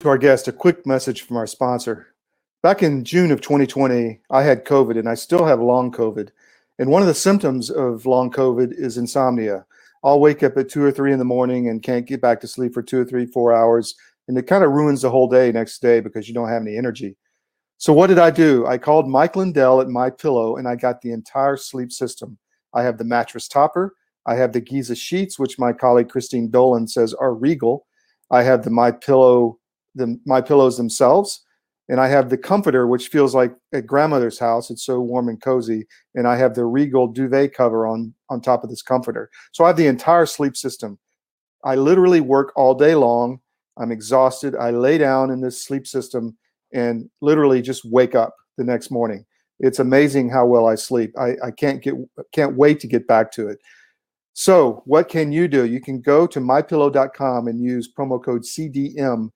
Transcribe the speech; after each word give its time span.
To 0.00 0.08
our 0.08 0.18
guest, 0.18 0.46
a 0.46 0.52
quick 0.52 0.86
message 0.86 1.22
from 1.22 1.36
our 1.36 1.46
sponsor. 1.48 2.14
Back 2.62 2.84
in 2.84 3.04
June 3.04 3.32
of 3.32 3.40
2020, 3.40 4.20
I 4.30 4.42
had 4.44 4.64
COVID 4.64 4.96
and 4.96 5.08
I 5.08 5.14
still 5.14 5.44
have 5.44 5.58
long 5.58 5.90
COVID. 5.90 6.28
And 6.78 6.88
one 6.88 7.02
of 7.02 7.08
the 7.08 7.14
symptoms 7.14 7.68
of 7.68 8.06
long 8.06 8.30
COVID 8.30 8.72
is 8.78 8.96
insomnia. 8.96 9.66
I'll 10.04 10.20
wake 10.20 10.44
up 10.44 10.56
at 10.56 10.68
two 10.68 10.84
or 10.84 10.92
three 10.92 11.12
in 11.12 11.18
the 11.18 11.24
morning 11.24 11.68
and 11.68 11.82
can't 11.82 12.06
get 12.06 12.20
back 12.20 12.40
to 12.42 12.46
sleep 12.46 12.74
for 12.74 12.82
two 12.82 13.00
or 13.00 13.04
three, 13.04 13.26
four 13.26 13.52
hours. 13.52 13.96
And 14.28 14.38
it 14.38 14.46
kind 14.46 14.62
of 14.62 14.70
ruins 14.70 15.02
the 15.02 15.10
whole 15.10 15.26
day 15.26 15.50
next 15.50 15.82
day 15.82 15.98
because 15.98 16.28
you 16.28 16.34
don't 16.34 16.48
have 16.48 16.62
any 16.62 16.76
energy. 16.76 17.16
So 17.78 17.92
what 17.92 18.06
did 18.06 18.20
I 18.20 18.30
do? 18.30 18.68
I 18.68 18.78
called 18.78 19.08
Mike 19.08 19.34
Lindell 19.34 19.80
at 19.80 19.88
My 19.88 20.10
Pillow 20.10 20.58
and 20.58 20.68
I 20.68 20.76
got 20.76 21.00
the 21.00 21.10
entire 21.10 21.56
sleep 21.56 21.90
system. 21.90 22.38
I 22.72 22.84
have 22.84 22.98
the 22.98 23.04
mattress 23.04 23.48
topper. 23.48 23.96
I 24.26 24.36
have 24.36 24.52
the 24.52 24.60
Giza 24.60 24.94
sheets, 24.94 25.40
which 25.40 25.58
my 25.58 25.72
colleague 25.72 26.08
Christine 26.08 26.50
Dolan 26.50 26.86
says 26.86 27.14
are 27.14 27.34
regal. 27.34 27.86
I 28.30 28.44
have 28.44 28.62
the 28.62 28.70
My 28.70 28.92
Pillow, 28.92 29.58
the 29.94 30.18
My 30.26 30.40
Pillows 30.40 30.76
themselves 30.76 31.44
and 31.88 32.00
I 32.00 32.08
have 32.08 32.28
the 32.28 32.38
comforter, 32.38 32.86
which 32.86 33.08
feels 33.08 33.34
like 33.34 33.54
at 33.72 33.86
grandmother's 33.86 34.38
house. 34.38 34.70
It's 34.70 34.84
so 34.84 35.00
warm 35.00 35.28
and 35.28 35.40
cozy, 35.40 35.86
and 36.14 36.28
I 36.28 36.36
have 36.36 36.54
the 36.54 36.66
Regal 36.66 37.08
duvet 37.08 37.54
cover 37.54 37.86
on 37.86 38.14
on 38.28 38.40
top 38.40 38.62
of 38.62 38.70
this 38.70 38.82
comforter. 38.82 39.30
So 39.52 39.64
I 39.64 39.68
have 39.68 39.76
the 39.76 39.86
entire 39.86 40.26
sleep 40.26 40.56
system. 40.56 40.98
I 41.64 41.76
literally 41.76 42.20
work 42.20 42.52
all 42.56 42.74
day 42.74 42.94
long. 42.94 43.40
I'm 43.78 43.90
exhausted. 43.90 44.54
I 44.54 44.70
lay 44.70 44.98
down 44.98 45.30
in 45.30 45.40
this 45.40 45.64
sleep 45.64 45.86
system 45.86 46.36
and 46.74 47.08
literally 47.20 47.62
just 47.62 47.84
wake 47.84 48.14
up 48.14 48.34
the 48.58 48.64
next 48.64 48.90
morning. 48.90 49.24
It's 49.60 49.78
amazing 49.78 50.28
how 50.28 50.46
well 50.46 50.66
I 50.66 50.74
sleep. 50.74 51.12
I, 51.18 51.36
I 51.42 51.50
can't 51.50 51.82
get 51.82 51.94
can't 52.32 52.56
wait 52.56 52.80
to 52.80 52.86
get 52.86 53.06
back 53.06 53.32
to 53.32 53.48
it. 53.48 53.58
So 54.34 54.82
what 54.84 55.08
can 55.08 55.32
you 55.32 55.48
do? 55.48 55.64
You 55.64 55.80
can 55.80 56.00
go 56.00 56.26
to 56.26 56.38
mypillow.com 56.38 57.48
and 57.48 57.60
use 57.60 57.92
promo 57.92 58.22
code 58.22 58.42
CDM 58.42 59.30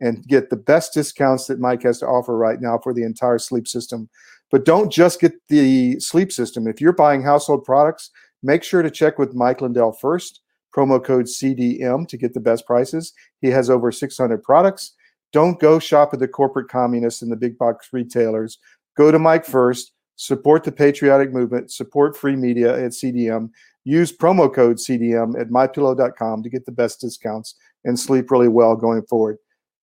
and 0.00 0.26
get 0.26 0.50
the 0.50 0.56
best 0.56 0.94
discounts 0.94 1.46
that 1.46 1.60
Mike 1.60 1.82
has 1.82 1.98
to 2.00 2.06
offer 2.06 2.36
right 2.36 2.60
now 2.60 2.78
for 2.78 2.92
the 2.92 3.02
entire 3.02 3.38
sleep 3.38 3.66
system. 3.66 4.08
But 4.50 4.64
don't 4.64 4.90
just 4.90 5.20
get 5.20 5.34
the 5.48 6.00
sleep 6.00 6.32
system. 6.32 6.66
If 6.66 6.80
you're 6.80 6.92
buying 6.92 7.22
household 7.22 7.64
products, 7.64 8.10
make 8.42 8.62
sure 8.62 8.82
to 8.82 8.90
check 8.90 9.18
with 9.18 9.34
Mike 9.34 9.60
Lindell 9.60 9.92
first. 9.92 10.40
Promo 10.74 11.02
code 11.02 11.26
CDM 11.26 12.06
to 12.08 12.16
get 12.16 12.34
the 12.34 12.40
best 12.40 12.66
prices. 12.66 13.12
He 13.40 13.48
has 13.48 13.70
over 13.70 13.90
600 13.90 14.42
products. 14.42 14.94
Don't 15.32 15.60
go 15.60 15.78
shop 15.78 16.10
at 16.12 16.20
the 16.20 16.28
corporate 16.28 16.68
communists 16.68 17.22
and 17.22 17.32
the 17.32 17.36
big 17.36 17.58
box 17.58 17.88
retailers. 17.92 18.58
Go 18.96 19.10
to 19.10 19.18
Mike 19.18 19.44
first. 19.44 19.92
Support 20.16 20.64
the 20.64 20.72
patriotic 20.72 21.32
movement. 21.32 21.70
Support 21.70 22.16
free 22.16 22.36
media 22.36 22.74
at 22.74 22.92
CDM. 22.92 23.50
Use 23.84 24.14
promo 24.14 24.52
code 24.52 24.76
CDM 24.76 25.40
at 25.40 25.48
mypillow.com 25.48 26.42
to 26.42 26.50
get 26.50 26.66
the 26.66 26.72
best 26.72 27.00
discounts 27.00 27.54
and 27.84 27.98
sleep 27.98 28.30
really 28.30 28.48
well 28.48 28.76
going 28.76 29.02
forward. 29.02 29.38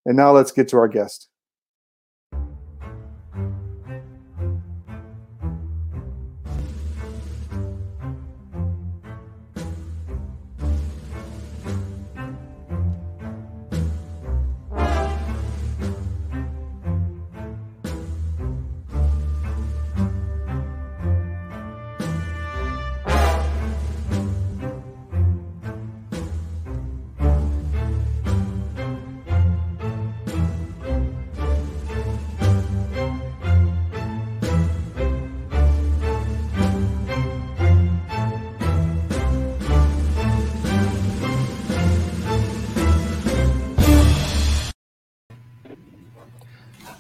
And 0.05 0.15
now 0.15 0.31
let's 0.31 0.51
get 0.51 0.67
to 0.69 0.77
our 0.77 0.87
guest. 0.87 1.29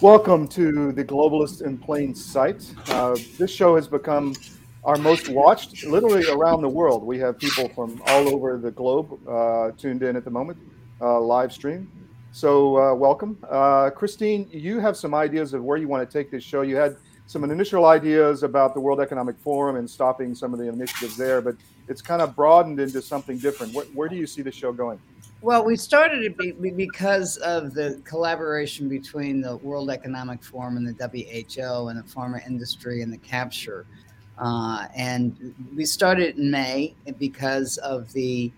Welcome 0.05 0.47
to 0.49 0.91
the 0.91 1.03
Globalist 1.03 1.63
in 1.63 1.79
Plain 1.79 2.13
Sight. 2.13 2.71
Uh, 2.89 3.17
this 3.39 3.49
show 3.49 3.75
has 3.75 3.87
become 3.87 4.35
our 4.83 4.97
most 4.97 5.29
watched, 5.29 5.83
literally 5.83 6.27
around 6.29 6.61
the 6.61 6.69
world. 6.69 7.03
We 7.03 7.17
have 7.17 7.39
people 7.39 7.69
from 7.69 7.99
all 8.05 8.29
over 8.29 8.59
the 8.59 8.69
globe 8.69 9.19
uh, 9.27 9.71
tuned 9.71 10.03
in 10.03 10.15
at 10.15 10.23
the 10.23 10.29
moment, 10.29 10.59
uh, 11.01 11.19
live 11.19 11.51
stream. 11.51 11.91
So, 12.33 12.77
uh, 12.77 12.93
welcome. 12.93 13.39
Uh, 13.49 13.89
Christine, 13.89 14.47
you 14.51 14.79
have 14.79 14.95
some 14.95 15.15
ideas 15.15 15.55
of 15.55 15.63
where 15.63 15.75
you 15.75 15.87
want 15.87 16.07
to 16.07 16.13
take 16.19 16.29
this 16.29 16.43
show. 16.43 16.61
You 16.61 16.75
had 16.75 16.97
some 17.25 17.43
initial 17.43 17.85
ideas 17.85 18.43
about 18.43 18.75
the 18.75 18.79
World 18.79 18.99
Economic 18.99 19.39
Forum 19.39 19.75
and 19.75 19.89
stopping 19.89 20.35
some 20.35 20.53
of 20.53 20.59
the 20.59 20.69
initiatives 20.69 21.17
there, 21.17 21.41
but 21.41 21.55
it's 21.87 22.03
kind 22.03 22.21
of 22.21 22.35
broadened 22.35 22.79
into 22.79 23.01
something 23.01 23.39
different. 23.39 23.73
Where, 23.73 23.85
where 23.85 24.07
do 24.07 24.15
you 24.15 24.27
see 24.27 24.43
the 24.43 24.51
show 24.51 24.71
going? 24.71 24.99
Well, 25.41 25.63
we 25.63 25.75
started 25.75 26.23
it 26.23 26.77
because 26.77 27.37
of 27.37 27.73
the 27.73 28.01
collaboration 28.03 28.89
between 28.89 29.41
the 29.41 29.57
World 29.57 29.91
Economic 29.91 30.43
Forum 30.43 30.77
and 30.77 30.87
the 30.87 31.07
WHO 31.07 31.89
and 31.89 31.99
the 31.99 32.03
pharma 32.03 32.45
industry 32.47 33.01
and 33.01 33.13
the 33.13 33.17
capture. 33.17 33.85
Uh, 34.39 34.87
and 34.95 35.53
we 35.75 35.85
started 35.85 36.37
in 36.37 36.49
May 36.49 36.95
because 37.19 37.77
of 37.77 38.11
the 38.13 38.51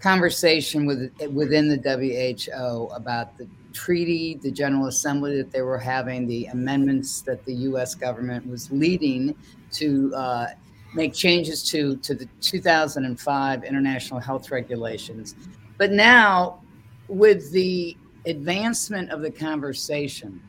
conversation 0.00 0.86
with, 0.86 1.12
within 1.32 1.68
the 1.68 1.76
WHO 1.76 2.86
about 2.94 3.36
the 3.36 3.48
treaty, 3.72 4.38
the 4.40 4.50
General 4.50 4.86
Assembly 4.86 5.36
that 5.36 5.50
they 5.50 5.62
were 5.62 5.78
having, 5.78 6.26
the 6.26 6.46
amendments 6.46 7.20
that 7.22 7.44
the 7.46 7.54
U.S. 7.54 7.94
government 7.94 8.46
was 8.46 8.70
leading 8.70 9.34
to 9.72 10.14
uh, 10.14 10.46
make 10.94 11.14
changes 11.14 11.68
to, 11.70 11.96
to 11.96 12.14
the 12.14 12.26
2005 12.40 13.64
international 13.64 14.20
health 14.20 14.50
regulations 14.50 15.34
but 15.78 15.92
now, 15.92 16.60
with 17.08 17.50
the 17.52 17.96
advancement 18.26 19.10
of 19.10 19.22
the 19.22 19.30
conversation 19.30 20.42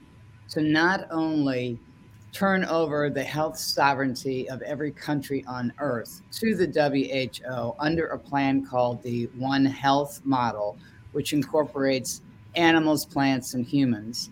to 0.50 0.62
not 0.62 1.08
only 1.12 1.80
turn 2.32 2.66
over 2.66 3.10
the 3.10 3.24
health 3.24 3.58
sovereignty 3.58 4.50
of 4.50 4.62
every 4.62 4.92
country 4.92 5.44
on 5.48 5.74
earth 5.80 6.22
to 6.32 6.56
the 6.56 6.68
WHO 6.68 7.76
under 7.80 8.08
a 8.08 8.18
plan 8.18 8.66
called 8.66 9.02
the 9.04 9.26
One 9.38 9.66
Health 9.66 10.22
model, 10.24 10.78
which 11.12 11.34
incorporates 11.34 12.22
animals, 12.56 13.06
plants, 13.06 13.54
and 13.54 13.66
humans. 13.66 14.30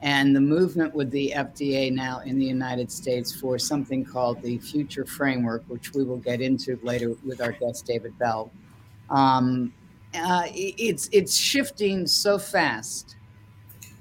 And 0.00 0.36
the 0.36 0.40
movement 0.40 0.94
with 0.94 1.10
the 1.10 1.32
FDA 1.34 1.92
now 1.92 2.20
in 2.20 2.38
the 2.38 2.44
United 2.44 2.90
States 2.90 3.34
for 3.34 3.58
something 3.58 4.04
called 4.04 4.40
the 4.42 4.58
Future 4.58 5.04
Framework, 5.04 5.64
which 5.66 5.92
we 5.92 6.04
will 6.04 6.18
get 6.18 6.40
into 6.40 6.78
later 6.82 7.14
with 7.24 7.40
our 7.40 7.52
guest, 7.52 7.86
David 7.86 8.16
Bell. 8.18 8.50
Um, 9.10 9.72
uh, 10.14 10.44
it's 10.54 11.08
it's 11.12 11.36
shifting 11.36 12.06
so 12.06 12.38
fast 12.38 13.16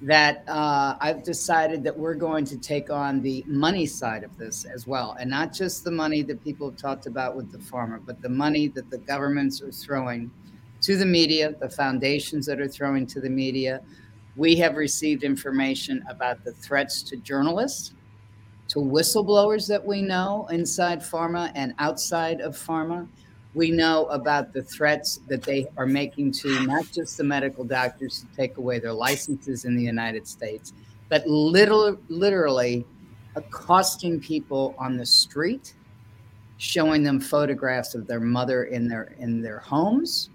that 0.02 0.44
uh, 0.48 0.96
I've 1.02 1.24
decided 1.24 1.84
that 1.84 1.98
we're 1.98 2.14
going 2.14 2.46
to 2.46 2.58
take 2.58 2.92
on 2.92 3.22
the 3.22 3.44
money 3.48 3.88
side 3.88 4.24
of 4.24 4.38
this 4.38 4.64
as 4.66 4.86
well, 4.86 5.18
and 5.20 5.30
not 5.30 5.54
just 5.54 5.84
the 5.84 5.92
money 5.92 6.22
that 6.24 6.44
people 6.44 6.70
have 6.70 6.80
talked 6.80 7.08
about 7.08 7.36
with 7.36 7.52
the 7.52 7.58
pharma, 7.58 8.00
but 8.06 8.22
the 8.22 8.30
money 8.30 8.68
that 8.70 8.90
the 8.92 9.00
governments 9.00 9.62
are 9.62 9.72
throwing 9.72 10.30
to 10.82 10.96
the 10.96 11.06
media, 11.06 11.56
the 11.60 11.70
foundations 11.70 12.46
that 12.46 12.62
are 12.62 12.68
throwing 12.68 13.08
to 13.08 13.20
the 13.20 13.30
media. 13.30 13.82
We 14.36 14.56
have 14.58 14.76
received 14.76 15.24
information 15.24 16.04
about 16.08 16.44
the 16.44 16.52
threats 16.52 17.02
to 17.04 17.18
journalists, 17.18 17.96
to 18.68 18.80
whistleblowers 18.80 19.68
that 19.68 19.84
we 19.84 20.04
know 20.04 20.48
inside 20.52 21.00
pharma 21.00 21.52
and 21.56 21.74
outside 21.80 22.40
of 22.42 22.56
pharma 22.56 23.08
we 23.54 23.72
know 23.72 24.06
about 24.08 24.54
the 24.54 24.62
threats 24.62 25.20
that 25.28 25.42
they 25.42 25.68
are 25.78 25.86
making 25.86 26.32
to 26.32 26.66
not 26.66 26.86
just 26.92 27.18
the 27.18 27.24
medical 27.24 27.64
doctors 27.64 28.22
to 28.22 28.38
take 28.38 28.58
away 28.58 28.80
their 28.80 28.94
licenses 28.94 29.66
in 29.66 29.76
the 29.76 29.84
United 29.84 30.28
States, 30.28 30.74
but 31.10 31.26
literally, 31.28 31.94
uh, 31.94 31.96
literally 32.10 32.86
accosting 33.36 34.20
people 34.20 34.76
on 34.78 34.98
the 34.98 35.06
street, 35.06 35.74
showing 36.58 37.04
them 37.04 37.20
photographs 37.20 37.96
of 37.96 38.08
their 38.08 38.20
mother 38.20 38.66
in 38.66 38.88
their 38.88 39.16
in 39.20 39.42
their 39.42 39.60
homes. 39.60 40.30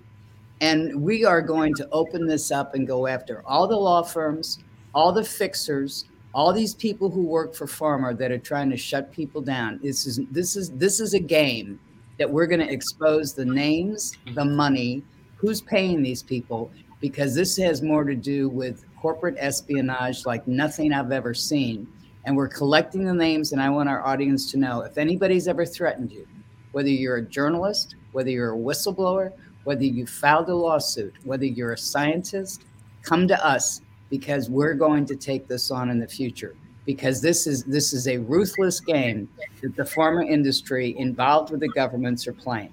And 0.61 1.03
we 1.03 1.25
are 1.25 1.43
going 1.43 1.75
to 1.75 1.88
open 1.91 2.26
this 2.26 2.50
up 2.53 2.75
and 2.75 2.87
go 2.87 3.08
after 3.08 3.43
all 3.47 3.67
the 3.67 3.76
law 3.76 4.03
firms, 4.03 4.61
all 4.94 5.12
the 5.12 5.25
fixers, 5.25 6.05
all 6.35 6.53
these 6.53 6.75
people 6.75 7.11
who 7.11 7.23
work 7.23 7.55
for 7.55 7.67
pharma 7.67 8.17
that 8.17 8.31
are 8.31 8.38
trying 8.38 8.70
to 8.70 8.76
shut 8.76 9.12
people 9.12 9.41
down. 9.41 9.81
This 9.82 10.06
is 10.06 10.20
this 10.31 10.56
is 10.56 10.70
this 10.70 11.00
is 11.00 11.15
a 11.15 11.20
game 11.20 11.79
that 12.23 12.31
we're 12.31 12.47
going 12.47 12.65
to 12.65 12.73
expose 12.73 13.35
the 13.35 13.45
names, 13.45 14.17
the 14.37 14.45
money, 14.45 15.03
who's 15.35 15.61
paying 15.61 16.01
these 16.01 16.23
people, 16.23 16.71
because 17.01 17.35
this 17.35 17.57
has 17.57 17.83
more 17.83 18.05
to 18.05 18.15
do 18.15 18.49
with 18.49 18.85
corporate 18.97 19.35
espionage 19.39 20.25
like 20.25 20.47
nothing 20.47 20.93
I've 20.93 21.11
ever 21.11 21.35
seen. 21.35 21.85
And 22.25 22.37
we're 22.37 22.47
collecting 22.47 23.05
the 23.05 23.13
names, 23.13 23.51
and 23.51 23.61
I 23.61 23.69
want 23.71 23.89
our 23.89 24.07
audience 24.07 24.53
to 24.53 24.57
know 24.57 24.83
if 24.83 24.99
anybody's 24.99 25.49
ever 25.49 25.67
threatened 25.67 26.13
you, 26.13 26.29
whether 26.71 26.91
you're 26.91 27.17
a 27.17 27.23
journalist, 27.23 27.97
whether 28.13 28.31
you're 28.31 28.55
a 28.55 28.57
whistleblower, 28.57 29.33
whether 29.65 29.83
you 29.83 30.07
filed 30.07 30.49
a 30.49 30.55
lawsuit, 30.55 31.15
whether 31.25 31.47
you're 31.47 31.73
a 31.73 31.77
scientist, 31.77 32.67
come 33.03 33.27
to 33.27 33.45
us 33.45 33.81
because 34.11 34.49
we're 34.49 34.75
going 34.75 35.07
to 35.07 35.17
take 35.17 35.49
this 35.49 35.73
on 35.73 35.91
in 35.91 35.99
the 35.99 36.07
future 36.07 36.55
because 36.84 37.20
this 37.20 37.46
is 37.46 37.64
this 37.64 37.93
is 37.93 38.08
a 38.08 38.19
ruthless 38.19 38.81
game 38.81 39.29
that 39.62 39.76
the 39.76 39.82
pharma 39.82 40.29
industry 40.29 40.96
involved 40.99 41.50
with 41.50 41.61
the 41.61 41.69
governments 41.69 42.26
are 42.26 42.32
playing. 42.32 42.73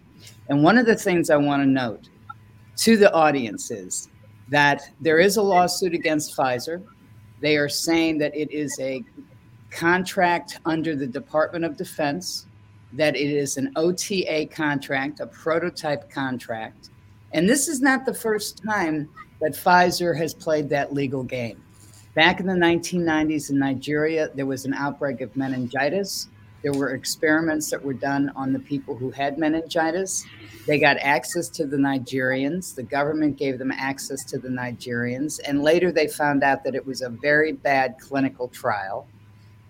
And 0.49 0.63
one 0.63 0.77
of 0.77 0.85
the 0.85 0.95
things 0.95 1.29
I 1.29 1.37
want 1.37 1.61
to 1.61 1.67
note 1.67 2.09
to 2.77 2.97
the 2.97 3.13
audience 3.13 3.71
is 3.71 4.09
that 4.49 4.89
there 4.99 5.19
is 5.19 5.37
a 5.37 5.41
lawsuit 5.41 5.93
against 5.93 6.35
Pfizer. 6.35 6.83
They 7.39 7.57
are 7.57 7.69
saying 7.69 8.17
that 8.17 8.35
it 8.35 8.51
is 8.51 8.77
a 8.79 9.03
contract 9.69 10.59
under 10.65 10.95
the 10.95 11.05
Department 11.05 11.65
of 11.65 11.77
Defense, 11.77 12.47
that 12.93 13.15
it 13.15 13.29
is 13.29 13.57
an 13.57 13.71
OTA 13.75 14.47
contract, 14.51 15.19
a 15.19 15.27
prototype 15.27 16.09
contract. 16.09 16.89
And 17.31 17.47
this 17.47 17.67
is 17.67 17.79
not 17.79 18.05
the 18.05 18.13
first 18.13 18.63
time 18.63 19.07
that 19.41 19.51
Pfizer 19.51 20.17
has 20.17 20.33
played 20.33 20.69
that 20.69 20.93
legal 20.93 21.23
game. 21.23 21.61
Back 22.15 22.39
in 22.39 22.47
the 22.47 22.53
1990s 22.53 23.51
in 23.51 23.59
Nigeria, 23.59 24.29
there 24.33 24.47
was 24.47 24.65
an 24.65 24.73
outbreak 24.73 25.21
of 25.21 25.35
meningitis. 25.37 26.27
There 26.63 26.73
were 26.73 26.95
experiments 26.95 27.69
that 27.69 27.83
were 27.83 27.93
done 27.93 28.31
on 28.35 28.51
the 28.51 28.59
people 28.59 28.95
who 28.95 29.11
had 29.11 29.37
meningitis. 29.37 30.25
They 30.65 30.79
got 30.79 30.97
access 30.97 31.47
to 31.49 31.65
the 31.65 31.77
Nigerians. 31.77 32.75
The 32.75 32.83
government 32.83 33.37
gave 33.37 33.59
them 33.59 33.71
access 33.71 34.23
to 34.25 34.39
the 34.39 34.49
Nigerians. 34.49 35.39
And 35.47 35.61
later 35.61 35.91
they 35.91 36.07
found 36.07 36.43
out 36.43 36.63
that 36.63 36.75
it 36.75 36.85
was 36.85 37.01
a 37.01 37.09
very 37.09 37.53
bad 37.53 37.95
clinical 37.99 38.47
trial. 38.47 39.07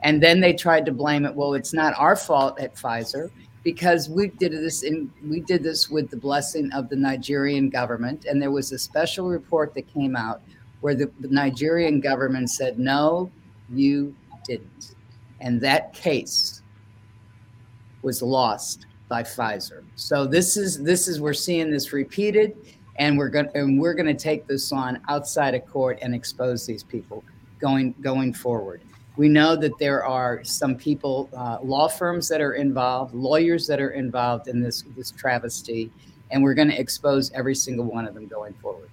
And 0.02 0.24
then 0.24 0.40
they 0.40 0.54
tried 0.54 0.86
to 0.86 0.94
blame 0.94 1.26
it. 1.26 1.36
Well, 1.36 1.54
it's 1.54 1.74
not 1.74 1.94
our 1.98 2.16
fault 2.16 2.60
at 2.60 2.76
Pfizer 2.76 3.30
because 3.64 4.10
we 4.10 4.28
did 4.28 4.54
this 4.54 4.84
in 4.84 5.12
we 5.28 5.42
did 5.42 5.62
this 5.62 5.90
with 5.90 6.10
the 6.10 6.18
blessing 6.18 6.72
of 6.72 6.88
the 6.88 6.96
Nigerian 6.96 7.70
government. 7.70 8.26
And 8.26 8.42
there 8.42 8.52
was 8.52 8.72
a 8.72 8.80
special 8.80 9.28
report 9.28 9.74
that 9.76 9.94
came 9.94 10.16
out 10.16 10.42
where 10.82 10.96
the, 10.96 11.12
Nigerian 11.20 12.00
government 12.00 12.50
said, 12.50 12.80
no, 12.80 13.32
you 13.70 14.16
didn't. 14.46 14.96
And 15.42 15.62
that 15.62 15.94
case 15.94 16.62
was 18.02 18.22
lost 18.22 18.86
by 19.08 19.24
Pfizer. 19.24 19.84
So 19.96 20.26
this 20.26 20.56
is 20.56 20.82
this 20.84 21.08
is 21.08 21.20
we're 21.20 21.34
seeing 21.34 21.72
this 21.72 21.92
repeated, 21.92 22.56
and 22.98 23.18
we're 23.18 23.30
going 23.30 23.50
and 23.56 23.80
we're 23.80 23.94
going 23.94 24.06
to 24.06 24.14
take 24.14 24.48
this 24.48 24.72
on 24.72 25.02
outside 25.10 25.56
of 25.56 25.66
court 25.66 26.00
and 26.02 26.14
expose 26.14 26.66
these 26.66 26.84
people 26.84 27.24
going 27.60 27.96
going 28.02 28.34
forward. 28.34 28.82
We 29.18 29.28
know 29.28 29.56
that 29.58 29.78
there 29.80 30.06
are 30.06 30.44
some 30.46 30.78
people, 30.78 31.30
uh, 31.36 31.58
law 31.62 31.90
firms 31.90 32.30
that 32.30 32.40
are 32.40 32.54
involved, 32.54 33.14
lawyers 33.14 33.68
that 33.68 33.82
are 33.82 33.90
involved 33.90 34.48
in 34.48 34.62
this 34.62 34.84
this 34.96 35.12
travesty, 35.12 35.92
and 36.32 36.42
we're 36.42 36.54
going 36.54 36.70
to 36.70 36.80
expose 36.80 37.32
every 37.32 37.56
single 37.56 37.86
one 37.86 38.08
of 38.08 38.14
them 38.14 38.28
going 38.28 38.54
forward. 38.54 38.90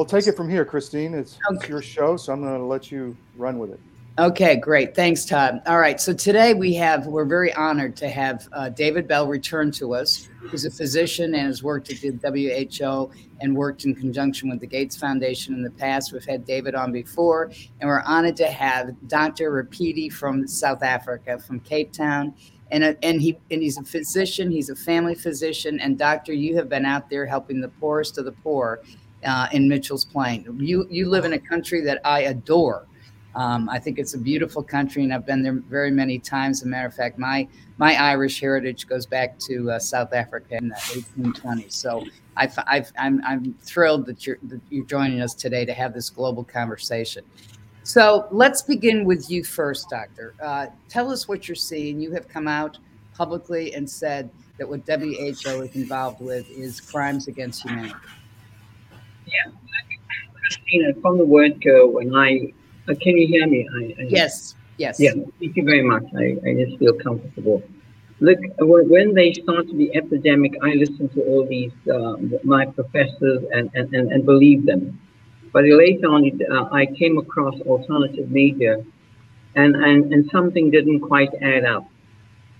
We'll 0.00 0.06
take 0.06 0.26
it 0.26 0.34
from 0.34 0.48
here, 0.48 0.64
Christine. 0.64 1.12
It's, 1.12 1.36
okay. 1.50 1.56
it's 1.56 1.68
your 1.68 1.82
show, 1.82 2.16
so 2.16 2.32
I'm 2.32 2.40
going 2.40 2.56
to 2.56 2.64
let 2.64 2.90
you 2.90 3.14
run 3.36 3.58
with 3.58 3.70
it. 3.70 3.80
Okay, 4.18 4.56
great. 4.56 4.94
Thanks, 4.94 5.26
Todd. 5.26 5.60
All 5.66 5.78
right. 5.78 6.00
So 6.00 6.14
today 6.14 6.54
we 6.54 6.72
have, 6.76 7.06
we're 7.06 7.26
very 7.26 7.52
honored 7.52 7.96
to 7.96 8.08
have 8.08 8.48
uh, 8.52 8.70
David 8.70 9.06
Bell 9.06 9.26
return 9.26 9.70
to 9.72 9.94
us. 9.94 10.30
He's 10.50 10.64
a 10.64 10.70
physician 10.70 11.34
and 11.34 11.48
has 11.48 11.62
worked 11.62 11.90
at 11.90 12.00
the 12.00 12.12
WHO 12.80 13.10
and 13.42 13.54
worked 13.54 13.84
in 13.84 13.94
conjunction 13.94 14.48
with 14.48 14.60
the 14.60 14.66
Gates 14.66 14.96
Foundation 14.96 15.52
in 15.52 15.62
the 15.62 15.70
past. 15.70 16.14
We've 16.14 16.24
had 16.24 16.46
David 16.46 16.74
on 16.74 16.92
before, 16.92 17.50
and 17.80 17.86
we're 17.86 18.00
honored 18.00 18.38
to 18.38 18.46
have 18.46 18.96
Dr. 19.06 19.50
Rapiti 19.52 20.10
from 20.10 20.48
South 20.48 20.82
Africa, 20.82 21.38
from 21.38 21.60
Cape 21.60 21.92
Town. 21.92 22.32
And, 22.70 22.84
uh, 22.84 22.94
and 23.02 23.20
he 23.20 23.36
and 23.50 23.62
he's 23.62 23.76
a 23.76 23.82
physician. 23.82 24.50
He's 24.50 24.70
a 24.70 24.76
family 24.76 25.14
physician. 25.14 25.78
And 25.78 25.98
doctor, 25.98 26.32
you 26.32 26.56
have 26.56 26.70
been 26.70 26.86
out 26.86 27.10
there 27.10 27.26
helping 27.26 27.60
the 27.60 27.68
poorest 27.68 28.16
of 28.16 28.24
the 28.24 28.32
poor 28.32 28.80
uh, 29.24 29.48
in 29.52 29.68
Mitchell's 29.68 30.04
Plain. 30.04 30.46
You 30.58 30.86
you 30.90 31.08
live 31.08 31.24
in 31.24 31.32
a 31.32 31.38
country 31.38 31.80
that 31.82 32.00
I 32.04 32.22
adore. 32.22 32.86
Um, 33.34 33.68
I 33.68 33.78
think 33.78 33.98
it's 33.98 34.14
a 34.14 34.18
beautiful 34.18 34.62
country, 34.62 35.04
and 35.04 35.14
I've 35.14 35.24
been 35.24 35.42
there 35.42 35.54
very 35.68 35.90
many 35.90 36.18
times. 36.18 36.60
As 36.60 36.66
a 36.66 36.68
matter 36.68 36.88
of 36.88 36.94
fact, 36.94 37.18
my 37.18 37.46
my 37.78 37.94
Irish 37.94 38.40
heritage 38.40 38.88
goes 38.88 39.06
back 39.06 39.38
to 39.40 39.70
uh, 39.70 39.78
South 39.78 40.12
Africa 40.12 40.56
in 40.56 40.68
the 40.68 40.74
1820s. 40.74 41.72
So 41.72 42.04
i 42.36 42.46
am 42.66 42.84
I'm, 42.98 43.22
I'm 43.24 43.54
thrilled 43.60 44.06
that 44.06 44.26
you're 44.26 44.38
that 44.44 44.60
you're 44.70 44.86
joining 44.86 45.20
us 45.20 45.34
today 45.34 45.64
to 45.64 45.74
have 45.74 45.94
this 45.94 46.10
global 46.10 46.44
conversation. 46.44 47.24
So 47.82 48.28
let's 48.30 48.62
begin 48.62 49.04
with 49.04 49.30
you 49.30 49.42
first, 49.42 49.88
Doctor. 49.88 50.34
Uh, 50.42 50.66
tell 50.88 51.10
us 51.10 51.26
what 51.26 51.48
you're 51.48 51.54
seeing. 51.54 52.00
You 52.00 52.12
have 52.12 52.28
come 52.28 52.46
out 52.46 52.78
publicly 53.14 53.74
and 53.74 53.88
said 53.88 54.30
that 54.58 54.68
what 54.68 54.82
WHO 54.86 55.62
is 55.62 55.74
involved 55.74 56.20
with 56.20 56.48
is 56.50 56.80
crimes 56.80 57.28
against 57.28 57.62
humanity. 57.62 57.94
Yeah, 59.26 59.52
Christina, 60.42 60.94
from 61.00 61.18
the 61.18 61.24
word 61.24 61.62
go, 61.62 61.88
when 61.88 62.14
I 62.14 62.52
uh, 62.88 62.94
can 63.00 63.16
you 63.16 63.26
hear 63.26 63.46
me? 63.46 63.68
I, 63.72 64.02
I, 64.02 64.06
yes, 64.08 64.54
yes. 64.78 64.98
Yeah, 64.98 65.12
thank 65.38 65.56
you 65.56 65.64
very 65.64 65.82
much. 65.82 66.04
I, 66.16 66.36
I 66.48 66.54
just 66.54 66.78
feel 66.78 66.94
comfortable. 66.94 67.62
Look, 68.20 68.38
when 68.58 69.14
they 69.14 69.32
started 69.32 69.76
the 69.78 69.96
epidemic, 69.96 70.52
I 70.62 70.74
listened 70.74 71.12
to 71.14 71.22
all 71.22 71.46
these, 71.46 71.72
um, 71.90 72.34
my 72.44 72.66
professors, 72.66 73.44
and, 73.52 73.70
and, 73.74 73.94
and, 73.94 74.12
and 74.12 74.26
believed 74.26 74.66
them. 74.66 75.00
But 75.52 75.64
later 75.64 76.06
on, 76.06 76.30
uh, 76.52 76.68
I 76.70 76.86
came 76.86 77.16
across 77.18 77.54
alternative 77.62 78.30
media, 78.30 78.84
and, 79.54 79.74
and, 79.74 80.12
and 80.12 80.28
something 80.30 80.70
didn't 80.70 81.00
quite 81.00 81.30
add 81.40 81.64
up. 81.64 81.86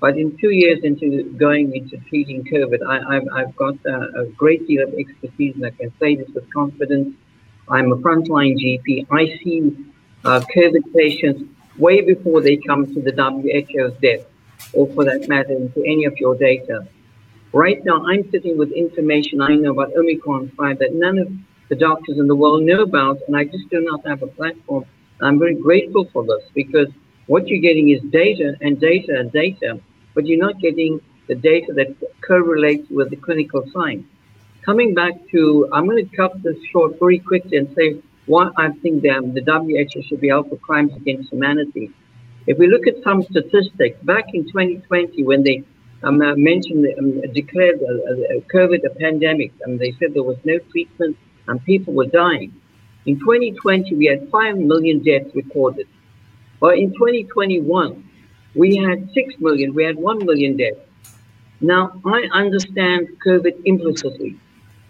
But 0.00 0.16
in 0.16 0.36
two 0.38 0.50
years 0.50 0.80
into 0.82 1.24
going 1.38 1.74
into 1.76 1.98
treating 2.08 2.42
COVID, 2.44 2.80
I, 2.86 3.14
have 3.14 3.28
I've 3.34 3.56
got 3.56 3.74
a, 3.84 4.22
a, 4.22 4.26
great 4.28 4.66
deal 4.66 4.82
of 4.82 4.94
expertise, 4.94 5.54
and 5.56 5.66
I 5.66 5.70
can 5.70 5.92
say 6.00 6.16
this 6.16 6.28
with 6.34 6.50
confidence. 6.52 7.14
I'm 7.68 7.92
a 7.92 7.96
frontline 7.96 8.56
GP. 8.56 9.06
I 9.10 9.26
see 9.44 9.76
uh, 10.24 10.40
COVID 10.56 10.94
patients 10.94 11.44
way 11.78 12.00
before 12.00 12.40
they 12.40 12.56
come 12.56 12.86
to 12.94 13.00
the 13.02 13.12
WHO's 13.12 13.94
desk, 14.00 14.26
or 14.72 14.86
for 14.94 15.04
that 15.04 15.28
matter, 15.28 15.52
into 15.52 15.82
any 15.84 16.06
of 16.06 16.16
your 16.16 16.34
data. 16.34 16.86
Right 17.52 17.84
now, 17.84 18.04
I'm 18.06 18.30
sitting 18.30 18.56
with 18.56 18.70
information 18.72 19.42
I 19.42 19.54
know 19.56 19.72
about 19.72 19.92
Omicron 19.94 20.52
5 20.56 20.78
that 20.78 20.94
none 20.94 21.18
of 21.18 21.28
the 21.68 21.76
doctors 21.76 22.18
in 22.18 22.26
the 22.26 22.36
world 22.36 22.62
know 22.62 22.82
about, 22.82 23.18
and 23.26 23.36
I 23.36 23.44
just 23.44 23.68
do 23.70 23.80
not 23.80 24.06
have 24.06 24.22
a 24.22 24.28
platform. 24.28 24.86
I'm 25.20 25.38
very 25.38 25.56
grateful 25.56 26.08
for 26.12 26.24
this 26.24 26.42
because 26.54 26.88
what 27.26 27.48
you're 27.48 27.60
getting 27.60 27.90
is 27.90 28.00
data 28.10 28.56
and 28.60 28.80
data 28.80 29.18
and 29.18 29.30
data, 29.30 29.78
but 30.14 30.26
you're 30.26 30.38
not 30.38 30.58
getting 30.60 31.00
the 31.26 31.34
data 31.34 31.72
that 31.74 31.94
correlates 32.26 32.88
with 32.90 33.10
the 33.10 33.16
clinical 33.16 33.64
science. 33.72 34.06
Coming 34.62 34.94
back 34.94 35.14
to, 35.30 35.68
I'm 35.72 35.86
going 35.86 36.08
to 36.08 36.16
cut 36.16 36.42
this 36.42 36.56
short 36.70 36.98
very 36.98 37.18
quickly 37.18 37.56
and 37.56 37.74
say 37.74 38.02
why 38.26 38.50
I 38.56 38.70
think 38.82 39.02
the, 39.02 39.08
the 39.34 39.42
WHO 39.42 40.02
should 40.02 40.20
be 40.20 40.28
held 40.28 40.48
for 40.50 40.56
crimes 40.56 40.92
against 40.94 41.30
humanity. 41.30 41.90
If 42.46 42.58
we 42.58 42.66
look 42.66 42.86
at 42.86 43.02
some 43.02 43.22
statistics, 43.22 43.98
back 44.02 44.34
in 44.34 44.44
2020, 44.44 45.24
when 45.24 45.42
they 45.42 45.62
um, 46.02 46.20
uh, 46.20 46.34
mentioned, 46.36 46.86
um, 46.98 47.20
declared 47.32 47.80
a, 47.80 48.36
a 48.36 48.40
COVID 48.52 48.84
a 48.84 48.94
pandemic, 48.98 49.52
and 49.62 49.78
they 49.78 49.92
said 49.92 50.14
there 50.14 50.22
was 50.22 50.38
no 50.44 50.58
treatment 50.70 51.16
and 51.46 51.62
people 51.64 51.94
were 51.94 52.06
dying. 52.06 52.52
In 53.06 53.18
2020, 53.18 53.94
we 53.96 54.06
had 54.06 54.28
5 54.30 54.56
million 54.58 55.02
deaths 55.02 55.34
recorded. 55.34 55.88
But 56.60 56.78
in 56.78 56.92
2021, 56.92 58.09
we 58.54 58.76
had 58.76 59.10
6 59.12 59.34
million, 59.40 59.74
we 59.74 59.84
had 59.84 59.96
1 59.96 60.26
million 60.26 60.56
dead. 60.56 60.80
Now, 61.60 62.00
I 62.04 62.28
understand 62.32 63.08
COVID 63.26 63.62
implicitly. 63.64 64.38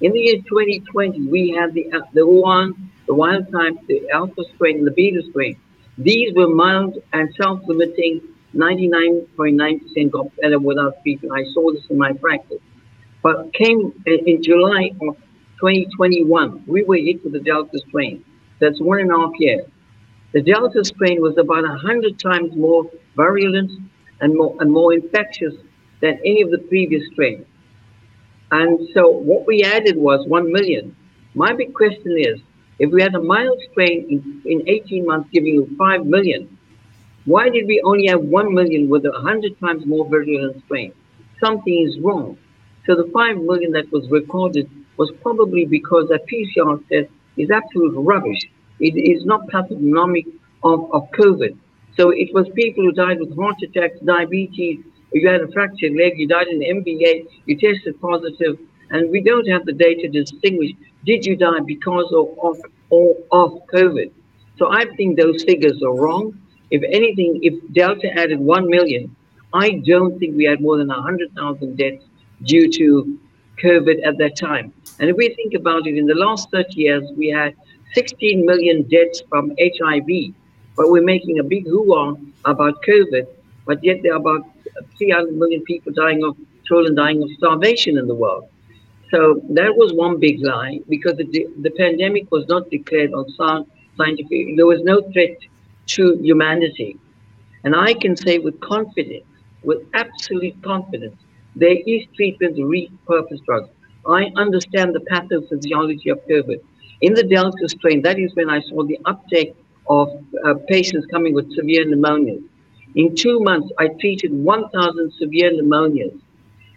In 0.00 0.12
the 0.12 0.20
year 0.20 0.36
2020, 0.36 1.26
we 1.26 1.50
had 1.50 1.74
the, 1.74 1.92
uh, 1.92 2.00
the 2.14 2.26
one 2.26 2.90
the 3.10 3.14
wild 3.14 3.50
type, 3.50 3.74
the 3.88 4.08
alpha 4.10 4.44
strain, 4.54 4.84
the 4.84 4.90
beta 4.92 5.20
strain. 5.30 5.58
These 5.98 6.32
were 6.34 6.48
mild 6.48 7.02
and 7.12 7.28
self-limiting. 7.34 8.20
99.9% 8.54 10.10
got 10.12 10.36
better 10.36 10.60
without 10.60 11.02
treatment. 11.02 11.32
I 11.34 11.44
saw 11.52 11.72
this 11.72 11.82
in 11.90 11.98
my 11.98 12.12
practice. 12.12 12.60
But 13.20 13.52
came 13.52 13.92
in 14.06 14.42
July 14.44 14.92
of 15.02 15.16
2021, 15.58 16.62
we 16.68 16.84
were 16.84 16.96
hit 16.96 17.24
with 17.24 17.32
the 17.32 17.40
Delta 17.40 17.80
strain. 17.88 18.24
That's 18.60 18.80
one 18.80 19.00
and 19.00 19.10
a 19.10 19.16
half 19.16 19.32
years. 19.40 19.66
The 20.32 20.42
Delta 20.42 20.84
strain 20.84 21.20
was 21.20 21.36
about 21.38 21.64
100 21.64 22.18
times 22.18 22.54
more 22.54 22.88
virulent 23.16 23.72
and 24.20 24.34
more, 24.34 24.56
and 24.60 24.70
more 24.70 24.92
infectious 24.94 25.54
than 26.00 26.20
any 26.24 26.42
of 26.42 26.50
the 26.50 26.58
previous 26.58 27.06
strains. 27.12 27.46
And 28.52 28.88
so 28.94 29.08
what 29.08 29.46
we 29.46 29.62
added 29.64 29.96
was 29.96 30.26
1 30.28 30.52
million. 30.52 30.94
My 31.34 31.52
big 31.52 31.74
question 31.74 32.16
is, 32.16 32.40
if 32.78 32.90
we 32.90 33.02
had 33.02 33.14
a 33.14 33.22
mild 33.22 33.60
strain 33.70 34.06
in, 34.08 34.42
in 34.50 34.68
18 34.68 35.04
months 35.04 35.30
giving 35.32 35.54
you 35.54 35.74
5 35.76 36.06
million, 36.06 36.56
why 37.24 37.48
did 37.48 37.66
we 37.66 37.80
only 37.82 38.06
have 38.06 38.22
1 38.22 38.54
million 38.54 38.88
with 38.88 39.04
a 39.04 39.10
100 39.10 39.58
times 39.60 39.84
more 39.84 40.08
virulent 40.08 40.62
strain? 40.64 40.92
Something 41.38 41.86
is 41.86 41.98
wrong. 41.98 42.38
So 42.86 42.94
the 42.94 43.10
5 43.12 43.36
million 43.38 43.72
that 43.72 43.90
was 43.92 44.08
recorded 44.10 44.70
was 44.96 45.10
probably 45.22 45.64
because 45.66 46.08
that 46.08 46.26
PCR 46.26 46.86
test 46.88 47.10
is 47.36 47.50
absolute 47.50 47.94
rubbish. 47.96 48.40
It 48.80 48.96
is 48.96 49.24
not 49.24 49.46
pathognomic 49.48 50.26
of, 50.62 50.92
of 50.92 51.10
COVID. 51.12 51.56
So 51.96 52.10
it 52.10 52.32
was 52.32 52.48
people 52.54 52.84
who 52.84 52.92
died 52.92 53.20
with 53.20 53.36
heart 53.36 53.56
attacks, 53.62 53.98
diabetes, 54.00 54.84
you 55.12 55.28
had 55.28 55.40
a 55.40 55.48
fractured 55.52 55.94
leg, 55.96 56.12
you 56.16 56.28
died 56.28 56.46
in 56.48 56.60
MVA, 56.60 57.26
you 57.46 57.56
tested 57.56 58.00
positive, 58.00 58.58
And 58.90 59.10
we 59.10 59.20
don't 59.20 59.48
have 59.48 59.66
the 59.66 59.72
data 59.72 60.02
to 60.02 60.08
distinguish 60.08 60.72
did 61.04 61.24
you 61.24 61.36
die 61.36 61.60
because 61.66 62.12
of, 62.12 62.28
of 62.42 62.58
or 62.90 63.16
of 63.32 63.66
COVID. 63.72 64.10
So 64.58 64.70
I 64.70 64.84
think 64.96 65.18
those 65.18 65.42
figures 65.44 65.82
are 65.82 65.94
wrong. 65.94 66.38
If 66.70 66.82
anything, 66.82 67.40
if 67.42 67.54
Delta 67.72 68.08
added 68.16 68.38
1 68.38 68.68
million, 68.68 69.14
I 69.54 69.80
don't 69.86 70.18
think 70.18 70.36
we 70.36 70.44
had 70.44 70.60
more 70.60 70.76
than 70.76 70.88
100,000 70.88 71.76
deaths 71.76 72.04
due 72.42 72.70
to 72.70 73.18
COVID 73.62 74.06
at 74.06 74.18
that 74.18 74.36
time. 74.36 74.72
And 74.98 75.08
if 75.10 75.16
we 75.16 75.34
think 75.34 75.54
about 75.54 75.86
it, 75.86 75.96
in 75.96 76.06
the 76.06 76.14
last 76.14 76.50
30 76.50 76.74
years, 76.74 77.04
we 77.16 77.28
had 77.28 77.54
16 77.94 78.46
million 78.46 78.82
deaths 78.82 79.22
from 79.28 79.52
HIV, 79.58 80.34
but 80.76 80.90
we're 80.90 81.02
making 81.02 81.38
a 81.38 81.42
big 81.42 81.66
hoo 81.66 82.16
about 82.44 82.82
COVID, 82.82 83.26
but 83.66 83.82
yet 83.82 84.02
there 84.02 84.12
are 84.12 84.16
about 84.16 84.46
300 84.98 85.34
million 85.34 85.62
people 85.62 85.92
dying 85.92 86.22
of 86.24 86.36
children 86.64 86.94
dying 86.94 87.22
of 87.22 87.30
starvation 87.36 87.98
in 87.98 88.06
the 88.06 88.14
world. 88.14 88.48
So 89.10 89.40
that 89.50 89.76
was 89.76 89.92
one 89.92 90.20
big 90.20 90.40
lie 90.40 90.80
because 90.88 91.16
the, 91.16 91.48
the 91.60 91.70
pandemic 91.70 92.30
was 92.30 92.46
not 92.46 92.70
declared 92.70 93.12
on 93.12 93.26
scientific. 93.96 94.56
There 94.56 94.66
was 94.66 94.82
no 94.82 95.02
threat 95.12 95.36
to 95.94 96.16
humanity. 96.22 96.96
And 97.64 97.74
I 97.74 97.94
can 97.94 98.16
say 98.16 98.38
with 98.38 98.60
confidence, 98.60 99.24
with 99.64 99.82
absolute 99.94 100.62
confidence, 100.62 101.16
there 101.56 101.76
is 101.86 102.04
treatment 102.14 102.56
repurposed 102.56 103.44
drugs. 103.44 103.68
I 104.06 104.30
understand 104.36 104.94
the 104.94 105.00
pathophysiology 105.00 106.10
of 106.10 106.24
COVID. 106.28 106.60
In 107.00 107.14
the 107.14 107.22
Delta 107.22 107.68
strain, 107.68 108.02
that 108.02 108.18
is 108.18 108.34
when 108.34 108.50
I 108.50 108.60
saw 108.62 108.84
the 108.84 108.98
uptake 109.06 109.54
of 109.88 110.08
uh, 110.44 110.54
patients 110.68 111.06
coming 111.06 111.34
with 111.34 111.52
severe 111.54 111.84
pneumonias. 111.84 112.42
In 112.94 113.14
two 113.14 113.40
months, 113.40 113.70
I 113.78 113.88
treated 114.00 114.32
1,000 114.32 115.12
severe 115.18 115.50
pneumonias. 115.52 116.18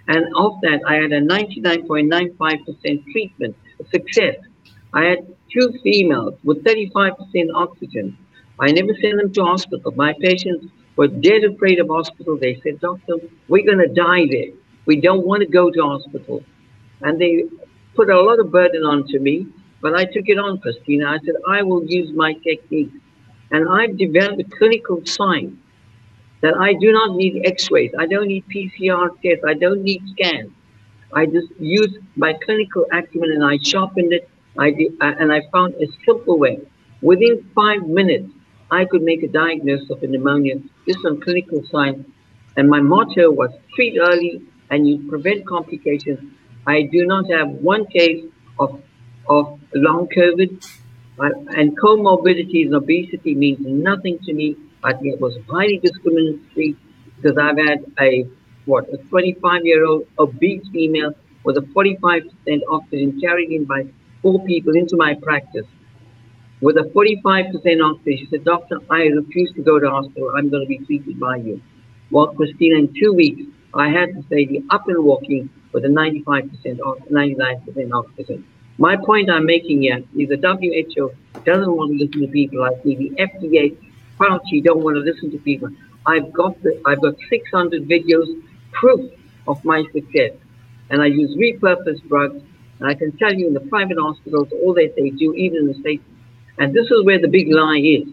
And 0.08 0.26
of 0.36 0.60
that, 0.62 0.82
I 0.88 0.96
had 0.96 1.12
a 1.12 1.22
99.95% 1.22 3.12
treatment 3.12 3.56
success. 3.92 4.36
I 4.94 5.06
had 5.06 5.28
two 5.52 5.74
females 5.84 6.36
with 6.44 6.64
35% 6.64 7.16
oxygen. 7.56 8.18
I 8.60 8.72
never 8.72 8.94
sent 9.02 9.18
them 9.18 9.34
to 9.34 9.44
hospital. 9.44 9.92
My 9.96 10.14
patients 10.20 10.68
were 10.96 11.08
dead 11.08 11.44
afraid 11.44 11.80
of 11.80 11.88
hospital. 11.88 12.38
They 12.38 12.60
said, 12.64 12.80
Doctor, 12.80 13.16
we're 13.48 13.66
going 13.66 13.80
to 13.80 13.88
die 13.88 14.26
there. 14.30 14.52
We 14.86 14.98
don't 14.98 15.26
want 15.26 15.42
to 15.42 15.48
go 15.48 15.72
to 15.72 15.82
hospital. 15.82 16.44
And 17.02 17.20
they 17.20 17.46
put 17.96 18.10
a 18.10 18.22
lot 18.22 18.40
of 18.40 18.52
burden 18.52 18.84
onto 18.84 19.20
me, 19.20 19.48
but 19.84 19.94
I 19.94 20.06
took 20.06 20.28
it 20.34 20.40
on, 20.40 20.60
Christina. 20.60 21.08
I 21.10 21.20
said, 21.26 21.36
I 21.48 21.62
will 21.62 21.84
use 21.86 22.12
my 22.16 22.34
technique. 22.36 22.92
And 23.52 23.70
I've 23.70 23.98
developed 23.98 24.42
a 24.42 24.46
clinical 24.58 25.06
science 25.06 25.56
that 26.42 26.56
I 26.56 26.74
do 26.74 26.92
not 26.92 27.16
need 27.16 27.46
x-rays. 27.46 27.92
I 28.00 28.08
don't 28.08 28.28
need 28.28 28.46
PCR 28.48 29.10
tests. 29.22 29.44
I 29.46 29.54
don't 29.54 29.84
need 29.84 30.02
scans. 30.14 30.52
I 31.14 31.26
just 31.26 31.50
use 31.60 31.98
my 32.16 32.34
clinical 32.46 32.86
acumen 32.92 33.32
and 33.32 33.44
I 33.44 33.60
sharpened 33.62 34.14
it. 34.14 34.28
I 34.58 34.72
did, 34.72 34.94
uh, 35.02 35.14
and 35.20 35.32
I 35.32 35.42
found 35.52 35.76
a 35.76 35.88
simple 36.06 36.40
way. 36.40 36.60
Within 37.02 37.46
five 37.54 37.86
minutes, 37.86 38.30
I 38.72 38.86
could 38.86 39.04
make 39.04 39.22
a 39.22 39.28
diagnosis 39.28 39.90
of 39.90 40.02
a 40.02 40.08
pneumonia 40.08 40.56
just 40.88 41.06
on 41.06 41.20
clinical 41.22 41.62
science. 41.70 42.08
And 42.56 42.70
my 42.70 42.80
motto 42.80 43.32
was 43.32 43.52
treat 43.76 43.98
early 44.00 44.42
and 44.72 44.88
you 44.88 45.08
prevent 45.10 45.46
complications. 45.46 46.20
I 46.66 46.84
do 46.84 47.06
not 47.06 47.30
have 47.30 47.50
one 47.50 47.86
case 47.88 48.24
of, 48.58 48.82
of 49.28 49.60
long 49.74 50.08
COVID. 50.08 50.66
And 51.18 51.78
comorbidities 51.78 52.66
and 52.66 52.76
obesity 52.76 53.36
means 53.36 53.60
nothing 53.62 54.20
to 54.26 54.34
me. 54.34 54.56
I 54.84 54.94
think 54.94 55.14
it 55.14 55.22
was 55.22 55.38
highly 55.50 55.78
discriminatory 55.78 56.76
because 57.16 57.38
I've 57.38 57.58
had 57.58 57.86
a 58.00 58.28
what 58.66 58.88
a 58.94 58.98
25 58.98 59.66
year 59.66 59.86
old 59.86 60.08
obese 60.18 60.66
female 60.72 61.14
with 61.44 61.58
a 61.58 61.62
45% 61.62 62.62
oxygen 62.70 63.20
carried 63.20 63.52
in 63.52 63.66
by 63.66 63.86
four 64.22 64.44
people 64.46 64.76
into 64.76 64.96
my 64.96 65.14
practice. 65.22 65.66
With 66.62 66.78
a 66.78 66.90
45% 66.96 67.54
oxygen, 67.84 68.18
she 68.18 68.28
said, 68.30 68.46
Doctor, 68.46 68.80
I 68.90 69.04
refuse 69.04 69.52
to 69.56 69.62
go 69.62 69.80
to 69.80 69.90
hospital. 69.90 70.32
I'm 70.36 70.50
going 70.50 70.64
to 70.64 70.68
be 70.68 70.80
treated 70.86 71.20
by 71.20 71.38
you. 71.38 71.62
Well, 72.10 72.28
Christina, 72.28 72.78
in 72.78 72.94
two 72.94 73.12
weeks, 73.12 73.42
I 73.74 73.90
had 73.90 74.14
to 74.14 74.24
say 74.30 74.46
the 74.46 74.64
up 74.70 74.88
and 74.88 75.04
walking 75.04 75.50
with 75.74 75.84
a 75.84 75.90
95% 75.90 76.80
or 76.80 76.96
99% 77.12 77.92
oxygen. 77.92 78.46
My 78.78 78.98
point 78.98 79.30
I'm 79.30 79.46
making 79.46 79.84
here 79.84 80.04
is 80.18 80.30
the 80.30 80.38
WHO 80.38 81.12
doesn't 81.46 81.76
want 81.76 81.92
to 81.92 82.06
listen 82.06 82.22
to 82.22 82.28
people 82.28 82.62
like 82.62 82.84
me. 82.86 82.96
The 82.96 83.10
FDA 83.22 83.78
Fauci 84.20 84.64
don't 84.64 84.84
want 84.84 84.96
to 84.96 85.02
listen 85.02 85.32
to 85.32 85.38
people. 85.38 85.70
I've 86.06 86.34
got 86.34 86.62
the, 86.64 86.82
I've 86.86 87.02
got 87.02 87.16
600 87.30 87.88
videos 87.88 88.42
proof 88.72 89.12
of 89.48 89.64
my 89.64 89.84
success, 89.94 90.32
and 90.90 91.02
I 91.02 91.08
use 91.08 91.36
repurposed 91.36 92.08
drugs. 92.08 92.42
And 92.80 92.90
I 92.90 92.96
can 92.96 93.16
tell 93.18 93.34
you 93.34 93.48
in 93.48 93.54
the 93.54 93.62
private 93.62 93.98
hospitals, 94.00 94.50
all 94.52 94.74
that 94.74 94.94
they 94.98 95.12
do, 95.12 95.34
even 95.34 95.60
in 95.60 95.68
the 95.68 95.76
states, 95.76 96.04
and 96.58 96.74
this 96.74 96.86
is 96.86 97.04
where 97.04 97.20
the 97.20 97.28
big 97.28 97.52
lie 97.52 97.78
is. 97.78 98.08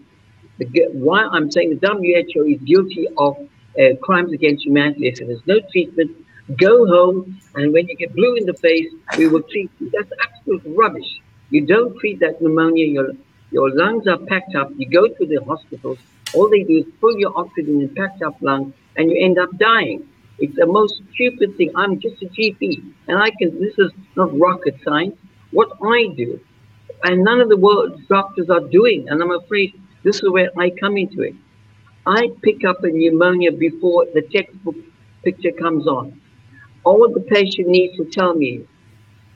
The, 0.57 0.89
why 0.93 1.23
I'm 1.23 1.51
saying 1.51 1.79
the 1.79 1.87
WHO 1.87 2.43
is 2.43 2.61
guilty 2.61 3.07
of 3.17 3.35
uh, 3.79 3.95
crimes 4.01 4.31
against 4.31 4.65
humanity. 4.65 5.13
Said 5.15 5.27
there's 5.27 5.45
no 5.47 5.59
treatment. 5.71 6.11
Go 6.57 6.85
home, 6.87 7.39
and 7.55 7.71
when 7.71 7.87
you 7.87 7.95
get 7.95 8.13
blue 8.13 8.35
in 8.35 8.45
the 8.45 8.53
face, 8.55 8.87
we 9.17 9.27
will 9.27 9.43
treat 9.43 9.71
you. 9.79 9.91
That's 9.93 10.11
absolute 10.21 10.63
rubbish. 10.75 11.19
You 11.49 11.65
don't 11.65 11.97
treat 11.99 12.19
that 12.19 12.41
pneumonia. 12.41 12.85
Your 12.85 13.11
your 13.51 13.69
lungs 13.75 14.07
are 14.07 14.17
packed 14.17 14.55
up. 14.55 14.71
You 14.77 14.89
go 14.89 15.07
to 15.07 15.25
the 15.25 15.43
hospitals. 15.45 15.99
All 16.33 16.49
they 16.49 16.63
do 16.63 16.77
is 16.79 16.85
pull 16.99 17.17
your 17.17 17.37
oxygen 17.37 17.81
in 17.81 17.93
packed 17.95 18.21
up 18.23 18.35
lungs, 18.41 18.73
and 18.95 19.11
you 19.11 19.23
end 19.23 19.37
up 19.37 19.49
dying. 19.57 20.07
It's 20.39 20.55
the 20.55 20.65
most 20.65 21.01
stupid 21.13 21.57
thing. 21.57 21.71
I'm 21.75 21.99
just 21.99 22.21
a 22.21 22.27
GP, 22.27 22.83
and 23.07 23.19
I 23.19 23.29
can. 23.31 23.59
This 23.59 23.77
is 23.77 23.91
not 24.15 24.37
rocket 24.39 24.75
science. 24.83 25.17
What 25.51 25.69
I 25.83 26.07
do, 26.15 26.39
and 27.03 27.23
none 27.23 27.41
of 27.41 27.49
the 27.49 27.57
world's 27.57 28.05
doctors 28.07 28.49
are 28.49 28.61
doing, 28.61 29.09
and 29.09 29.21
I'm 29.21 29.31
afraid 29.31 29.73
this 30.03 30.17
is 30.17 30.29
where 30.29 30.49
I 30.57 30.71
come 30.71 30.97
into 30.97 31.21
it. 31.21 31.35
I 32.05 32.29
pick 32.41 32.63
up 32.63 32.83
a 32.83 32.87
pneumonia 32.87 33.51
before 33.51 34.05
the 34.13 34.21
textbook 34.21 34.75
picture 35.23 35.51
comes 35.51 35.85
on. 35.87 36.20
All 36.83 37.07
the 37.13 37.21
patient 37.21 37.67
needs 37.67 37.95
to 37.97 38.05
tell 38.05 38.33
me, 38.33 38.65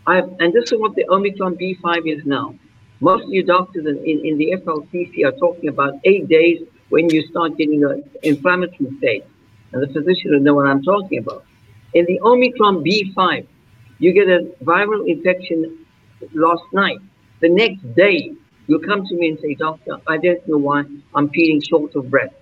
I've, 0.08 0.30
and 0.40 0.54
this 0.54 0.72
is 0.72 0.80
what 0.80 0.96
the 0.96 1.06
Omicron 1.10 1.56
B5 1.56 2.18
is 2.18 2.25
now. 2.25 2.56
Most 3.00 3.25
of 3.25 3.30
your 3.30 3.44
doctors 3.44 3.86
in, 3.86 3.98
in, 3.98 4.25
in 4.25 4.38
the 4.38 4.54
FLCC 4.58 5.25
are 5.25 5.38
talking 5.38 5.70
about 5.70 5.94
eight 6.06 6.28
days 6.28 6.62
when 6.90 7.10
you 7.10 7.22
start 7.28 7.58
getting 7.58 7.84
an 7.84 8.04
inflammatory 8.24 8.90
state. 8.98 9.25
And 9.72 9.84
the 9.84 9.88
physician 9.88 10.32
will 10.32 10.40
know 10.40 10.54
what 10.56 10.68
I'm 10.68 10.82
talking 10.84 11.20
about. 11.20 11.44
In 11.94 12.06
the 12.06 12.20
Omicron 12.22 12.84
B5, 12.84 13.48
you 14.00 14.14
get 14.14 14.28
a 14.28 14.52
viral 14.64 15.08
infection 15.08 15.86
last 16.34 16.64
night. 16.74 17.00
The 17.42 17.50
next 17.50 17.84
day, 17.96 18.34
you'll 18.68 18.80
come 18.80 19.06
to 19.06 19.16
me 19.16 19.30
and 19.30 19.40
say, 19.40 19.56
Doctor, 19.56 19.98
I 20.08 20.18
don't 20.18 20.48
know 20.48 20.58
why 20.58 20.84
I'm 21.14 21.30
feeling 21.30 21.62
short 21.62 21.96
of 21.96 22.10
breath. 22.10 22.34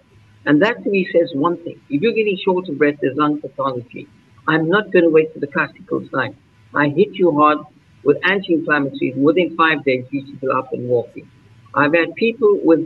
And 0.45 0.61
that 0.61 0.83
to 0.83 0.89
me 0.89 1.07
says 1.11 1.31
one 1.33 1.57
thing. 1.63 1.79
If 1.89 2.01
you're 2.01 2.13
getting 2.13 2.37
short 2.37 2.67
of 2.69 2.77
breath, 2.77 2.95
there's 3.01 3.15
lung 3.17 3.39
pathology. 3.39 4.07
I'm 4.47 4.69
not 4.69 4.91
going 4.91 5.05
to 5.05 5.09
wait 5.09 5.33
for 5.33 5.39
the 5.39 5.47
classical 5.47 6.07
sign. 6.13 6.35
I 6.73 6.89
hit 6.89 7.13
you 7.13 7.31
hard 7.31 7.59
with 8.03 8.17
anti-inflammatories. 8.23 9.15
Within 9.15 9.55
five 9.55 9.83
days, 9.83 10.05
you 10.11 10.25
should 10.25 10.41
be 10.41 10.47
up 10.49 10.73
and 10.73 10.87
walking. 10.87 11.29
I've 11.73 11.93
had 11.93 12.13
people 12.15 12.59
with 12.63 12.85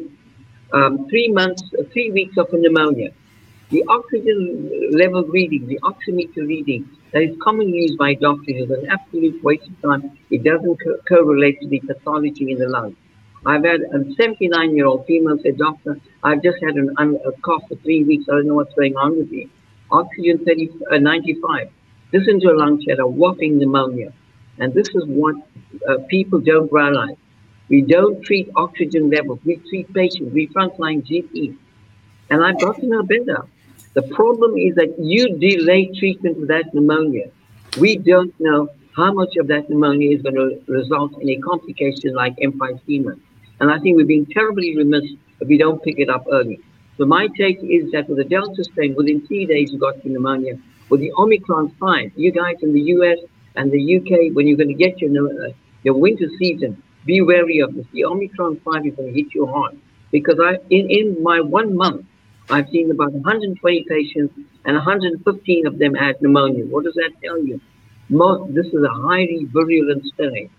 um, 0.74 1.08
three 1.10 1.30
months, 1.30 1.64
three 1.92 2.12
weeks 2.12 2.38
of 2.38 2.48
pneumonia. 2.54 3.12
The 3.70 3.84
oxygen 3.90 4.92
level 4.92 5.24
reading, 5.24 5.68
the 5.68 5.80
oximeter 5.84 6.48
reading, 6.48 6.90
that 7.12 7.22
is 7.22 7.36
commonly 7.42 7.80
used 7.80 7.98
by 7.98 8.14
doctors 8.14 8.56
is 8.56 8.70
an 8.70 8.88
absolute 8.90 9.44
waste 9.44 9.68
of 9.68 9.82
time. 9.82 10.18
It 10.30 10.44
doesn't 10.44 10.78
co 10.78 10.98
correlate 11.08 11.60
to 11.62 11.68
the 11.68 11.80
pathology 11.80 12.52
in 12.52 12.60
the 12.60 12.70
lungs. 12.70 12.96
I've 13.46 13.64
had 13.64 13.82
a 13.82 14.14
79 14.16 14.76
year 14.76 14.86
old 14.86 15.06
female 15.06 15.38
say, 15.42 15.52
Doctor, 15.52 16.00
I've 16.24 16.42
just 16.44 16.58
had 16.62 16.76
an, 16.76 16.96
a 16.98 17.32
cough 17.42 17.64
for 17.68 17.76
three 17.76 18.04
weeks. 18.04 18.26
I 18.30 18.34
don't 18.34 18.48
know 18.48 18.56
what's 18.56 18.74
going 18.74 18.96
on 18.96 19.18
with 19.18 19.32
me. 19.32 19.50
Oxygen 19.92 20.44
30, 20.46 20.72
uh, 20.92 20.98
95. 20.98 21.70
This 22.12 22.26
to 22.26 22.52
a 22.52 22.56
lung 22.56 22.82
she 22.82 22.90
had 22.90 23.00
a 23.00 23.08
whopping 23.08 23.58
pneumonia. 23.60 24.14
And 24.60 24.74
this 24.74 24.88
is 24.90 25.04
what 25.06 25.36
uh, 25.88 25.98
people 26.08 26.40
don't 26.40 26.72
realize. 26.72 27.16
We 27.70 27.82
don't 27.82 28.24
treat 28.24 28.50
oxygen 28.56 29.10
levels. 29.10 29.40
We 29.44 29.58
treat 29.70 29.94
patients. 29.94 30.34
We 30.34 30.48
frontline 30.48 31.06
GPs. 31.06 31.58
And 32.30 32.44
I've 32.44 32.60
got 32.60 32.78
to 32.78 32.86
know 32.86 33.04
better. 33.04 33.46
The 33.94 34.04
problem 34.04 34.58
is 34.58 34.76
that 34.76 34.96
you 35.00 35.38
delay 35.38 35.92
treatment 36.00 36.38
with 36.38 36.50
that 36.50 36.74
pneumonia. 36.74 37.30
We 37.78 37.98
don't 37.98 38.34
know 38.40 38.70
how 38.96 39.14
much 39.14 39.36
of 39.38 39.48
that 39.48 39.70
pneumonia 39.70 40.16
is 40.16 40.22
going 40.22 40.36
to 40.36 40.62
result 40.68 41.22
in 41.22 41.30
a 41.30 41.38
complication 41.38 42.14
like 42.14 42.36
emphysema. 42.38 43.20
And 43.60 43.72
I 43.72 43.80
think 43.80 43.98
we're 43.98 44.06
being 44.06 44.26
terribly 44.26 44.76
remiss 44.76 45.06
if 45.40 45.48
we 45.48 45.58
don't 45.58 45.82
pick 45.84 46.00
it 46.00 46.10
up 46.10 46.26
early. 46.32 46.60
So 46.98 47.06
my 47.06 47.28
take 47.38 47.60
is 47.64 47.92
that 47.92 48.10
with 48.10 48.18
the 48.18 48.24
Delta 48.24 48.64
strain, 48.64 48.96
within 48.96 49.26
three 49.28 49.46
days 49.46 49.72
you 49.72 49.80
got 49.80 50.04
pneumonia. 50.04 50.58
With 50.90 51.02
the 51.02 51.12
Omicron, 51.18 51.76
fine. 51.80 52.12
You 52.16 52.32
guys 52.32 52.56
in 52.62 52.74
the 52.74 52.82
US 52.82 53.20
and 53.56 53.72
the 53.72 53.98
UK, 53.98 54.36
when 54.36 54.48
you're 54.48 54.58
going 54.58 54.70
to 54.70 54.74
get 54.86 55.00
your 55.00 55.12
uh, 55.28 55.52
your 55.84 55.96
winter 55.96 56.28
season, 56.40 56.82
be 57.06 57.22
wary 57.22 57.60
of 57.60 57.76
this. 57.76 57.86
The 57.94 58.06
Omicron 58.06 58.60
5 58.66 58.86
is 58.86 58.96
going 58.96 59.14
to 59.14 59.20
hit 59.20 59.34
you 59.34 59.46
hard. 59.46 59.78
Because 60.12 60.40
I, 60.40 60.56
in, 60.70 60.90
in 60.90 61.22
my 61.22 61.40
one 61.42 61.76
month, 61.76 62.06
I've 62.50 62.70
seen 62.70 62.90
about 62.90 63.12
120 63.12 63.86
patients 63.90 64.34
and 64.66 64.76
115 64.76 65.68
of 65.68 65.80
them 65.80 65.94
had 65.94 66.22
pneumonia. 66.22 66.66
What 66.66 66.86
does 66.86 66.96
that 66.96 67.12
tell 67.24 67.44
you? 67.44 67.60
Most, 68.10 68.56
this 68.56 68.68
is 68.68 68.84
a 68.84 68.90
highly 68.90 69.46
virulent 69.52 70.06
strain. 70.06 70.50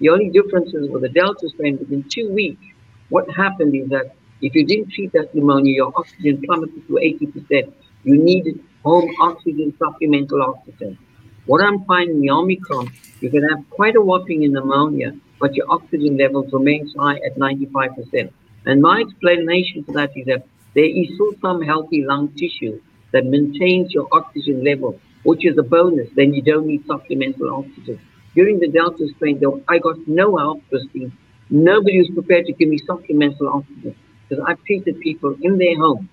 The 0.00 0.10
only 0.10 0.30
difference 0.30 0.72
is 0.74 0.88
with 0.88 1.02
the 1.02 1.08
Delta 1.08 1.48
strain, 1.48 1.78
within 1.78 2.04
two 2.08 2.30
weeks, 2.32 2.62
what 3.08 3.30
happened 3.30 3.74
is 3.74 3.88
that 3.88 4.14
if 4.42 4.54
you 4.54 4.64
didn't 4.64 4.90
treat 4.90 5.12
that 5.12 5.34
pneumonia, 5.34 5.74
your 5.74 5.92
oxygen 5.94 6.40
plummeted 6.42 6.86
to 6.86 6.94
80%. 6.94 7.72
You 8.04 8.16
needed 8.16 8.58
home 8.82 9.10
oxygen, 9.20 9.74
supplemental 9.78 10.42
oxygen. 10.42 10.96
What 11.44 11.62
I'm 11.62 11.84
finding 11.84 12.24
in 12.24 12.30
Omicron, 12.30 12.90
you 13.20 13.30
can 13.30 13.46
have 13.48 13.68
quite 13.68 13.96
a 13.96 14.00
whopping 14.00 14.42
in 14.42 14.52
pneumonia, 14.52 15.14
but 15.38 15.54
your 15.54 15.70
oxygen 15.70 16.16
levels 16.16 16.52
remain 16.52 16.90
high 16.98 17.16
at 17.16 17.36
95%. 17.36 18.30
And 18.64 18.80
my 18.80 19.00
explanation 19.00 19.84
for 19.84 19.92
that 19.92 20.16
is 20.16 20.26
that 20.26 20.46
there 20.74 20.84
is 20.84 21.14
still 21.14 21.34
some 21.42 21.60
healthy 21.60 22.02
lung 22.04 22.28
tissue 22.28 22.80
that 23.12 23.26
maintains 23.26 23.92
your 23.92 24.08
oxygen 24.12 24.64
level, 24.64 24.98
which 25.24 25.44
is 25.44 25.58
a 25.58 25.62
bonus. 25.62 26.08
Then 26.14 26.32
you 26.32 26.40
don't 26.40 26.66
need 26.66 26.86
supplemental 26.86 27.54
oxygen. 27.54 28.00
During 28.34 28.60
the 28.60 28.68
Delta 28.68 29.06
strain, 29.16 29.40
though, 29.40 29.62
I 29.68 29.78
got 29.78 29.96
no 30.06 30.36
help, 30.36 30.62
Christine. 30.68 31.12
Nobody 31.50 31.98
was 31.98 32.08
prepared 32.10 32.46
to 32.46 32.52
give 32.52 32.68
me 32.68 32.78
supplemental 32.78 33.48
oxygen 33.48 33.96
because 34.30 34.44
I 34.46 34.54
treated 34.66 35.00
people 35.00 35.36
in 35.42 35.58
their 35.58 35.76
home. 35.76 36.08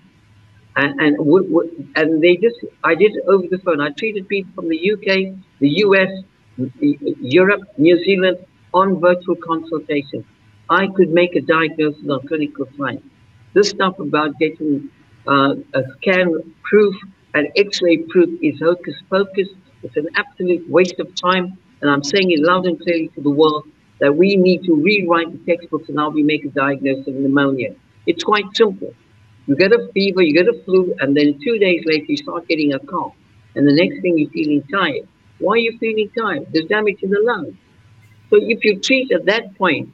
And, 0.76 1.00
and, 1.00 1.16
and 1.96 2.22
they 2.22 2.36
just, 2.36 2.56
I 2.84 2.94
did 2.94 3.16
it 3.16 3.24
over 3.26 3.46
the 3.48 3.58
phone. 3.58 3.80
I 3.80 3.90
treated 3.90 4.28
people 4.28 4.52
from 4.54 4.68
the 4.68 4.92
UK, 4.92 5.34
the 5.60 5.70
US, 5.84 6.10
Europe, 6.80 7.62
New 7.78 8.04
Zealand 8.04 8.38
on 8.74 9.00
virtual 9.00 9.36
consultation. 9.36 10.24
I 10.68 10.88
could 10.88 11.10
make 11.10 11.34
a 11.36 11.40
diagnosis 11.40 12.08
on 12.08 12.26
clinical 12.26 12.68
science. 12.76 13.02
This 13.54 13.70
stuff 13.70 13.98
about 13.98 14.38
getting 14.38 14.90
uh, 15.26 15.54
a 15.74 15.82
scan 15.96 16.54
proof 16.62 16.94
and 17.34 17.48
x-ray 17.56 17.98
proof 18.08 18.38
is 18.42 18.58
hocus 18.60 18.94
pocus. 19.08 19.48
It's 19.82 19.96
an 19.96 20.08
absolute 20.16 20.68
waste 20.68 20.98
of 20.98 21.14
time. 21.14 21.56
And 21.80 21.90
I'm 21.90 22.02
saying 22.02 22.30
it 22.32 22.40
loud 22.40 22.66
and 22.66 22.78
clearly 22.80 23.08
to 23.14 23.20
the 23.20 23.30
world 23.30 23.64
that 24.00 24.14
we 24.14 24.36
need 24.36 24.64
to 24.64 24.74
rewrite 24.74 25.32
the 25.32 25.52
textbooks 25.52 25.88
and 25.88 25.98
how 25.98 26.10
we 26.10 26.22
make 26.22 26.44
a 26.44 26.48
diagnosis 26.48 27.06
of 27.06 27.14
pneumonia. 27.14 27.74
It's 28.08 28.24
quite 28.24 28.46
simple. 28.54 28.94
You 29.46 29.54
get 29.54 29.70
a 29.70 29.90
fever, 29.92 30.22
you 30.22 30.32
get 30.32 30.48
a 30.48 30.58
flu, 30.64 30.94
and 31.00 31.14
then 31.14 31.38
two 31.44 31.58
days 31.58 31.82
later 31.84 32.06
you 32.08 32.16
start 32.16 32.48
getting 32.48 32.72
a 32.72 32.78
cough. 32.78 33.12
And 33.54 33.68
the 33.68 33.74
next 33.74 34.00
thing 34.00 34.16
you're 34.16 34.30
feeling 34.30 34.62
tired. 34.72 35.06
Why 35.40 35.52
are 35.56 35.64
you 35.66 35.76
feeling 35.78 36.10
tired? 36.18 36.46
There's 36.50 36.64
damage 36.66 37.02
in 37.02 37.10
the 37.10 37.20
lungs. 37.20 37.54
So 38.30 38.36
if 38.40 38.64
you 38.64 38.80
treat 38.80 39.12
at 39.12 39.26
that 39.26 39.54
point, 39.58 39.90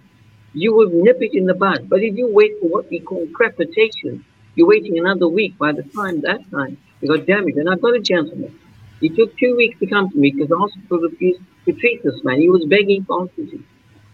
you 0.52 0.72
will 0.72 0.90
nip 0.92 1.18
it 1.22 1.34
in 1.34 1.46
the 1.46 1.54
bud. 1.54 1.88
But 1.88 2.04
if 2.04 2.16
you 2.16 2.32
wait 2.32 2.52
for 2.60 2.68
what 2.68 2.88
we 2.88 3.00
call 3.00 3.26
crepitation, 3.34 4.24
you're 4.54 4.68
waiting 4.68 4.96
another 4.96 5.26
week. 5.26 5.58
By 5.58 5.72
the 5.72 5.82
time 5.82 6.20
that 6.20 6.48
time, 6.52 6.78
you 7.00 7.08
got 7.08 7.26
damage. 7.26 7.56
And 7.56 7.68
I've 7.68 7.82
got 7.82 7.96
a 7.96 8.00
gentleman. 8.00 8.56
He 9.00 9.08
took 9.08 9.36
two 9.36 9.56
weeks 9.56 9.80
to 9.80 9.86
come 9.88 10.08
to 10.10 10.16
me 10.16 10.30
because 10.30 10.50
the 10.50 10.58
hospital 10.58 11.00
refused 11.00 11.40
to 11.64 11.72
treat 11.72 12.04
this 12.04 12.22
man. 12.22 12.40
He 12.40 12.48
was 12.48 12.64
begging 12.66 13.04
for 13.04 13.22
oxygen. 13.22 13.66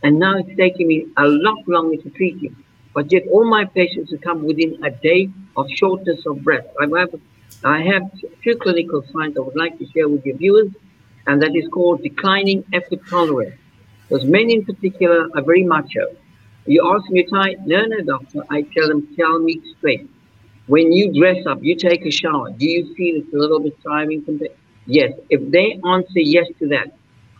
And 0.03 0.19
now 0.19 0.39
it's 0.39 0.57
taking 0.57 0.87
me 0.87 1.07
a 1.19 1.27
lot 1.27 1.69
longer 1.69 1.99
to 2.03 2.09
treat 2.11 2.43
him. 2.43 2.65
But 2.95 3.13
yet 3.13 3.23
all 3.31 3.49
my 3.49 3.65
patients 3.65 4.11
who 4.11 4.19
come 4.19 4.45
within 4.45 4.83
a 4.85 4.91
day 4.91 5.29
of 5.57 5.67
shortness 5.71 6.27
of 6.27 6.43
breath. 6.43 6.67
I 6.81 6.87
have, 6.99 7.15
I 7.65 7.83
have 7.83 8.03
two 8.43 8.57
clinical 8.57 9.05
signs 9.13 9.37
I 9.37 9.41
would 9.41 9.57
like 9.57 9.79
to 9.79 9.87
share 9.87 10.09
with 10.09 10.25
your 10.27 10.37
viewers, 10.37 10.71
and 11.27 11.41
that 11.43 11.55
is 11.55 11.69
called 11.69 12.03
declining 12.03 12.65
effort 12.73 13.01
tolerance. 13.09 13.55
Because 14.09 14.25
men 14.25 14.51
in 14.51 14.65
particular 14.65 15.29
are 15.35 15.43
very 15.43 15.63
macho. 15.65 16.07
You 16.67 16.93
ask 16.95 17.09
me 17.11 17.23
to 17.23 17.31
tie? 17.31 17.55
No, 17.65 17.85
no, 17.85 18.01
doctor. 18.01 18.45
I 18.51 18.63
tell 18.63 18.89
them, 18.89 19.09
tell 19.17 19.39
me 19.39 19.61
straight. 19.77 20.09
When 20.67 20.93
you 20.93 21.13
dress 21.13 21.47
up, 21.47 21.63
you 21.63 21.75
take 21.75 22.05
a 22.07 22.11
shower, 22.11 22.51
do 22.51 22.69
you 22.69 22.95
feel 22.95 23.23
it's 23.23 23.33
a 23.33 23.37
little 23.37 23.61
bit 23.61 23.77
tiring? 23.83 24.25
Yes. 24.87 25.13
If 25.29 25.51
they 25.51 25.81
answer 25.85 26.21
yes 26.21 26.47
to 26.59 26.69
that, 26.69 26.93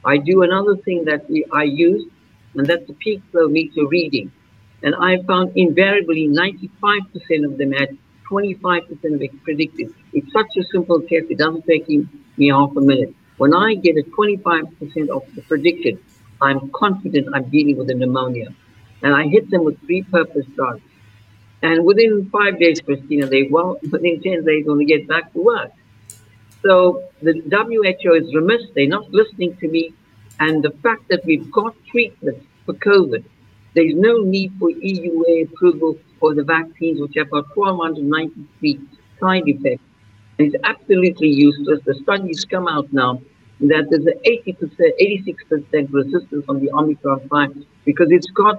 I 0.05 0.17
do 0.17 0.43
another 0.43 0.77
thing 0.77 1.05
that 1.05 1.29
we, 1.29 1.45
I 1.53 1.65
use, 1.65 2.09
and 2.55 2.67
that's 2.67 2.87
the 2.87 2.95
peak 2.95 3.23
flow 3.31 3.49
meter 3.49 3.87
reading. 3.87 4.33
And 4.83 4.95
I 4.95 5.23
found 5.25 5.57
invariably 5.57 6.29
95% 6.29 7.45
of 7.45 7.59
them 7.59 7.73
had 7.73 7.97
25% 8.31 9.15
of 9.15 9.23
it 9.23 9.43
predicted. 9.43 9.95
It's 10.13 10.33
such 10.33 10.57
a 10.57 10.65
simple 10.73 11.01
test, 11.01 11.27
it 11.31 11.39
doesn't 11.39 11.67
take 11.67 11.89
me 11.89 12.49
half 12.49 12.75
a 12.77 12.81
minute. 12.81 13.15
When 13.37 13.55
I 13.55 13.75
get 13.75 13.97
a 13.97 14.03
25% 14.03 15.09
of 15.09 15.35
the 15.35 15.43
predicted, 15.43 15.99
I'm 16.41 16.71
confident 16.71 17.29
I'm 17.35 17.49
dealing 17.49 17.77
with 17.77 17.91
a 17.91 17.95
pneumonia. 17.95 18.55
And 19.03 19.15
I 19.15 19.27
hit 19.29 19.51
them 19.51 19.65
with 19.65 19.81
three 19.81 20.03
purpose 20.03 20.47
drugs. 20.55 20.83
And 21.63 21.85
within 21.85 22.31
five 22.31 22.59
days, 22.59 22.81
Christina, 22.81 23.27
they 23.27 23.45
well, 23.45 23.79
within 23.91 24.21
10 24.21 24.23
days, 24.23 24.45
they're 24.45 24.63
going 24.63 24.79
to 24.79 24.85
get 24.85 25.07
back 25.09 25.33
to 25.33 25.41
work. 25.43 25.73
So 26.63 27.05
the 27.23 27.33
WHO 27.51 28.15
is 28.15 28.35
remiss. 28.35 28.63
They're 28.75 28.87
not 28.87 29.11
listening 29.11 29.57
to 29.57 29.69
me. 29.69 29.95
And 30.39 30.63
the 30.63 30.71
fact 30.83 31.09
that 31.09 31.25
we've 31.25 31.51
got 31.51 31.75
treatment 31.91 32.47
for 32.65 32.75
COVID, 32.75 33.25
there's 33.75 33.95
no 33.95 34.19
need 34.23 34.53
for 34.59 34.71
EUA 34.71 35.53
approval 35.53 35.99
for 36.19 36.35
the 36.35 36.43
vaccines, 36.43 37.01
which 37.01 37.15
have 37.17 37.31
got 37.31 37.45
1,293 37.57 38.81
side 39.21 39.43
effects. 39.47 39.83
It's 40.39 40.57
absolutely 40.65 41.29
useless. 41.29 41.81
The 41.85 41.95
studies 41.95 42.45
come 42.45 42.67
out 42.67 42.93
now 42.93 43.21
that 43.61 43.89
there's 43.91 44.07
an 44.07 44.19
80%, 44.27 44.73
86% 45.73 45.93
resistance 45.93 46.45
on 46.49 46.61
the 46.61 46.71
Omicron 46.73 47.29
5 47.29 47.65
because 47.85 48.09
it's 48.11 48.31
got 48.31 48.59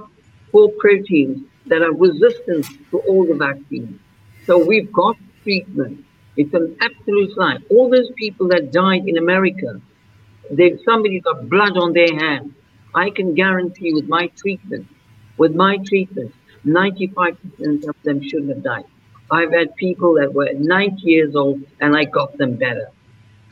four 0.52 0.70
proteins 0.80 1.44
that 1.68 1.82
are 1.82 1.94
resistant 1.94 2.68
to 2.92 3.00
all 3.00 3.26
the 3.26 3.34
vaccines. 3.34 4.00
So 4.46 4.64
we've 4.64 4.92
got 4.92 5.18
treatment. 5.44 6.06
It's 6.38 6.54
an 6.54 6.76
absolute 6.82 7.38
lie. 7.38 7.58
All 7.70 7.90
those 7.90 8.12
people 8.16 8.48
that 8.50 8.72
died 8.72 9.08
in 9.08 9.18
America, 9.18 9.82
they 10.50 10.78
somebody 10.86 11.20
got 11.20 11.50
blood 11.50 11.78
on 11.78 11.94
their 11.94 12.14
hands. 12.16 12.54
I 12.94 13.10
can 13.10 13.34
guarantee 13.34 13.94
with 13.94 14.08
my 14.08 14.28
treatment, 14.38 14.88
with 15.38 15.56
my 15.56 15.78
treatment, 15.78 16.34
95% 16.66 17.88
of 17.88 17.96
them 18.04 18.22
shouldn't 18.22 18.50
have 18.50 18.64
died. 18.64 18.86
I've 19.32 19.52
had 19.52 19.76
people 19.78 20.14
that 20.16 20.34
were 20.34 20.50
90 20.54 21.02
years 21.04 21.36
old 21.36 21.62
and 21.80 21.96
I 21.96 22.04
got 22.04 22.38
them 22.38 22.56
better. 22.56 22.90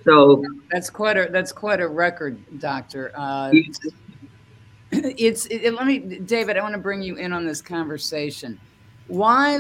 So 0.03 0.43
that's 0.71 0.89
quite 0.89 1.17
a 1.17 1.27
that's 1.31 1.51
quite 1.51 1.81
a 1.81 1.87
record, 1.87 2.37
doctor. 2.59 3.11
Uh, 3.15 3.51
it's 4.91 5.45
it, 5.47 5.73
let 5.73 5.85
me, 5.85 5.99
David. 5.99 6.57
I 6.57 6.61
want 6.61 6.73
to 6.73 6.79
bring 6.79 7.01
you 7.01 7.15
in 7.15 7.33
on 7.33 7.45
this 7.45 7.61
conversation. 7.61 8.59
Why, 9.07 9.59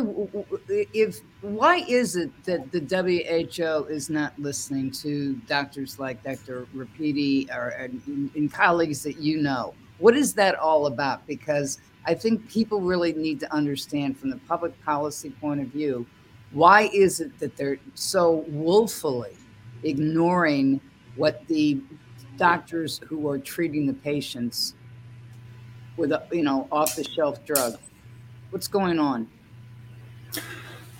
if 0.93 1.19
why 1.41 1.77
is 1.87 2.15
it 2.15 2.31
that 2.45 2.71
the 2.71 2.79
WHO 2.79 3.85
is 3.85 4.09
not 4.09 4.37
listening 4.37 4.91
to 4.91 5.33
doctors 5.47 5.97
like 5.97 6.23
Dr. 6.23 6.67
Rapiti 6.75 7.49
or 7.49 7.69
and, 7.69 8.31
and 8.35 8.53
colleagues 8.53 9.03
that 9.03 9.17
you 9.17 9.41
know? 9.41 9.73
What 9.97 10.15
is 10.15 10.33
that 10.35 10.55
all 10.55 10.85
about? 10.85 11.25
Because 11.27 11.79
I 12.05 12.13
think 12.13 12.49
people 12.49 12.81
really 12.81 13.13
need 13.13 13.39
to 13.41 13.53
understand 13.53 14.17
from 14.17 14.29
the 14.29 14.37
public 14.47 14.73
policy 14.83 15.29
point 15.29 15.61
of 15.61 15.67
view 15.67 16.05
why 16.51 16.89
is 16.93 17.19
it 17.19 17.37
that 17.39 17.55
they're 17.55 17.77
so 17.93 18.43
willfully 18.47 19.37
ignoring 19.83 20.81
what 21.15 21.45
the 21.47 21.79
doctors 22.37 22.99
who 23.05 23.29
are 23.29 23.37
treating 23.37 23.85
the 23.85 23.93
patients 23.93 24.73
with 25.97 26.11
you 26.31 26.43
know 26.43 26.67
off 26.71 26.95
the 26.95 27.03
shelf 27.03 27.45
drug 27.45 27.77
what's 28.49 28.67
going 28.67 28.99
on? 28.99 29.27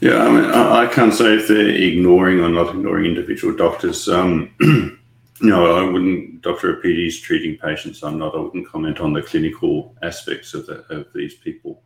Yeah 0.02 0.24
i 0.24 0.30
mean 0.30 0.46
i, 0.46 0.86
can't 0.88 1.14
say 1.14 1.36
if 1.36 1.48
they're 1.48 1.70
ignoring 1.70 2.40
or 2.40 2.50
not 2.50 2.70
ignoring 2.70 3.06
individual 3.06 3.56
doctors. 3.56 4.08
Um, 4.08 4.52
no 5.42 5.76
i 5.76 5.90
wouldn't 5.90 6.42
dr 6.42 6.76
Rapiti's 6.76 7.20
treating 7.20 7.58
patients 7.58 8.04
i'm 8.04 8.18
not 8.18 8.36
i 8.36 8.40
wouldn't 8.40 8.68
comment 8.68 9.00
on 9.00 9.14
the 9.14 9.22
clinical 9.22 9.96
aspects 10.02 10.54
of, 10.54 10.66
the, 10.66 10.86
of 10.90 11.08
these 11.14 11.36
people 11.36 11.82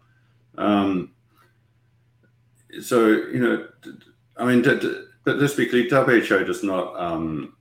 um, 0.58 1.12
so 2.82 3.08
you 3.08 3.40
know 3.40 3.68
i 4.38 4.46
mean 4.46 4.62
but 5.24 5.38
let's 5.38 5.56
be 5.56 5.66
clear 5.66 5.84
who 5.84 6.44
does 6.46 6.64
not 6.64 7.00
um, 7.00 7.56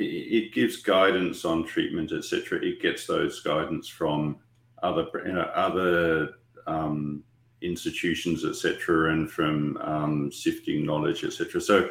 it 0.00 0.52
gives 0.52 0.76
guidance 0.76 1.44
on 1.44 1.64
treatment, 1.64 2.12
etc. 2.12 2.58
It 2.62 2.80
gets 2.80 3.06
those 3.06 3.40
guidance 3.40 3.88
from 3.88 4.38
other 4.82 5.06
you 5.26 5.32
know, 5.32 5.42
other 5.42 6.34
um, 6.66 7.22
institutions, 7.60 8.44
etc., 8.44 9.12
and 9.12 9.30
from 9.30 9.76
um, 9.78 10.32
sifting 10.32 10.86
knowledge, 10.86 11.24
etc. 11.24 11.60
So 11.60 11.90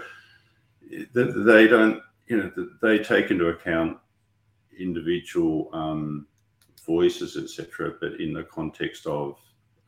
they 0.89 1.68
don't, 1.68 2.02
you 2.30 2.38
know, 2.38 2.68
they 2.82 3.00
take 3.00 3.32
into 3.32 3.48
account 3.48 3.98
individual 4.80 5.70
um, 5.74 6.28
voices, 6.86 7.36
etc., 7.36 7.96
but 8.00 8.22
in 8.22 8.34
the 8.34 8.44
context 8.44 9.06
of 9.06 9.38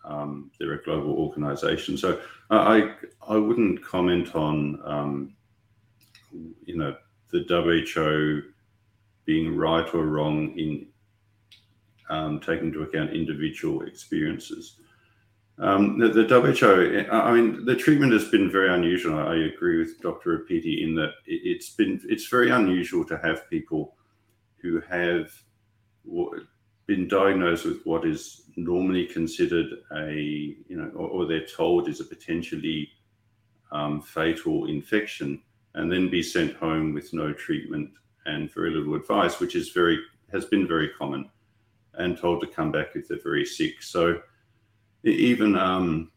um, 0.03 0.51
they're 0.59 0.73
a 0.73 0.83
global 0.83 1.13
organization. 1.13 1.95
So 1.97 2.19
I 2.49 2.95
I 3.27 3.37
wouldn't 3.37 3.83
comment 3.83 4.35
on 4.35 4.79
um, 4.83 5.33
you 6.65 6.75
know 6.75 6.95
the 7.31 7.45
WHO 7.47 8.49
being 9.25 9.55
right 9.55 9.87
or 9.93 10.07
wrong 10.07 10.57
in 10.57 10.87
um, 12.09 12.39
taking 12.39 12.67
into 12.67 12.81
account 12.81 13.13
individual 13.13 13.83
experiences. 13.83 14.79
Um, 15.59 15.99
the, 15.99 16.07
the, 16.09 16.23
WHO, 16.23 17.07
I 17.11 17.31
mean, 17.33 17.65
the 17.65 17.75
treatment 17.75 18.13
has 18.13 18.29
been 18.29 18.49
very 18.49 18.73
unusual. 18.73 19.19
I 19.19 19.35
agree 19.35 19.77
with 19.77 20.01
Dr. 20.01 20.39
Rapiti 20.39 20.83
in 20.83 20.95
that 20.95 21.11
it, 21.27 21.57
has 21.57 21.69
been 21.69 22.01
it's 22.09 22.27
very 22.27 22.49
unusual 22.49 23.05
to 23.05 23.17
have 23.19 23.49
people 23.49 23.95
who 24.57 24.81
have 24.81 25.31
been 26.87 27.07
diagnosed 27.07 27.65
with 27.65 27.81
what 27.85 28.07
is 28.07 28.43
normally 28.55 29.05
considered 29.05 29.67
a 29.95 30.13
you 30.67 30.77
know 30.77 30.91
or, 30.95 31.07
or 31.09 31.25
they're 31.25 31.45
told 31.45 31.87
is 31.87 31.99
a 31.99 32.05
potentially 32.05 32.89
um, 33.71 34.01
fatal 34.01 34.65
infection 34.65 35.41
and 35.75 35.91
then 35.91 36.09
be 36.09 36.23
sent 36.23 36.55
home 36.55 36.93
with 36.93 37.13
no 37.13 37.31
treatment 37.33 37.89
and 38.25 38.53
very 38.53 38.71
little 38.71 38.95
advice, 38.95 39.39
which 39.39 39.55
is 39.55 39.69
very 39.69 39.99
has 40.31 40.45
been 40.45 40.67
very 40.67 40.89
common, 40.97 41.29
and 41.95 42.17
told 42.17 42.41
to 42.41 42.47
come 42.47 42.71
back 42.71 42.87
if 42.95 43.07
they're 43.07 43.19
very 43.21 43.45
sick. 43.45 43.81
So 43.81 44.21
even 45.03 45.57
um, 45.57 46.11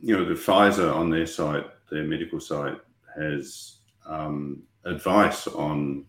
you 0.00 0.16
know 0.16 0.24
the 0.24 0.34
Pfizer 0.34 0.94
on 0.94 1.10
their 1.10 1.26
site, 1.26 1.66
their 1.90 2.04
medical 2.04 2.40
site 2.40 2.76
has 3.16 3.78
um, 4.06 4.62
advice 4.84 5.46
on 5.46 6.04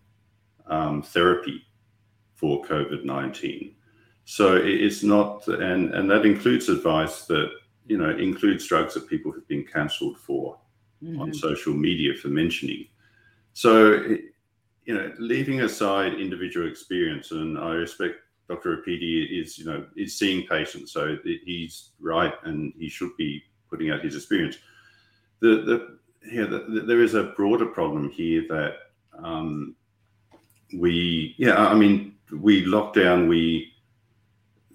um, 0.66 1.02
therapy 1.02 1.62
for 2.34 2.64
COVID 2.64 3.04
nineteen. 3.04 3.74
So 4.24 4.56
it's 4.56 5.02
not, 5.02 5.46
and 5.48 5.94
and 5.94 6.10
that 6.10 6.26
includes 6.26 6.68
advice 6.68 7.26
that 7.26 7.50
you 7.86 7.96
know 7.96 8.10
includes 8.10 8.66
drugs 8.66 8.94
that 8.94 9.08
people 9.08 9.32
have 9.32 9.46
been 9.48 9.64
cancelled 9.64 10.18
for 10.18 10.58
mm-hmm. 11.02 11.20
on 11.20 11.34
social 11.34 11.74
media 11.74 12.14
for 12.14 12.28
mentioning. 12.28 12.86
So, 13.52 14.02
you 14.84 14.94
know, 14.94 15.12
leaving 15.18 15.62
aside 15.62 16.14
individual 16.14 16.68
experience, 16.68 17.30
and 17.30 17.58
I 17.58 17.70
respect 17.70 18.16
Dr. 18.48 18.76
Rapiti 18.76 19.42
is, 19.42 19.58
you 19.58 19.64
know, 19.64 19.84
is 19.96 20.18
seeing 20.18 20.46
patients, 20.46 20.92
so 20.92 21.16
he's 21.24 21.90
right, 22.00 22.34
and 22.44 22.72
he 22.78 22.88
should 22.88 23.16
be 23.16 23.42
putting 23.68 23.90
out 23.90 24.04
his 24.04 24.14
experience. 24.14 24.56
The 25.40 25.48
the 25.62 25.98
yeah, 26.30 26.44
the, 26.44 26.66
the, 26.68 26.80
there 26.80 27.02
is 27.02 27.14
a 27.14 27.24
broader 27.24 27.66
problem 27.66 28.10
here 28.10 28.44
that 28.48 28.74
um, 29.22 29.76
we, 30.74 31.34
yeah, 31.38 31.56
I 31.56 31.74
mean, 31.74 32.16
we 32.32 32.64
lock 32.64 32.94
down, 32.94 33.28
we 33.28 33.72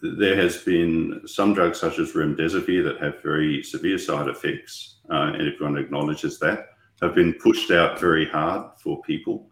there 0.03 0.35
has 0.35 0.57
been 0.57 1.21
some 1.27 1.53
drugs 1.53 1.79
such 1.79 1.99
as 1.99 2.13
remdesivir 2.13 2.83
that 2.83 2.99
have 2.99 3.21
very 3.21 3.61
severe 3.61 3.99
side 3.99 4.27
effects, 4.27 4.95
uh, 5.11 5.31
and 5.33 5.47
everyone 5.47 5.77
acknowledges 5.77 6.39
that, 6.39 6.69
have 7.01 7.13
been 7.13 7.33
pushed 7.33 7.69
out 7.71 7.99
very 7.99 8.27
hard 8.27 8.71
for 8.79 9.01
people. 9.01 9.50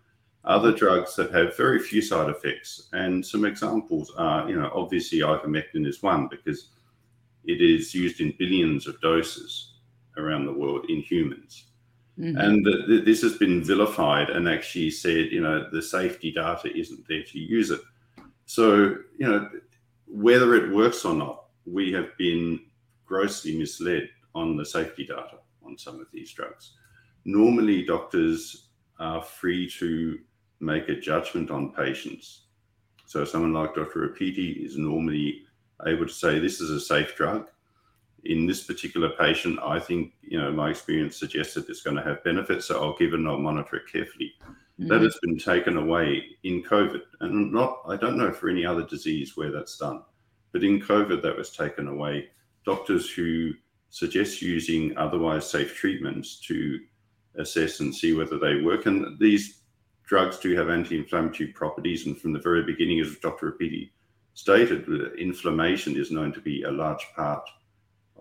Other 0.49 0.71
drugs 0.71 1.15
that 1.15 1.31
have 1.31 1.55
very 1.55 1.77
few 1.77 2.01
side 2.01 2.27
effects, 2.27 2.89
and 2.91 3.23
some 3.23 3.45
examples 3.45 4.12
are, 4.17 4.49
you 4.49 4.59
know, 4.59 4.71
obviously 4.73 5.19
ivermectin 5.19 5.85
is 5.85 6.01
one 6.01 6.27
because 6.27 6.69
it 7.45 7.62
is 7.62 7.93
used 7.93 8.19
in 8.19 8.33
billions 8.39 8.88
of 8.88 8.99
doses 8.99 9.75
around 10.17 10.47
the 10.47 10.51
world 10.51 10.88
in 10.89 11.01
humans. 11.01 11.65
Mm-hmm. 12.19 12.35
And 12.38 12.65
the, 12.65 12.83
the, 12.88 13.01
this 13.01 13.21
has 13.21 13.38
been 13.38 13.63
vilified 13.63 14.31
and 14.31 14.49
actually 14.49 14.89
said, 14.89 15.31
you 15.31 15.41
know, 15.41 15.69
the 15.71 15.83
safety 15.83 16.31
data 16.31 16.75
isn't 16.75 17.07
there 17.07 17.23
to 17.23 17.39
use 17.39 17.69
it. 17.69 17.81
So, 18.47 18.95
you 19.19 19.27
know, 19.27 19.47
whether 20.07 20.55
it 20.55 20.73
works 20.73 21.05
or 21.05 21.13
not, 21.13 21.45
we 21.67 21.91
have 21.93 22.17
been 22.17 22.59
grossly 23.05 23.55
misled 23.55 24.09
on 24.33 24.57
the 24.57 24.65
safety 24.65 25.05
data 25.05 25.38
on 25.63 25.77
some 25.77 26.01
of 26.01 26.07
these 26.12 26.33
drugs. 26.33 26.73
Normally, 27.23 27.85
doctors 27.85 28.69
are 28.99 29.21
free 29.21 29.69
to 29.77 30.17
make 30.59 30.89
a 30.89 30.99
judgment 30.99 31.51
on 31.51 31.71
patients. 31.71 32.45
So, 33.05 33.25
someone 33.25 33.53
like 33.53 33.75
Dr. 33.75 34.07
Rapiti 34.07 34.63
is 34.65 34.77
normally 34.77 35.43
able 35.85 36.05
to 36.05 36.13
say, 36.13 36.39
This 36.39 36.61
is 36.61 36.69
a 36.69 36.79
safe 36.79 37.15
drug. 37.15 37.47
In 38.25 38.45
this 38.45 38.65
particular 38.65 39.09
patient, 39.17 39.59
I 39.63 39.79
think, 39.79 40.13
you 40.21 40.37
know, 40.37 40.51
my 40.51 40.69
experience 40.69 41.17
suggests 41.17 41.53
that 41.53 41.69
it's 41.69 41.81
going 41.81 41.95
to 41.95 42.03
have 42.03 42.23
benefits, 42.23 42.65
so 42.65 42.81
I'll 42.81 42.97
give 42.97 43.13
it 43.13 43.19
and 43.19 43.27
I'll 43.27 43.37
monitor 43.37 43.77
it 43.77 43.91
carefully. 43.91 44.33
Mm-hmm. 44.79 44.87
That 44.87 45.01
has 45.01 45.17
been 45.21 45.37
taken 45.37 45.77
away 45.77 46.23
in 46.43 46.63
COVID, 46.63 47.01
and 47.21 47.51
not 47.51 47.81
I 47.87 47.97
don't 47.97 48.17
know 48.17 48.31
for 48.31 48.49
any 48.49 48.65
other 48.65 48.83
disease 48.83 49.35
where 49.35 49.51
that's 49.51 49.77
done, 49.77 50.03
but 50.51 50.63
in 50.63 50.81
COVID 50.81 51.21
that 51.21 51.35
was 51.35 51.51
taken 51.51 51.87
away. 51.87 52.29
Doctors 52.65 53.09
who 53.09 53.53
suggest 53.89 54.41
using 54.41 54.95
otherwise 54.97 55.49
safe 55.49 55.75
treatments 55.75 56.39
to 56.41 56.79
assess 57.35 57.79
and 57.79 57.93
see 57.93 58.13
whether 58.13 58.37
they 58.37 58.61
work, 58.61 58.85
and 58.85 59.19
these 59.19 59.58
drugs 60.09 60.39
do 60.39 60.55
have 60.55 60.69
anti-inflammatory 60.69 61.49
properties, 61.49 62.07
and 62.07 62.19
from 62.19 62.33
the 62.33 62.39
very 62.39 62.63
beginning, 62.63 62.99
as 62.99 63.15
Dr. 63.17 63.51
Rapiti 63.51 63.91
stated, 64.33 64.89
inflammation 65.19 65.95
is 65.95 66.09
known 66.09 66.33
to 66.33 66.41
be 66.41 66.63
a 66.63 66.71
large 66.71 67.05
part 67.15 67.47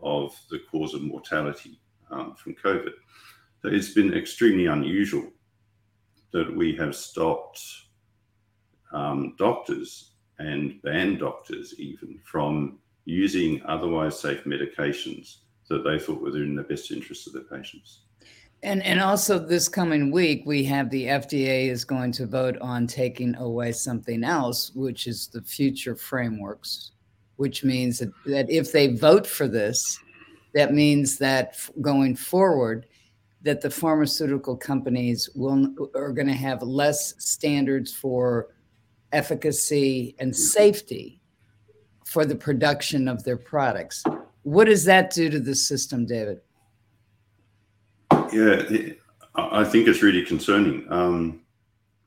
of 0.03 0.39
the 0.51 0.61
cause 0.71 0.93
of 0.93 1.01
mortality 1.01 1.81
um, 2.11 2.35
from 2.37 2.55
COVID. 2.63 2.93
So 3.63 3.71
it's 3.71 3.95
been 3.95 4.13
extremely 4.13 4.67
unusual 4.67 5.33
that 6.33 6.55
we 6.55 6.77
have 6.77 6.95
stopped 6.95 7.59
um, 8.93 9.35
doctors 9.39 10.13
and 10.39 10.83
banned 10.83 11.21
doctors 11.21 11.75
even 11.79 12.21
from 12.23 12.79
using 13.07 13.63
otherwise 13.65 14.21
safe 14.21 14.45
medications 14.45 15.39
that 15.71 15.85
they 15.85 15.99
thought 15.99 16.21
were 16.21 16.37
in 16.37 16.55
the 16.55 16.63
best 16.63 16.91
interest 16.91 17.27
of 17.27 17.33
their 17.33 17.43
patients. 17.45 18.03
And 18.63 18.83
and 18.83 19.01
also 19.01 19.39
this 19.39 19.69
coming 19.69 20.11
week 20.11 20.43
we 20.45 20.65
have 20.65 20.91
the 20.91 21.05
FDA 21.05 21.69
is 21.69 21.85
going 21.85 22.11
to 22.13 22.27
vote 22.27 22.59
on 22.61 22.87
taking 22.87 23.37
away 23.37 23.73
something 23.73 24.25
else, 24.25 24.73
which 24.75 25.07
is 25.07 25.29
the 25.29 25.43
future 25.43 25.95
frameworks, 25.95 26.93
which 27.37 27.63
means 27.63 28.01
that, 28.01 28.11
that 28.27 28.51
if 28.51 28.73
they 28.73 28.89
vote 28.89 29.27
for 29.27 29.47
this, 29.47 29.99
that 30.55 30.75
means 30.75 31.19
that 31.19 31.57
going 31.81 32.17
forward, 32.17 32.87
that 33.43 33.61
the 33.61 33.71
pharmaceutical 33.71 34.57
companies 34.57 35.31
will 35.37 35.73
are 35.95 36.13
going 36.13 36.27
to 36.27 36.33
have 36.33 36.61
less 36.63 37.15
standards 37.25 37.95
for 37.95 38.49
efficacy 39.13 40.17
and 40.19 40.35
safety 40.35 41.21
for 42.05 42.25
the 42.25 42.35
production 42.35 43.07
of 43.07 43.23
their 43.23 43.37
products. 43.37 44.03
What 44.43 44.65
does 44.65 44.85
that 44.87 45.13
do 45.13 45.31
to 45.31 45.39
the 45.39 45.55
system, 45.55 46.07
David? 46.07 46.41
Yeah, 48.33 48.93
I 49.35 49.65
think 49.65 49.89
it's 49.89 50.03
really 50.03 50.25
concerning. 50.25 50.87
Um, 50.91 51.43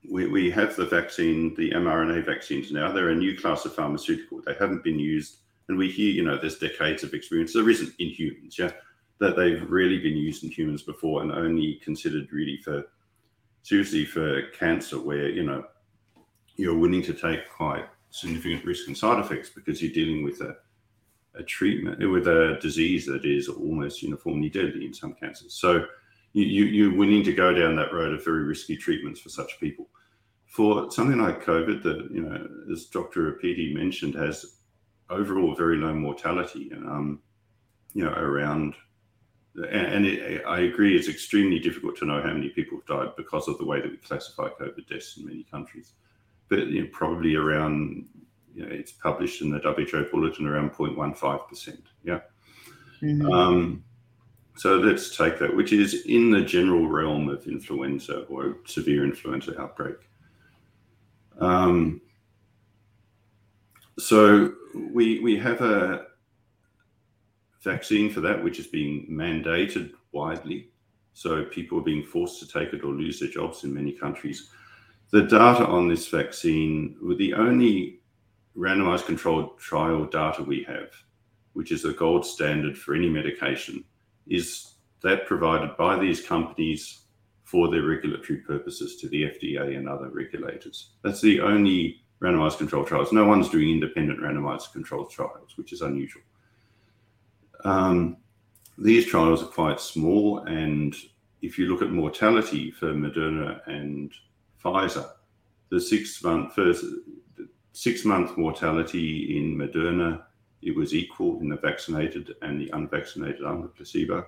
we, 0.09 0.27
we 0.27 0.51
have 0.51 0.75
the 0.75 0.85
vaccine, 0.85 1.55
the 1.55 1.71
mRNA 1.71 2.25
vaccines 2.25 2.71
now. 2.71 2.91
They're 2.91 3.09
a 3.09 3.15
new 3.15 3.37
class 3.37 3.65
of 3.65 3.75
pharmaceutical. 3.75 4.41
They 4.45 4.55
haven't 4.59 4.83
been 4.83 4.99
used, 4.99 5.37
and 5.69 5.77
we 5.77 5.89
hear, 5.89 6.11
you 6.11 6.23
know, 6.23 6.37
there's 6.37 6.57
decades 6.57 7.03
of 7.03 7.13
experience. 7.13 7.53
There 7.53 7.69
isn't 7.69 7.93
in 7.99 8.09
humans, 8.09 8.57
yeah 8.57 8.71
that 9.21 9.35
they've 9.35 9.69
really 9.69 9.99
been 9.99 10.17
used 10.17 10.43
in 10.43 10.49
humans 10.49 10.81
before 10.81 11.21
and 11.21 11.31
only 11.31 11.75
considered 11.83 12.27
really 12.33 12.57
for 12.57 12.83
seriously 13.61 14.03
for 14.03 14.41
cancer 14.47 14.99
where 14.99 15.29
you 15.29 15.43
know 15.43 15.63
you're 16.55 16.77
willing 16.77 17.03
to 17.03 17.13
take 17.13 17.47
quite 17.47 17.85
significant 18.09 18.65
risk 18.65 18.87
and 18.87 18.97
side 18.97 19.23
effects 19.23 19.51
because 19.51 19.79
you're 19.79 19.93
dealing 19.93 20.23
with 20.23 20.41
a, 20.41 20.55
a 21.35 21.43
treatment 21.43 21.99
with 22.09 22.27
a 22.27 22.57
disease 22.61 23.05
that 23.05 23.23
is 23.23 23.47
almost 23.47 24.01
uniformly 24.01 24.49
deadly 24.49 24.87
in 24.87 24.93
some 24.93 25.13
cancers 25.13 25.53
so 25.53 25.85
you, 26.33 26.45
you, 26.45 26.65
you're 26.65 26.97
willing 26.97 27.23
to 27.23 27.33
go 27.33 27.53
down 27.53 27.75
that 27.75 27.93
road 27.93 28.13
of 28.13 28.23
very 28.23 28.43
risky 28.43 28.77
treatments 28.77 29.19
for 29.19 29.29
such 29.29 29.59
people 29.59 29.87
for 30.47 30.91
something 30.91 31.19
like 31.19 31.43
covid 31.43 31.81
that 31.83 32.09
you 32.11 32.21
know 32.21 32.47
as 32.71 32.85
dr 32.85 33.19
rapiti 33.19 33.73
mentioned 33.73 34.15
has 34.15 34.57
overall 35.09 35.55
very 35.55 35.77
low 35.77 35.93
mortality 35.93 36.69
and 36.71 36.87
um 36.87 37.19
you 37.93 38.03
know 38.03 38.13
around 38.13 38.75
and 39.55 40.05
it, 40.05 40.45
I 40.45 40.61
agree, 40.61 40.95
it's 40.95 41.09
extremely 41.09 41.59
difficult 41.59 41.97
to 41.97 42.05
know 42.05 42.21
how 42.21 42.33
many 42.33 42.49
people 42.49 42.77
have 42.77 42.85
died 42.85 43.15
because 43.17 43.47
of 43.47 43.57
the 43.57 43.65
way 43.65 43.81
that 43.81 43.91
we 43.91 43.97
classify 43.97 44.47
COVID 44.47 44.87
deaths 44.87 45.17
in 45.17 45.25
many 45.25 45.43
countries. 45.43 45.93
But 46.47 46.67
you 46.67 46.83
know, 46.83 46.87
probably 46.91 47.35
around, 47.35 48.07
you 48.53 48.65
know, 48.65 48.71
it's 48.71 48.93
published 48.93 49.41
in 49.41 49.51
the 49.51 49.59
WHO 49.59 50.05
bulletin 50.11 50.47
around 50.47 50.71
0.15%. 50.71 51.81
Yeah. 52.03 52.19
Mm-hmm. 53.01 53.31
Um, 53.31 53.83
so 54.61 54.77
let's 54.77 55.17
take 55.17 55.39
that, 55.39 55.55
which 55.55 55.73
is 55.73 56.05
in 56.05 56.29
the 56.29 56.41
general 56.41 56.87
realm 56.87 57.29
of 57.29 57.47
influenza 57.47 58.25
or 58.29 58.57
severe 58.65 59.03
influenza 59.03 59.59
outbreak. 59.59 59.95
Um, 61.39 61.99
so 63.97 64.53
we 64.93 65.19
we 65.21 65.35
have 65.39 65.61
a 65.61 66.05
vaccine 67.63 68.11
for 68.11 68.21
that, 68.21 68.43
which 68.43 68.59
is 68.59 68.67
being 68.67 69.07
mandated 69.09 69.93
widely. 70.11 70.69
So 71.13 71.43
people 71.45 71.79
are 71.79 71.83
being 71.83 72.05
forced 72.05 72.39
to 72.41 72.47
take 72.47 72.71
it 72.71 72.83
or 72.83 72.93
lose 72.93 73.19
their 73.19 73.29
jobs 73.29 73.63
in 73.63 73.73
many 73.73 73.93
countries. 73.93 74.51
The 75.09 75.23
data 75.23 75.65
on 75.65 75.87
this 75.87 76.07
vaccine 76.07 76.97
were 77.01 77.15
the 77.15 77.33
only 77.33 78.01
randomized 78.55 79.07
controlled 79.07 79.57
trial 79.57 80.05
data 80.05 80.43
we 80.43 80.61
have, 80.65 80.91
which 81.53 81.71
is 81.71 81.81
the 81.81 81.93
gold 81.93 82.27
standard 82.27 82.77
for 82.77 82.93
any 82.93 83.09
medication, 83.09 83.83
is 84.27 84.75
that 85.01 85.25
provided 85.25 85.75
by 85.77 85.97
these 85.97 86.25
companies 86.25 87.01
for 87.43 87.69
their 87.69 87.83
regulatory 87.83 88.39
purposes 88.39 88.95
to 88.97 89.09
the 89.09 89.23
FDA 89.23 89.77
and 89.77 89.89
other 89.89 90.09
regulators. 90.09 90.91
That's 91.03 91.21
the 91.21 91.41
only 91.41 92.01
randomized 92.21 92.59
controlled 92.59 92.87
trials. 92.87 93.11
No 93.11 93.25
one's 93.25 93.49
doing 93.49 93.69
independent 93.69 94.19
randomized 94.19 94.71
controlled 94.71 95.09
trials, 95.09 95.57
which 95.57 95.73
is 95.73 95.81
unusual 95.81 96.21
um, 97.63 98.17
these 98.77 99.05
trials 99.05 99.43
are 99.43 99.47
quite 99.47 99.79
small, 99.79 100.39
and 100.39 100.95
if 101.41 101.57
you 101.57 101.67
look 101.67 101.81
at 101.81 101.91
mortality 101.91 102.71
for 102.71 102.93
Moderna 102.93 103.59
and 103.67 104.11
Pfizer, 104.63 105.09
the 105.69 105.79
six 105.79 106.23
month 106.23 106.53
first 106.53 106.83
six 107.73 108.03
month 108.03 108.37
mortality 108.37 109.37
in 109.37 109.55
Moderna 109.55 110.23
it 110.61 110.75
was 110.75 110.93
equal 110.93 111.39
in 111.39 111.49
the 111.49 111.57
vaccinated 111.57 112.35
and 112.41 112.59
the 112.59 112.69
unvaccinated 112.73 113.43
arm 113.43 113.63
of 113.63 113.75
placebo. 113.75 114.25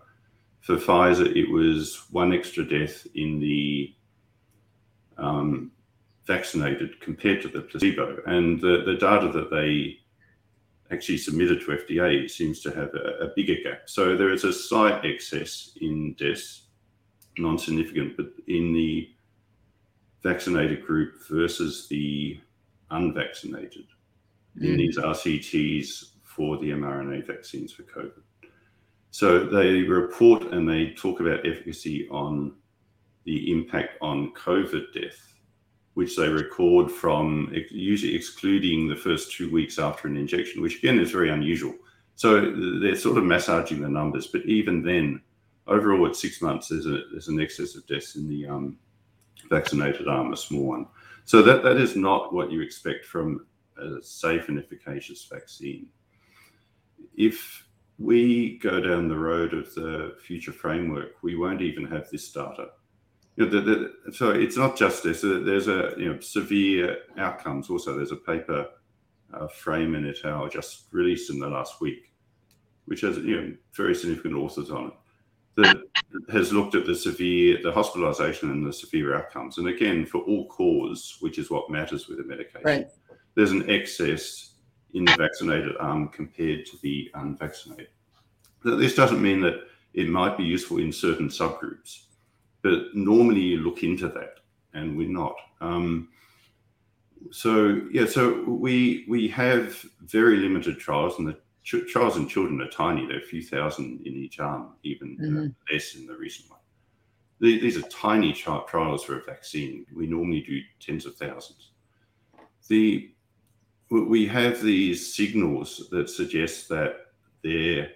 For 0.62 0.78
Pfizer, 0.78 1.36
it 1.36 1.52
was 1.52 2.06
one 2.12 2.34
extra 2.34 2.68
death 2.68 3.06
in 3.16 3.40
the 3.40 3.94
um, 5.18 5.72
vaccinated 6.26 7.00
compared 7.02 7.42
to 7.42 7.50
the 7.50 7.62
placebo. 7.62 8.22
And 8.26 8.60
the, 8.62 8.84
the 8.86 8.96
data 8.96 9.30
that 9.32 9.52
they 9.52 10.00
actually 10.92 11.18
submitted 11.18 11.62
to 11.62 11.68
FDA 11.68 12.30
seems 12.30 12.62
to 12.62 12.70
have 12.72 12.94
a, 12.94 13.26
a 13.26 13.34
bigger 13.36 13.56
gap. 13.64 13.90
So 13.90 14.16
there 14.16 14.32
is 14.32 14.44
a 14.44 14.54
slight 14.54 15.06
excess 15.06 15.72
in 15.82 16.14
deaths, 16.14 16.68
non 17.38 17.58
significant, 17.58 18.16
but 18.16 18.32
in 18.48 18.74
the 18.74 19.10
vaccinated 20.24 20.86
group 20.86 21.16
versus 21.30 21.88
the 21.90 22.40
unvaccinated 22.92 23.88
mm. 24.58 24.66
in 24.66 24.78
these 24.78 24.98
RCTs 24.98 26.13
for 26.36 26.58
the 26.58 26.70
mRNA 26.70 27.28
vaccines 27.28 27.72
for 27.72 27.84
COVID. 27.84 28.22
So 29.12 29.46
they 29.46 29.82
report 29.82 30.54
and 30.54 30.68
they 30.68 30.92
talk 30.92 31.20
about 31.20 31.46
efficacy 31.46 32.08
on 32.10 32.54
the 33.26 33.52
impact 33.52 33.98
on 34.02 34.34
COVID 34.34 34.92
death, 34.94 35.36
which 35.94 36.16
they 36.16 36.28
record 36.28 36.92
from 36.92 37.54
usually 37.70 38.16
excluding 38.16 38.88
the 38.88 38.96
first 38.96 39.32
two 39.32 39.52
weeks 39.52 39.78
after 39.78 40.08
an 40.08 40.18
injection, 40.18 40.62
which 40.62 40.80
again 40.80 41.00
is 41.00 41.12
very 41.12 41.30
unusual. 41.30 41.76
So 42.16 42.54
they're 42.82 42.96
sort 42.96 43.18
of 43.18 43.24
massaging 43.24 43.82
the 43.82 43.90
numbers, 43.90 44.28
but 44.28 44.46
even 44.46 44.84
then, 44.84 45.22
overall 45.68 46.08
at 46.08 46.16
six 46.16 46.42
months, 46.42 46.70
there's, 46.70 46.86
a, 46.86 47.04
there's 47.12 47.28
an 47.28 47.40
excess 47.40 47.76
of 47.76 47.86
deaths 47.88 48.16
in 48.16 48.28
the 48.28 48.48
um, 48.48 48.78
vaccinated 49.50 50.08
arm, 50.08 50.34
a 50.34 50.38
small 50.38 50.66
one. 50.66 50.88
So 51.26 51.42
that, 51.44 51.64
that 51.64 51.78
is 51.78 51.96
not 51.96 52.34
what 52.34 52.52
you 52.52 52.62
expect 52.62 53.06
from 53.06 53.46
a 53.78 54.02
safe 54.02 54.50
and 54.50 54.60
efficacious 54.60 55.26
vaccine. 55.32 55.88
If 57.16 57.68
we 58.00 58.58
go 58.60 58.80
down 58.80 59.08
the 59.08 59.18
road 59.18 59.54
of 59.54 59.74
the 59.76 60.16
future 60.22 60.52
framework, 60.52 61.22
we 61.22 61.36
won't 61.36 61.62
even 61.62 61.86
have 61.86 62.10
this 62.10 62.32
data. 62.32 62.70
You 63.36 63.46
know, 63.46 63.52
the, 63.52 63.62
the, 64.06 64.14
so 64.14 64.32
it's 64.32 64.58
not 64.58 64.78
just 64.78 65.04
this. 65.04 65.22
There's 65.22 65.68
a 65.68 65.94
you 65.98 66.14
know 66.14 66.20
severe 66.20 66.98
outcomes. 67.18 67.70
Also, 67.70 67.96
there's 67.96 68.12
a 68.12 68.18
paper, 68.18 68.68
uh, 69.34 69.48
Fraiman 69.48 70.08
et 70.08 70.26
al. 70.26 70.48
just 70.50 70.86
released 70.92 71.32
in 71.32 71.40
the 71.40 71.48
last 71.48 71.82
week, 71.82 72.14
which 72.86 73.02
has 73.02 73.18
you 73.18 73.42
know 73.42 73.54
very 73.74 73.96
significant 73.96 74.36
authors 74.36 74.70
on 74.70 74.88
it 74.88 74.94
that 75.56 75.84
has 76.32 76.52
looked 76.52 76.76
at 76.76 76.86
the 76.86 76.96
severe, 76.96 77.60
the 77.62 77.72
hospitalization 77.72 78.50
and 78.50 78.66
the 78.66 78.74
severe 78.74 79.16
outcomes. 79.16 79.58
And 79.58 79.68
again, 79.68 80.06
for 80.06 80.20
all 80.20 80.48
cause, 80.48 81.18
which 81.20 81.38
is 81.38 81.50
what 81.50 81.70
matters 81.70 82.08
with 82.08 82.20
a 82.20 82.24
medication, 82.24 82.62
right. 82.64 82.88
there's 83.36 83.52
an 83.52 83.70
excess 83.70 84.53
in 84.94 85.06
the 85.06 85.16
vaccinated 85.18 85.76
arm 85.80 86.10
compared 86.10 86.66
to 86.68 86.78
the 86.82 87.10
unvaccinated. 87.16 87.90
Now, 88.64 88.76
This 88.76 88.96
doesn't 88.96 89.22
mean 89.22 89.42
that 89.42 89.68
it 89.94 90.08
might 90.08 90.38
be 90.38 90.44
useful 90.44 90.78
in 90.78 90.92
certain 90.92 91.30
subgroups, 91.30 92.06
but 92.62 92.94
normally 92.94 93.42
you 93.42 93.58
look 93.58 93.84
into 93.84 94.08
that, 94.10 94.40
and 94.74 94.98
we're 94.98 95.10
not. 95.10 95.36
Um, 95.62 96.10
so 97.32 97.82
yeah, 97.92 98.06
so 98.06 98.44
we 98.44 99.06
we 99.08 99.28
have 99.30 99.84
very 100.02 100.38
limited 100.38 100.80
trials, 100.80 101.20
and 101.20 101.28
the 101.28 101.38
ch- 101.64 101.88
trials 101.92 102.18
in 102.18 102.28
children 102.28 102.62
are 102.62 102.70
tiny. 102.70 103.06
They're 103.06 103.20
a 103.20 103.22
few 103.26 103.44
thousand 103.44 104.06
in 104.06 104.14
each 104.14 104.40
arm, 104.40 104.74
even 104.84 105.18
uh, 105.20 105.24
mm-hmm. 105.24 105.46
uh, 105.46 105.74
less 105.74 105.96
in 105.96 106.06
the 106.06 106.16
recent 106.16 106.50
one. 106.50 106.60
The, 107.40 107.60
these 107.60 107.78
are 107.78 107.88
tiny 107.90 108.34
tri- 108.34 108.64
trials 108.68 109.04
for 109.04 109.20
a 109.20 109.24
vaccine. 109.24 109.86
We 109.94 110.08
normally 110.08 110.42
do 110.42 110.60
tens 110.80 111.06
of 111.06 111.16
thousands. 111.16 111.72
The 112.68 113.13
we 114.02 114.26
have 114.28 114.62
these 114.62 115.14
signals 115.14 115.88
that 115.92 116.10
suggest 116.10 116.68
that 116.70 116.96
there 117.44 117.92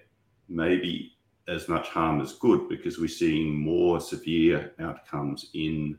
may 0.48 0.78
be 0.78 1.18
as 1.48 1.68
much 1.68 1.88
harm 1.88 2.22
as 2.22 2.34
good 2.34 2.68
because 2.70 3.00
we're 3.00 3.08
seeing 3.08 3.56
more 3.56 4.00
severe 4.00 4.74
outcomes 4.80 5.50
in 5.54 5.98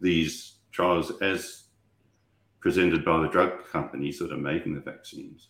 these 0.00 0.56
trials 0.72 1.12
as 1.22 1.64
presented 2.60 3.04
by 3.04 3.20
the 3.20 3.28
drug 3.28 3.64
companies 3.70 4.18
that 4.18 4.32
are 4.32 4.36
making 4.36 4.74
the 4.74 4.80
vaccines 4.80 5.48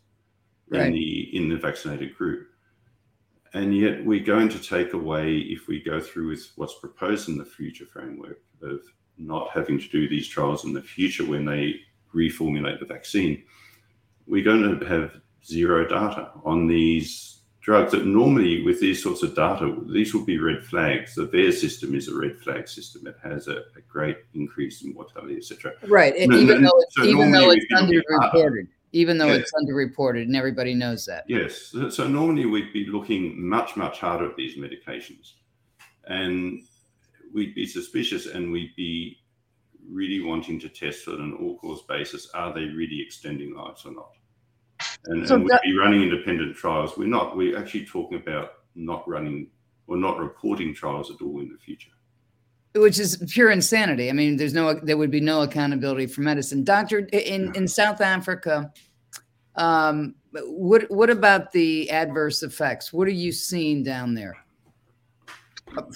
right. 0.69 0.87
in 0.87 0.93
the 0.93 1.37
in 1.37 1.49
the 1.49 1.57
vaccinated 1.57 2.15
group. 2.15 2.49
And 3.55 3.75
yet 3.75 4.05
we're 4.05 4.25
going 4.25 4.51
to 4.51 4.59
take 4.59 4.93
away, 4.93 5.39
if 5.39 5.67
we 5.67 5.83
go 5.83 5.99
through 5.99 6.29
with 6.29 6.53
what's 6.57 6.79
proposed 6.79 7.29
in 7.29 7.39
the 7.39 7.45
future 7.45 7.87
framework 7.87 8.43
of 8.63 8.81
not 9.17 9.51
having 9.51 9.79
to 9.81 9.89
do 9.89 10.09
these 10.09 10.29
trials 10.29 10.65
in 10.65 10.75
the 10.75 10.83
future 10.83 11.25
when 11.25 11.47
they 11.47 11.81
reformulate 12.17 12.81
the 12.81 12.87
vaccine, 12.87 13.43
we're 14.27 14.45
going 14.45 14.81
to 14.81 14.87
have 14.87 15.13
zero 15.45 15.87
data 15.87 16.31
on 16.45 16.67
these 16.67 17.41
drugs 17.61 17.93
that 17.93 18.07
normally 18.07 18.63
with 18.63 18.81
these 18.81 19.03
sorts 19.03 19.23
of 19.23 19.35
data, 19.35 19.77
these 19.89 20.15
will 20.15 20.25
be 20.25 20.39
red 20.39 20.65
flags. 20.65 21.15
The 21.17 21.27
VAERS 21.27 21.55
system 21.55 21.95
is 21.95 22.09
a 22.09 22.17
red 22.17 22.39
flag 22.39 22.69
system. 22.69 23.07
It 23.07 23.17
has 23.23 23.49
a, 23.49 23.57
a 23.77 23.81
great 23.89 24.19
increase 24.35 24.83
in 24.83 24.95
mortality, 24.95 25.37
etc. 25.37 25.73
Right. 25.89 26.15
And, 26.17 26.33
and 26.33 26.43
even 26.43 26.63
though 26.63 26.79
it's, 26.79 26.95
so 26.95 27.05
even 27.05 27.33
though 27.33 27.51
it's 27.51 27.67
underreported 27.73 28.69
even 28.93 29.19
though 29.19 29.27
yeah. 29.27 29.35
it's 29.35 29.53
underreported 29.53 30.23
and 30.23 30.35
everybody 30.35 30.73
knows 30.73 31.05
that. 31.05 31.25
Yes. 31.29 31.75
So 31.91 32.09
normally 32.09 32.47
we'd 32.47 32.73
be 32.73 32.87
looking 32.87 33.47
much, 33.47 33.77
much 33.77 34.01
harder 34.01 34.31
at 34.31 34.37
these 34.37 34.57
medications 34.57 35.33
and 36.07 36.63
we'd 37.35 37.55
be 37.55 37.67
suspicious 37.67 38.27
and 38.27 38.51
we'd 38.51 38.75
be 38.75 39.19
really 39.91 40.21
wanting 40.21 40.59
to 40.61 40.69
test 40.69 41.09
on 41.09 41.21
an 41.21 41.37
all 41.41 41.57
cause 41.59 41.83
basis 41.89 42.29
are 42.35 42.53
they 42.53 42.65
really 42.65 43.01
extending 43.01 43.55
lives 43.55 43.85
or 43.85 43.93
not? 43.93 44.13
And, 45.07 45.27
so 45.27 45.37
and 45.37 45.45
we'd 45.45 45.59
be 45.63 45.77
running 45.77 46.03
independent 46.03 46.57
trials. 46.57 46.97
We're 46.97 47.09
not, 47.09 47.37
we're 47.37 47.59
actually 47.59 47.87
talking 47.87 48.19
about 48.19 48.51
not 48.75 49.09
running 49.09 49.49
or 49.87 49.97
not 49.97 50.19
reporting 50.19 50.75
trials 50.75 51.11
at 51.11 51.23
all 51.23 51.41
in 51.41 51.49
the 51.49 51.59
future 51.59 51.91
which 52.79 52.99
is 52.99 53.23
pure 53.31 53.51
insanity. 53.51 54.11
I 54.11 54.13
mean, 54.13 54.37
there's 54.37 54.55
no, 54.55 54.75
there 54.75 54.97
would 54.97 55.11
be 55.11 55.21
no 55.21 55.43
accountability 55.43 56.07
for 56.07 56.21
medicine. 56.21 56.65
Doctor, 56.65 57.09
in 57.13 57.55
in 57.55 57.67
South 57.67 58.01
Africa, 58.01 58.73
um, 59.57 60.15
what 60.45 60.91
what 60.91 61.11
about 61.11 61.53
the 61.53 61.91
adverse 61.91 62.43
effects? 62.43 62.93
What 62.93 63.09
are 63.09 63.13
you 63.13 63.33
seeing 63.33 63.83
down 63.83 64.15
there 64.15 64.37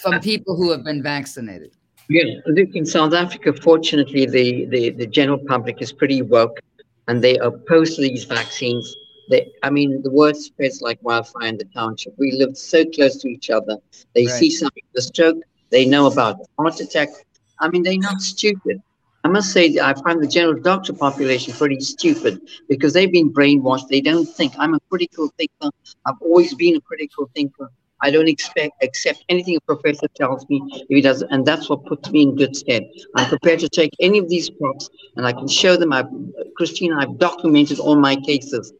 from 0.02 0.20
people 0.20 0.56
who 0.56 0.70
have 0.70 0.84
been 0.84 1.02
vaccinated? 1.02 1.76
Yeah, 2.10 2.40
look, 2.46 2.74
in 2.74 2.84
South 2.84 3.14
Africa, 3.14 3.52
fortunately, 3.52 4.26
the, 4.26 4.66
the, 4.66 4.90
the 4.90 5.06
general 5.06 5.38
public 5.38 5.80
is 5.80 5.92
pretty 5.92 6.22
woke 6.22 6.58
and 7.06 7.22
they 7.22 7.38
oppose 7.38 7.96
these 7.96 8.24
vaccines. 8.24 8.96
They, 9.28 9.52
I 9.62 9.70
mean, 9.70 10.02
the 10.02 10.10
word 10.10 10.36
spreads 10.36 10.82
like 10.82 10.98
wildfire 11.02 11.46
in 11.46 11.56
the 11.56 11.66
township. 11.66 12.14
We 12.18 12.32
live 12.32 12.56
so 12.56 12.84
close 12.84 13.18
to 13.18 13.28
each 13.28 13.48
other. 13.48 13.76
They 14.16 14.26
right. 14.26 14.34
see 14.34 14.50
something, 14.50 14.82
the 14.92 15.02
stroke, 15.02 15.38
they 15.70 15.84
know 15.84 16.06
about 16.06 16.40
heart 16.58 16.80
attack. 16.80 17.10
I 17.60 17.68
mean, 17.68 17.84
they're 17.84 17.96
not 17.96 18.20
stupid. 18.20 18.82
I 19.22 19.28
must 19.28 19.52
say, 19.52 19.78
I 19.80 19.94
find 19.94 20.20
the 20.20 20.26
general 20.26 20.60
doctor 20.60 20.92
population 20.92 21.54
pretty 21.54 21.78
stupid 21.78 22.40
because 22.68 22.92
they've 22.92 23.12
been 23.12 23.32
brainwashed. 23.32 23.86
They 23.86 24.00
don't 24.00 24.26
think. 24.26 24.54
I'm 24.58 24.74
a 24.74 24.80
critical 24.88 25.32
thinker. 25.38 25.70
I've 26.06 26.20
always 26.20 26.54
been 26.54 26.74
a 26.74 26.80
critical 26.80 27.30
thinker. 27.36 27.70
I 28.02 28.10
don't 28.10 28.28
expect 28.28 28.82
accept 28.82 29.24
anything 29.28 29.56
a 29.56 29.60
professor 29.60 30.08
tells 30.08 30.48
me 30.48 30.62
if 30.72 30.86
he 30.88 31.00
does, 31.00 31.22
and 31.22 31.44
that's 31.44 31.68
what 31.68 31.84
puts 31.84 32.10
me 32.10 32.22
in 32.22 32.36
good 32.36 32.56
stead. 32.56 32.84
I'm 33.16 33.28
prepared 33.28 33.60
to 33.60 33.68
take 33.68 33.90
any 34.00 34.18
of 34.18 34.28
these 34.28 34.48
props, 34.50 34.88
and 35.16 35.26
I 35.26 35.32
can 35.32 35.48
show 35.48 35.76
them. 35.76 35.92
I've, 35.92 36.08
Christina, 36.56 36.96
I've 36.98 37.18
documented 37.18 37.78
all 37.78 37.96
my 37.96 38.16
cases, 38.16 38.72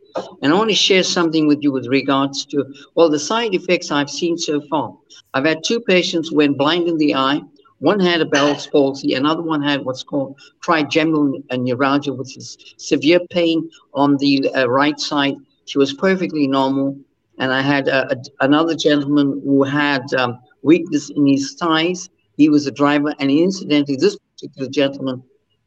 and 0.42 0.52
I 0.52 0.56
want 0.56 0.70
to 0.70 0.76
share 0.76 1.02
something 1.02 1.46
with 1.46 1.59
you 1.62 1.72
with 1.72 1.87
regards 1.87 2.46
to 2.46 2.64
well 2.94 3.11
the 3.11 3.18
side 3.18 3.54
effects 3.54 3.90
I've 3.90 4.11
seen 4.11 4.38
so 4.38 4.61
far. 4.68 4.96
I've 5.35 5.44
had 5.44 5.64
two 5.64 5.80
patients 5.80 6.33
went 6.33 6.59
blind 6.59 6.88
in 6.88 6.96
the 6.96 7.14
eye. 7.14 7.42
One 7.78 7.98
had 7.98 8.20
a 8.20 8.26
Bell's 8.26 8.66
palsy, 8.66 9.14
another 9.14 9.40
one 9.40 9.62
had 9.62 9.87
what's 9.87 10.02
called 10.02 10.38
trigeminal 10.61 11.42
neuralgia, 11.50 12.12
which 12.12 12.37
is 12.37 12.59
severe 12.76 13.20
pain 13.30 13.70
on 13.94 14.18
the 14.18 14.50
uh, 14.54 14.68
right 14.68 15.00
side. 15.00 15.37
She 15.64 15.78
was 15.78 15.94
perfectly 15.94 16.46
normal 16.46 16.98
and 17.40 17.53
I 17.55 17.62
had 17.62 17.88
a, 17.88 18.12
a, 18.12 18.16
another 18.40 18.76
gentleman 18.76 19.40
who 19.44 19.64
had 19.64 20.03
um, 20.14 20.38
weakness 20.62 21.11
in 21.11 21.26
his 21.26 21.57
thighs. 21.59 22.09
He 22.37 22.50
was 22.50 22.66
a 22.66 22.70
driver, 22.70 23.14
and 23.18 23.31
incidentally, 23.31 23.96
this 23.96 24.16
particular 24.18 24.68
gentleman 24.68 25.22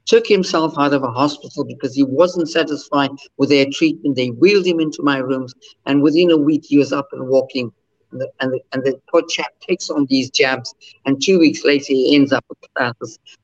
took 0.06 0.28
himself 0.28 0.76
out 0.78 0.94
of 0.94 1.04
a 1.04 1.12
hospital 1.12 1.66
because 1.66 1.96
he 1.96 2.04
wasn't 2.04 2.50
satisfied 2.50 3.10
with 3.38 3.50
their 3.50 3.66
treatment. 3.72 4.16
They 4.16 4.30
wheeled 4.30 4.68
him 4.68 4.80
into 4.80 5.02
my 5.02 5.18
rooms, 5.18 5.54
and 5.86 6.04
within 6.04 6.32
a 6.32 6.38
week, 6.38 6.64
he 6.66 6.78
was 6.78 6.94
up 6.94 7.10
and 7.12 7.28
walking. 7.28 7.72
And 8.12 8.22
the, 8.22 8.30
and 8.42 8.54
the, 8.54 8.60
and 8.74 8.84
the 8.84 9.02
poor 9.10 9.24
chap 9.28 9.52
takes 9.68 9.90
on 9.90 10.06
these 10.06 10.30
jabs, 10.30 10.76
and 11.06 11.20
two 11.22 11.40
weeks 11.40 11.64
later, 11.64 11.88
he 11.88 12.16
ends 12.16 12.32
up 12.32 12.46
with 12.48 12.60
a 12.78 12.94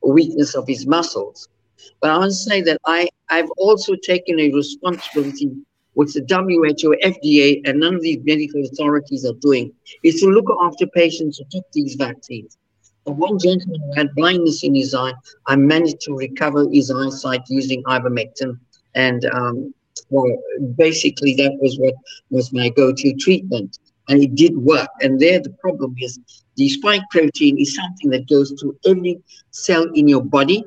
weakness 0.08 0.54
of 0.54 0.68
his 0.68 0.86
muscles. 0.86 1.48
But 2.00 2.10
I 2.10 2.18
want 2.18 2.30
to 2.30 2.36
say 2.36 2.62
that 2.62 2.78
I, 2.86 3.08
I've 3.30 3.50
also 3.58 3.96
taken 3.96 4.38
a 4.38 4.52
responsibility 4.52 5.50
what 5.94 6.12
the 6.12 6.20
WHO, 6.28 6.96
FDA, 7.04 7.60
and 7.64 7.80
none 7.80 7.94
of 7.94 8.02
these 8.02 8.18
medical 8.24 8.64
authorities 8.64 9.24
are 9.24 9.34
doing 9.40 9.72
is 10.02 10.20
to 10.20 10.26
look 10.26 10.46
after 10.62 10.86
patients 10.88 11.38
who 11.38 11.44
took 11.50 11.70
these 11.72 11.94
vaccines. 11.94 12.56
And 13.06 13.18
one 13.18 13.38
gentleman 13.38 13.80
who 13.80 13.92
had 13.94 14.14
blindness 14.14 14.62
in 14.62 14.74
his 14.74 14.94
eye, 14.94 15.14
I 15.46 15.56
managed 15.56 16.00
to 16.02 16.14
recover 16.14 16.68
his 16.70 16.90
eyesight 16.90 17.42
using 17.48 17.82
ivermectin. 17.84 18.58
And 18.94 19.24
um, 19.26 19.74
well, 20.10 20.30
basically, 20.76 21.34
that 21.36 21.56
was 21.60 21.78
what 21.78 21.94
was 22.30 22.52
my 22.52 22.68
go 22.68 22.92
to 22.92 23.14
treatment. 23.14 23.78
And 24.08 24.22
it 24.22 24.34
did 24.34 24.56
work. 24.56 24.88
And 25.00 25.20
there, 25.20 25.40
the 25.40 25.54
problem 25.60 25.94
is 26.00 26.18
the 26.56 26.68
spike 26.68 27.02
protein 27.10 27.58
is 27.58 27.74
something 27.74 28.10
that 28.10 28.28
goes 28.28 28.52
to 28.60 28.76
every 28.84 29.20
cell 29.50 29.86
in 29.94 30.08
your 30.08 30.22
body 30.22 30.64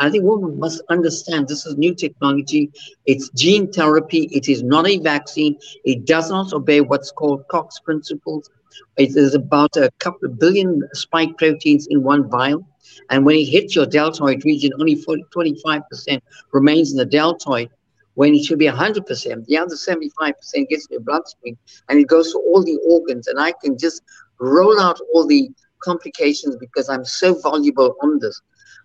I 0.00 0.08
think 0.08 0.24
women 0.24 0.58
must 0.58 0.80
understand 0.88 1.46
this 1.46 1.66
is 1.66 1.76
new 1.76 1.94
technology. 1.94 2.72
It's 3.04 3.28
gene 3.30 3.70
therapy. 3.70 4.30
It 4.32 4.48
is 4.48 4.62
not 4.62 4.88
a 4.88 4.98
vaccine. 4.98 5.58
It 5.84 6.06
does 6.06 6.30
not 6.30 6.54
obey 6.54 6.80
what's 6.80 7.12
called 7.12 7.46
Koch 7.48 7.70
principles. 7.84 8.48
It 8.96 9.14
is 9.14 9.34
about 9.34 9.76
a 9.76 9.90
couple 9.98 10.30
of 10.30 10.38
billion 10.38 10.88
spike 10.94 11.36
proteins 11.36 11.86
in 11.90 12.02
one 12.02 12.30
vial. 12.30 12.66
And 13.10 13.26
when 13.26 13.36
it 13.36 13.44
hits 13.44 13.76
your 13.76 13.84
deltoid 13.84 14.42
region, 14.44 14.72
only 14.80 14.94
40, 14.94 15.24
25% 15.36 16.20
remains 16.52 16.92
in 16.92 16.96
the 16.96 17.04
deltoid 17.04 17.68
when 18.14 18.34
it 18.34 18.44
should 18.44 18.58
be 18.58 18.68
100%. 18.68 19.46
The 19.46 19.58
other 19.58 19.74
75% 19.74 20.32
gets 20.68 20.86
in 20.86 20.92
your 20.92 21.00
bloodstream 21.00 21.58
and 21.90 22.00
it 22.00 22.08
goes 22.08 22.32
to 22.32 22.38
all 22.38 22.62
the 22.64 22.78
organs. 22.88 23.26
And 23.26 23.38
I 23.38 23.52
can 23.62 23.76
just 23.76 24.02
roll 24.38 24.80
out 24.80 24.98
all 25.12 25.26
the 25.26 25.50
complications 25.82 26.56
because 26.56 26.88
I'm 26.88 27.04
so 27.04 27.38
voluble 27.40 27.96
on 28.02 28.18
this. 28.18 28.40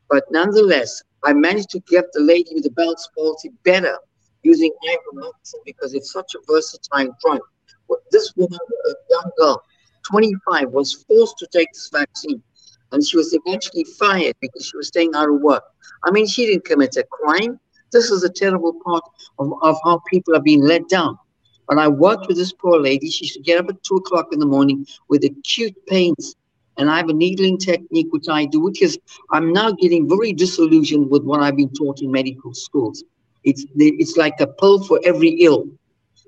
But 0.10 0.24
nonetheless, 0.32 1.02
I 1.24 1.34
managed 1.34 1.72
to 1.72 1.80
get 1.82 2.06
the 2.14 2.22
lady 2.22 2.52
with 2.54 2.64
the 2.64 2.72
Bell's 2.72 3.10
palsy 3.18 3.52
better 3.64 3.98
using 4.44 4.72
ivermectin 4.88 5.60
because 5.66 5.94
it's 5.94 6.12
such 6.12 6.36
a 6.36 6.40
versatile 6.48 7.16
drug. 7.24 7.40
This 8.12 8.32
woman, 8.36 8.60
a 8.88 8.94
young 9.10 9.32
girl, 9.38 9.64
25, 10.08 10.70
was 10.70 10.94
forced 11.08 11.38
to 11.40 11.48
take 11.48 11.68
this 11.74 11.90
vaccine. 11.92 12.42
And 12.92 13.06
she 13.06 13.18
was 13.18 13.34
eventually 13.34 13.86
fired 13.98 14.36
because 14.40 14.68
she 14.68 14.78
was 14.78 14.88
staying 14.88 15.16
out 15.16 15.30
of 15.30 15.42
work. 15.42 15.64
I 16.04 16.12
mean, 16.12 16.28
she 16.28 16.46
didn't 16.46 16.66
commit 16.66 16.96
a 16.98 17.04
crime. 17.12 17.60
This 17.92 18.12
is 18.12 18.24
a 18.24 18.30
terrible 18.30 18.80
part 18.86 19.04
of, 19.40 19.52
of 19.64 19.78
how 19.84 20.02
people 20.10 20.36
are 20.36 20.42
being 20.42 20.62
let 20.62 20.88
down. 20.88 21.18
When 21.66 21.80
I 21.80 21.88
worked 21.88 22.28
with 22.28 22.38
this 22.38 22.54
poor 22.54 22.80
lady, 22.80 23.10
she 23.10 23.26
should 23.26 23.44
get 23.44 23.60
up 23.60 23.70
at 23.70 23.84
two 23.84 23.96
o'clock 23.96 24.28
in 24.32 24.40
the 24.40 24.46
morning 24.46 24.86
with 25.10 25.24
acute 25.24 25.76
pains 25.88 26.36
and 26.78 26.90
I 26.90 26.98
have 26.98 27.10
a 27.10 27.14
needling 27.14 27.58
technique 27.58 28.08
which 28.12 28.28
I 28.30 28.46
do, 28.46 28.60
which 28.60 28.82
is 28.82 29.00
I'm 29.32 29.54
now 29.54 29.72
getting 29.72 30.08
very 30.10 30.34
disillusioned 30.34 31.10
with 31.10 31.24
what 31.24 31.42
I've 31.42 31.58
been 31.58 31.74
taught 31.74 32.02
in 32.02 32.12
medical 32.12 32.54
schools. 32.54 33.04
It's 33.44 33.66
it's 33.76 34.18
like 34.18 34.40
a 34.40 34.48
pill 34.48 34.84
for 34.84 35.00
every 35.06 35.30
ill. 35.42 35.68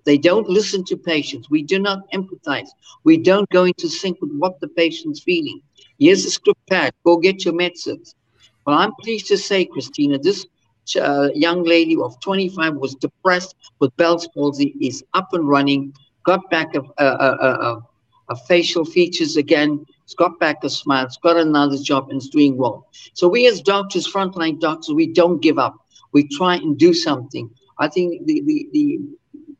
They 0.05 0.17
don't 0.17 0.47
listen 0.47 0.85
to 0.85 0.95
patients. 0.95 1.49
We 1.49 1.63
do 1.63 1.79
not 1.79 2.09
empathize. 2.13 2.69
We 3.03 3.17
don't 3.17 3.49
go 3.49 3.65
into 3.65 3.89
sync 3.89 4.21
with 4.21 4.31
what 4.31 4.59
the 4.61 4.69
patient's 4.69 5.21
feeling. 5.21 5.61
Here's 5.99 6.25
a 6.25 6.31
script 6.31 6.65
pad. 6.69 6.93
Go 7.03 7.17
get 7.17 7.43
your 7.43 7.53
medicines. 7.53 8.15
Well, 8.65 8.77
I'm 8.77 8.93
pleased 9.01 9.27
to 9.27 9.37
say, 9.37 9.65
Christina, 9.65 10.17
this 10.17 10.45
uh, 10.95 11.29
young 11.33 11.63
lady 11.63 11.97
of 11.97 12.19
25 12.21 12.75
was 12.75 12.95
depressed 12.95 13.55
with 13.79 13.95
Bell's 13.97 14.27
palsy, 14.29 14.75
is 14.79 15.03
up 15.13 15.33
and 15.33 15.47
running, 15.47 15.93
got 16.23 16.49
back 16.49 16.75
a, 16.75 16.81
a, 16.97 17.05
a, 17.05 17.81
a, 18.29 18.35
facial 18.47 18.85
features 18.85 19.35
again, 19.37 19.85
got 20.15 20.39
back 20.39 20.63
a 20.63 20.69
smile. 20.69 21.07
Got 21.21 21.37
another 21.37 21.77
job 21.77 22.09
and 22.09 22.21
is 22.21 22.29
doing 22.29 22.57
well. 22.57 22.87
So 23.13 23.27
we 23.27 23.47
as 23.47 23.61
doctors, 23.61 24.11
frontline 24.11 24.59
doctors, 24.59 24.93
we 24.93 25.07
don't 25.13 25.41
give 25.41 25.57
up. 25.59 25.75
We 26.13 26.27
try 26.27 26.55
and 26.55 26.77
do 26.77 26.93
something. 26.93 27.49
I 27.79 27.87
think 27.87 28.25
the 28.25 28.41
the 28.45 28.67
the, 28.73 28.99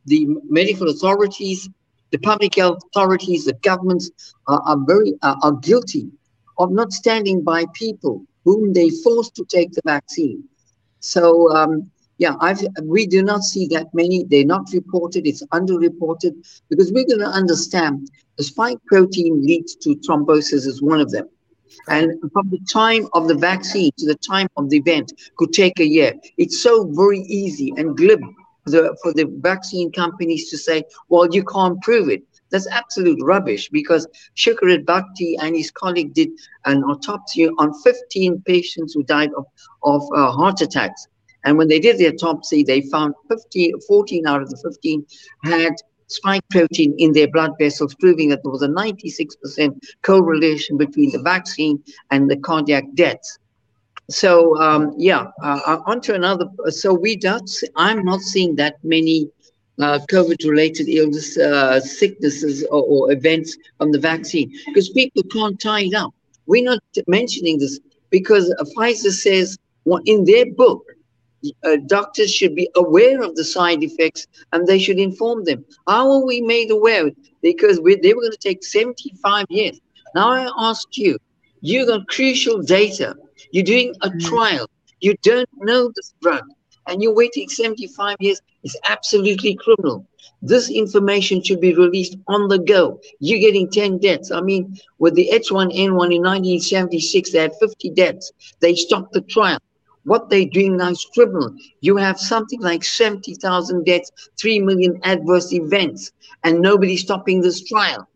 the 0.06 0.26
medical 0.48 0.88
authorities, 0.88 1.68
the 2.10 2.18
public 2.18 2.56
health 2.56 2.78
authorities, 2.90 3.44
the 3.44 3.52
governments 3.54 4.10
are, 4.46 4.60
are 4.66 4.78
very 4.86 5.14
are, 5.22 5.36
are 5.42 5.52
guilty 5.52 6.10
of 6.58 6.72
not 6.72 6.92
standing 6.92 7.42
by 7.42 7.64
people 7.74 8.24
whom 8.44 8.72
they 8.72 8.90
forced 8.90 9.34
to 9.36 9.44
take 9.44 9.72
the 9.72 9.82
vaccine. 9.84 10.42
So 11.00 11.50
um, 11.54 11.90
yeah, 12.18 12.34
I've, 12.40 12.60
we 12.82 13.06
do 13.06 13.22
not 13.22 13.42
see 13.42 13.68
that 13.68 13.86
many. 13.94 14.24
They're 14.24 14.44
not 14.44 14.68
reported. 14.72 15.26
It's 15.26 15.44
underreported 15.46 16.34
because 16.68 16.92
we're 16.92 17.06
going 17.06 17.20
to 17.20 17.26
understand 17.26 18.10
the 18.36 18.44
spike 18.44 18.78
protein 18.86 19.44
leads 19.46 19.76
to 19.76 19.96
thrombosis 19.96 20.66
is 20.66 20.82
one 20.82 21.00
of 21.00 21.10
them. 21.10 21.28
And 21.88 22.20
from 22.32 22.50
the 22.50 22.58
time 22.70 23.08
of 23.14 23.28
the 23.28 23.34
vaccine 23.34 23.92
to 23.98 24.06
the 24.06 24.16
time 24.16 24.48
of 24.56 24.68
the 24.68 24.78
event 24.78 25.12
could 25.36 25.52
take 25.52 25.78
a 25.78 25.86
year. 25.86 26.12
It's 26.36 26.60
so 26.60 26.90
very 26.92 27.20
easy 27.20 27.72
and 27.76 27.96
glib 27.96 28.20
for 28.64 28.70
the, 28.70 28.96
for 29.02 29.12
the 29.12 29.24
vaccine 29.38 29.92
companies 29.92 30.50
to 30.50 30.58
say, 30.58 30.84
well, 31.08 31.28
you 31.30 31.44
can't 31.44 31.80
prove 31.82 32.08
it. 32.08 32.22
That's 32.50 32.66
absolute 32.68 33.18
rubbish 33.22 33.68
because 33.68 34.08
Sucharit 34.36 34.84
Bhakdi 34.84 35.36
and 35.40 35.54
his 35.54 35.70
colleague 35.70 36.14
did 36.14 36.30
an 36.64 36.82
autopsy 36.82 37.48
on 37.48 37.74
15 37.82 38.42
patients 38.46 38.94
who 38.94 39.04
died 39.04 39.30
of, 39.36 39.44
of 39.82 40.02
uh, 40.14 40.32
heart 40.32 40.60
attacks. 40.62 41.06
And 41.44 41.56
when 41.56 41.68
they 41.68 41.78
did 41.78 41.98
the 41.98 42.08
autopsy, 42.08 42.62
they 42.62 42.82
found 42.82 43.14
15, 43.28 43.80
14 43.86 44.26
out 44.26 44.42
of 44.42 44.50
the 44.50 44.56
15 44.56 45.06
had 45.44 45.74
spike 46.08 46.42
protein 46.50 46.94
in 46.98 47.12
their 47.12 47.28
blood 47.28 47.52
vessels, 47.58 47.94
proving 47.94 48.30
that 48.30 48.42
there 48.42 48.50
was 48.50 48.62
a 48.62 48.68
96% 48.68 49.78
correlation 50.02 50.76
between 50.76 51.12
the 51.12 51.22
vaccine 51.22 51.82
and 52.10 52.30
the 52.30 52.36
cardiac 52.36 52.84
deaths. 52.94 53.38
So 54.10 54.58
um, 54.58 54.94
yeah, 54.96 55.26
uh, 55.42 55.60
uh 55.66 55.82
on 55.86 56.00
to 56.02 56.14
another. 56.14 56.46
So 56.70 56.94
we 56.94 57.14
don't. 57.14 57.50
I'm 57.76 58.04
not 58.04 58.22
seeing 58.22 58.56
that 58.56 58.82
many 58.82 59.30
uh, 59.78 60.00
COVID-related 60.10 60.88
illness, 60.88 61.36
uh, 61.36 61.78
sicknesses, 61.80 62.64
or, 62.70 62.82
or, 62.82 63.12
events 63.12 63.56
from 63.76 63.92
the 63.92 63.98
vaccine 63.98 64.50
because 64.66 64.88
people 64.88 65.22
can't 65.24 65.60
tie 65.60 65.82
it 65.82 65.94
up. 65.94 66.12
We're 66.46 66.64
not 66.64 66.82
mentioning 67.06 67.58
this 67.58 67.78
because 68.10 68.52
Pfizer 68.74 69.12
says 69.12 69.58
well, 69.84 70.00
in 70.06 70.24
their 70.24 70.46
book 70.52 70.84
uh, 71.64 71.76
doctors 71.86 72.32
should 72.32 72.54
be 72.54 72.68
aware 72.76 73.22
of 73.22 73.34
the 73.36 73.44
side 73.44 73.82
effects 73.82 74.26
and 74.52 74.66
they 74.66 74.78
should 74.78 74.98
inform 74.98 75.44
them. 75.44 75.64
How 75.86 76.10
are 76.10 76.24
we 76.24 76.40
made 76.40 76.70
aware? 76.70 77.10
Because 77.42 77.80
we, 77.80 77.96
they 77.96 78.14
were 78.14 78.22
going 78.22 78.32
to 78.32 78.38
take 78.38 78.64
75 78.64 79.46
years. 79.48 79.80
Now 80.14 80.30
I 80.30 80.50
ask 80.58 80.96
you, 80.96 81.18
you 81.60 81.86
got 81.86 82.08
crucial 82.08 82.62
data. 82.62 83.16
You're 83.52 83.64
doing 83.64 83.94
a 84.02 84.10
mm. 84.10 84.24
trial. 84.24 84.68
You 85.00 85.14
don't 85.22 85.48
know 85.58 85.92
this 85.94 86.14
drug 86.20 86.44
and 86.86 87.02
you're 87.02 87.14
waiting 87.14 87.48
75 87.48 88.16
years. 88.20 88.40
It's 88.64 88.76
absolutely 88.88 89.54
criminal. 89.56 90.06
This 90.42 90.70
information 90.70 91.42
should 91.42 91.60
be 91.60 91.74
released 91.74 92.16
on 92.28 92.48
the 92.48 92.58
go. 92.58 93.00
You're 93.20 93.40
getting 93.40 93.70
10 93.70 93.98
deaths. 93.98 94.30
I 94.30 94.40
mean, 94.40 94.76
with 94.98 95.14
the 95.14 95.30
H1N1 95.32 95.84
in 95.84 96.22
1976, 96.22 97.32
they 97.32 97.38
had 97.38 97.54
50 97.60 97.90
deaths. 97.90 98.32
They 98.60 98.74
stopped 98.74 99.12
the 99.12 99.20
trial. 99.22 99.58
What 100.08 100.30
they're 100.30 100.46
doing 100.46 100.78
now 100.78 100.88
is 100.88 101.06
criminal. 101.12 101.54
You 101.82 101.98
have 101.98 102.18
something 102.18 102.62
like 102.62 102.82
70,000 102.82 103.84
deaths, 103.84 104.10
3 104.40 104.60
million 104.60 104.98
adverse 105.04 105.52
events, 105.52 106.12
and 106.44 106.62
nobody's 106.62 107.02
stopping 107.02 107.42
this 107.42 107.62
trial. 107.62 108.08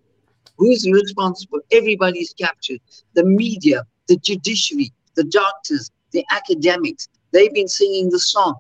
Who's 0.57 0.89
responsible? 0.91 1.61
Everybody's 1.71 2.33
captured. 2.33 2.81
The 3.13 3.25
media, 3.25 3.85
the 4.09 4.17
judiciary, 4.17 4.91
the 5.17 5.25
doctors, 5.25 5.91
the 6.13 6.25
academics. 6.31 7.09
They've 7.31 7.53
been 7.53 7.69
singing 7.69 8.09
the 8.09 8.21
song. 8.21 8.55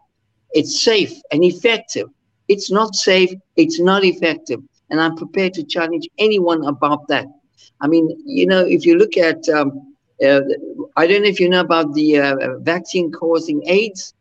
It's 0.50 0.82
safe 0.82 1.18
and 1.30 1.42
effective. 1.42 2.08
It's 2.48 2.70
not 2.70 2.94
safe. 2.94 3.32
It's 3.56 3.80
not 3.80 4.04
effective. 4.04 4.60
And 4.90 5.00
I'm 5.00 5.16
prepared 5.16 5.54
to 5.54 5.62
challenge 5.62 6.06
anyone 6.18 6.66
about 6.66 7.08
that. 7.08 7.28
I 7.80 7.86
mean, 7.86 8.14
you 8.26 8.46
know, 8.46 8.60
if 8.60 8.84
you 8.84 8.98
look 8.98 9.16
at 9.16 9.48
um, 9.48 9.91
I 10.22 11.06
don't 11.06 11.22
know 11.22 11.28
if 11.28 11.40
you 11.40 11.48
know 11.48 11.60
about 11.60 11.94
the 11.94 12.18
uh, 12.18 12.58
vaccine 12.60 13.10
causing 13.10 13.62
AIDS. 13.66 14.14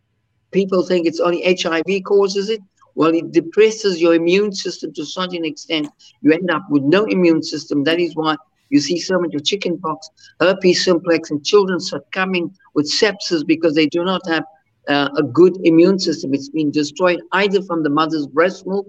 People 0.51 0.83
think 0.83 1.05
it's 1.05 1.19
only 1.19 1.43
HIV 1.43 2.03
causes 2.03 2.49
it. 2.49 2.61
Well, 2.95 3.13
it 3.13 3.31
depresses 3.31 4.01
your 4.01 4.15
immune 4.15 4.51
system 4.53 4.93
to 4.93 5.05
such 5.05 5.33
an 5.33 5.45
extent 5.45 5.87
you 6.21 6.33
end 6.33 6.49
up 6.51 6.63
with 6.69 6.83
no 6.83 7.05
immune 7.05 7.43
system. 7.43 7.83
That 7.83 7.99
is 7.99 8.15
why 8.15 8.35
you 8.69 8.79
see 8.79 8.99
so 8.99 9.19
much 9.19 9.33
of 9.35 9.45
chickenpox, 9.45 10.09
herpes 10.39 10.83
simplex, 10.83 11.31
and 11.31 11.45
children 11.45 11.79
succumbing 11.79 12.53
with 12.73 12.91
sepsis 12.91 13.45
because 13.45 13.75
they 13.75 13.87
do 13.87 14.03
not 14.03 14.21
have 14.27 14.43
uh, 14.87 15.09
a 15.15 15.23
good 15.23 15.57
immune 15.63 15.99
system. 15.99 16.33
It's 16.33 16.49
been 16.49 16.71
destroyed 16.71 17.21
either 17.33 17.61
from 17.61 17.83
the 17.83 17.89
mother's 17.89 18.27
breast 18.27 18.65
milk, 18.65 18.87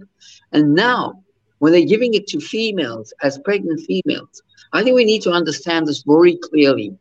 and 0.53 0.75
now 0.75 1.22
when 1.63 1.71
they're 1.71 1.87
giving 1.87 2.13
it 2.15 2.27
to 2.27 2.41
females 2.41 3.15
as 3.23 3.39
pregnant 3.39 3.81
females, 3.83 4.43
I 4.73 4.83
think 4.83 4.97
we 4.97 5.05
need 5.05 5.23
to 5.23 5.31
understand 5.31 5.87
this 5.87 6.03
very 6.03 6.37
clearly 6.37 6.93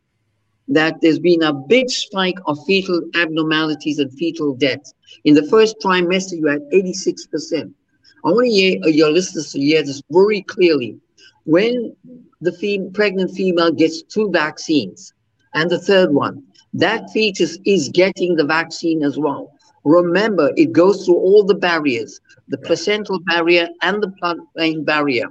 that 0.67 1.01
there's 1.01 1.17
been 1.17 1.41
a 1.41 1.51
big 1.51 1.89
spike 1.89 2.37
of 2.45 2.63
fetal 2.67 3.01
abnormalities 3.15 3.97
and 3.97 4.13
fetal 4.13 4.53
deaths. 4.53 4.93
In 5.23 5.33
the 5.33 5.47
first 5.47 5.77
trimester, 5.83 6.33
you 6.33 6.45
had 6.45 6.61
86%. 6.71 7.73
I 8.23 8.29
want 8.29 8.51
your 8.51 9.09
listeners 9.09 9.51
to 9.53 9.59
hear 9.59 9.81
this 9.81 10.03
very 10.11 10.43
clearly. 10.43 10.95
When 11.45 11.95
the 12.39 12.51
fem 12.51 12.91
pregnant 12.93 13.31
female 13.31 13.71
gets 13.71 14.03
two 14.03 14.29
vaccines, 14.29 15.11
and 15.55 15.71
the 15.71 15.79
third 15.79 16.13
one, 16.13 16.43
that 16.75 17.09
fetus 17.09 17.57
is 17.65 17.89
getting 17.89 18.35
the 18.35 18.45
vaccine 18.45 19.01
as 19.01 19.17
well. 19.17 19.57
Remember, 19.83 20.51
it 20.55 20.71
goes 20.71 21.03
through 21.03 21.15
all 21.15 21.43
the 21.43 21.55
barriers, 21.55 22.21
the 22.51 22.57
placental 22.59 23.19
barrier 23.25 23.67
and 23.81 24.03
the 24.03 24.11
blood-brain 24.19 24.83
barrier. 24.83 25.27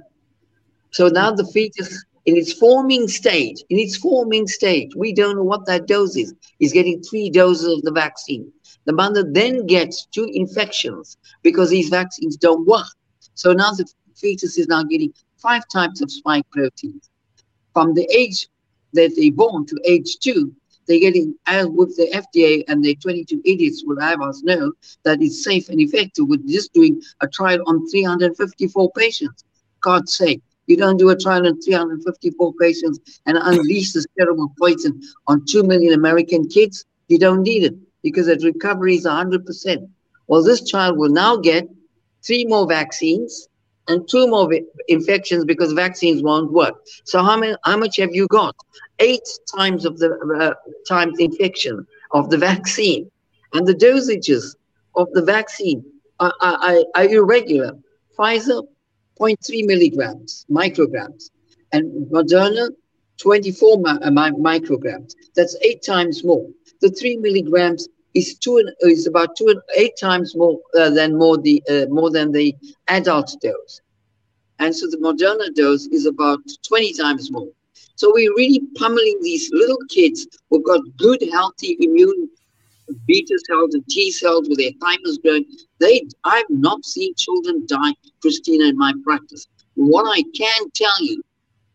So 0.91 1.07
now 1.07 1.31
the 1.31 1.45
fetus 1.45 2.03
in 2.25 2.35
its 2.35 2.53
forming 2.53 3.07
stage, 3.07 3.63
in 3.69 3.79
its 3.79 3.95
forming 3.95 4.47
stage, 4.47 4.91
we 4.95 5.13
don't 5.13 5.35
know 5.35 5.43
what 5.43 5.65
that 5.67 5.87
dose 5.87 6.15
is. 6.15 6.33
Is 6.59 6.73
getting 6.73 7.01
three 7.01 7.29
doses 7.29 7.77
of 7.77 7.81
the 7.83 7.91
vaccine. 7.91 8.51
The 8.85 8.93
mother 8.93 9.23
then 9.23 9.65
gets 9.67 10.07
two 10.07 10.27
infections 10.33 11.17
because 11.43 11.69
these 11.69 11.89
vaccines 11.89 12.35
don't 12.37 12.67
work. 12.67 12.91
So 13.35 13.53
now 13.53 13.71
the 13.71 13.85
fetus 14.15 14.57
is 14.57 14.67
now 14.67 14.83
getting 14.83 15.13
five 15.37 15.63
types 15.71 16.01
of 16.01 16.11
spike 16.11 16.49
proteins. 16.51 17.09
From 17.73 17.93
the 17.93 18.07
age 18.11 18.47
that 18.93 19.15
they 19.15 19.29
born 19.29 19.65
to 19.67 19.79
age 19.85 20.17
two, 20.19 20.53
they're 20.87 20.99
getting, 20.99 21.35
as 21.45 21.67
with 21.67 21.95
the 21.97 22.09
FDA 22.13 22.63
and 22.67 22.83
the 22.83 22.95
22 22.95 23.41
idiots 23.45 23.83
will 23.85 23.99
have 23.99 24.21
us 24.21 24.43
know 24.43 24.71
that 25.03 25.21
it's 25.21 25.43
safe 25.43 25.69
and 25.69 25.79
effective 25.79 26.27
with 26.27 26.47
just 26.47 26.73
doing 26.73 27.01
a 27.21 27.27
trial 27.27 27.59
on 27.67 27.87
354 27.89 28.91
patients. 28.91 29.43
God's 29.81 30.15
sake, 30.15 30.41
you 30.67 30.77
don't 30.77 30.97
do 30.97 31.09
a 31.09 31.17
trial 31.17 31.47
on 31.47 31.59
354 31.61 32.53
patients 32.59 33.19
and 33.25 33.37
unleash 33.37 33.93
this 33.93 34.05
terrible 34.17 34.53
poison 34.57 35.01
on 35.27 35.45
2 35.45 35.63
million 35.63 35.93
American 35.93 36.47
kids. 36.47 36.85
You 37.07 37.19
don't 37.19 37.43
need 37.43 37.63
it 37.63 37.75
because 38.03 38.27
the 38.27 38.37
recovery 38.37 38.95
is 38.95 39.05
100%. 39.05 39.89
Well, 40.27 40.43
this 40.43 40.63
child 40.63 40.97
will 40.97 41.11
now 41.11 41.35
get 41.35 41.67
three 42.23 42.45
more 42.45 42.67
vaccines 42.67 43.47
and 43.87 44.07
two 44.07 44.27
more 44.27 44.49
infections 44.87 45.45
because 45.45 45.73
vaccines 45.73 46.21
won't 46.21 46.51
work. 46.51 46.75
So 47.03 47.23
how 47.23 47.37
many, 47.37 47.55
how 47.65 47.77
much 47.77 47.97
have 47.97 48.13
you 48.13 48.27
got? 48.27 48.55
Eight 48.99 49.27
times 49.55 49.85
of 49.85 49.97
the 49.97 50.11
uh, 50.39 50.53
times 50.87 51.19
infection 51.19 51.85
of 52.11 52.29
the 52.29 52.37
vaccine, 52.49 53.09
and 53.53 53.67
the 53.67 53.73
dosages 53.73 54.55
of 54.95 55.11
the 55.13 55.23
vaccine 55.23 55.83
are, 56.19 56.33
are, 56.41 56.83
are 56.95 57.05
irregular. 57.05 57.73
Pfizer 58.17 58.65
0.3 59.19 59.65
milligrams, 59.65 60.45
micrograms, 60.49 61.29
and 61.73 62.07
Moderna, 62.11 62.69
24 63.17 63.77
mi 63.77 63.89
uh, 63.89 64.09
micrograms. 64.09 65.13
That's 65.35 65.55
eight 65.61 65.83
times 65.83 66.23
more. 66.23 66.47
The 66.81 66.89
three 66.89 67.17
milligrams 67.17 67.87
is 68.13 68.37
two 68.37 68.61
is 68.81 69.07
about 69.07 69.35
two 69.35 69.47
and 69.47 69.61
eight 69.77 69.93
times 69.99 70.35
more 70.35 70.59
uh, 70.77 70.89
than 70.89 71.17
more 71.17 71.37
the 71.37 71.63
uh, 71.69 71.85
more 71.89 72.11
than 72.11 72.31
the 72.31 72.55
adult 72.87 73.35
dose, 73.41 73.81
and 74.59 74.75
so 74.75 74.87
the 74.87 74.97
Moderna 74.97 75.53
dose 75.55 75.87
is 75.87 76.05
about 76.05 76.39
20 76.67 76.93
times 76.93 77.31
more. 77.31 77.47
So 77.95 78.11
we're 78.13 78.33
really 78.35 78.61
pummeling 78.75 79.19
these 79.21 79.49
little 79.53 79.77
kids 79.89 80.27
who've 80.49 80.65
got 80.65 80.81
good, 80.97 81.21
healthy 81.31 81.77
immune 81.79 82.29
beta 83.07 83.39
cells 83.47 83.73
and 83.73 83.85
T 83.87 84.11
cells 84.11 84.47
with 84.49 84.57
their 84.57 84.71
thymus 84.79 85.17
growing. 85.19 85.45
They, 85.79 86.03
I've 86.23 86.49
not 86.49 86.85
seen 86.85 87.13
children 87.15 87.65
die, 87.67 87.93
Christina, 88.21 88.65
in 88.65 88.77
my 88.77 88.93
practice. 89.03 89.47
What 89.75 90.03
I 90.03 90.23
can 90.35 90.69
tell 90.73 91.03
you, 91.03 91.21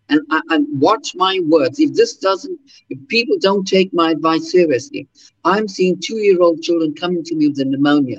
and, 0.08 0.20
and 0.50 0.80
watch 0.80 1.14
my 1.14 1.40
words, 1.46 1.78
if 1.80 1.94
this 1.94 2.16
doesn't, 2.16 2.58
if 2.90 2.98
people 3.08 3.36
don't 3.40 3.66
take 3.66 3.92
my 3.92 4.10
advice 4.12 4.50
seriously, 4.50 5.08
I'm 5.44 5.68
seeing 5.68 6.00
two-year-old 6.00 6.62
children 6.62 6.94
coming 6.94 7.24
to 7.24 7.34
me 7.34 7.48
with 7.48 7.56
the 7.56 7.64
pneumonia. 7.64 8.18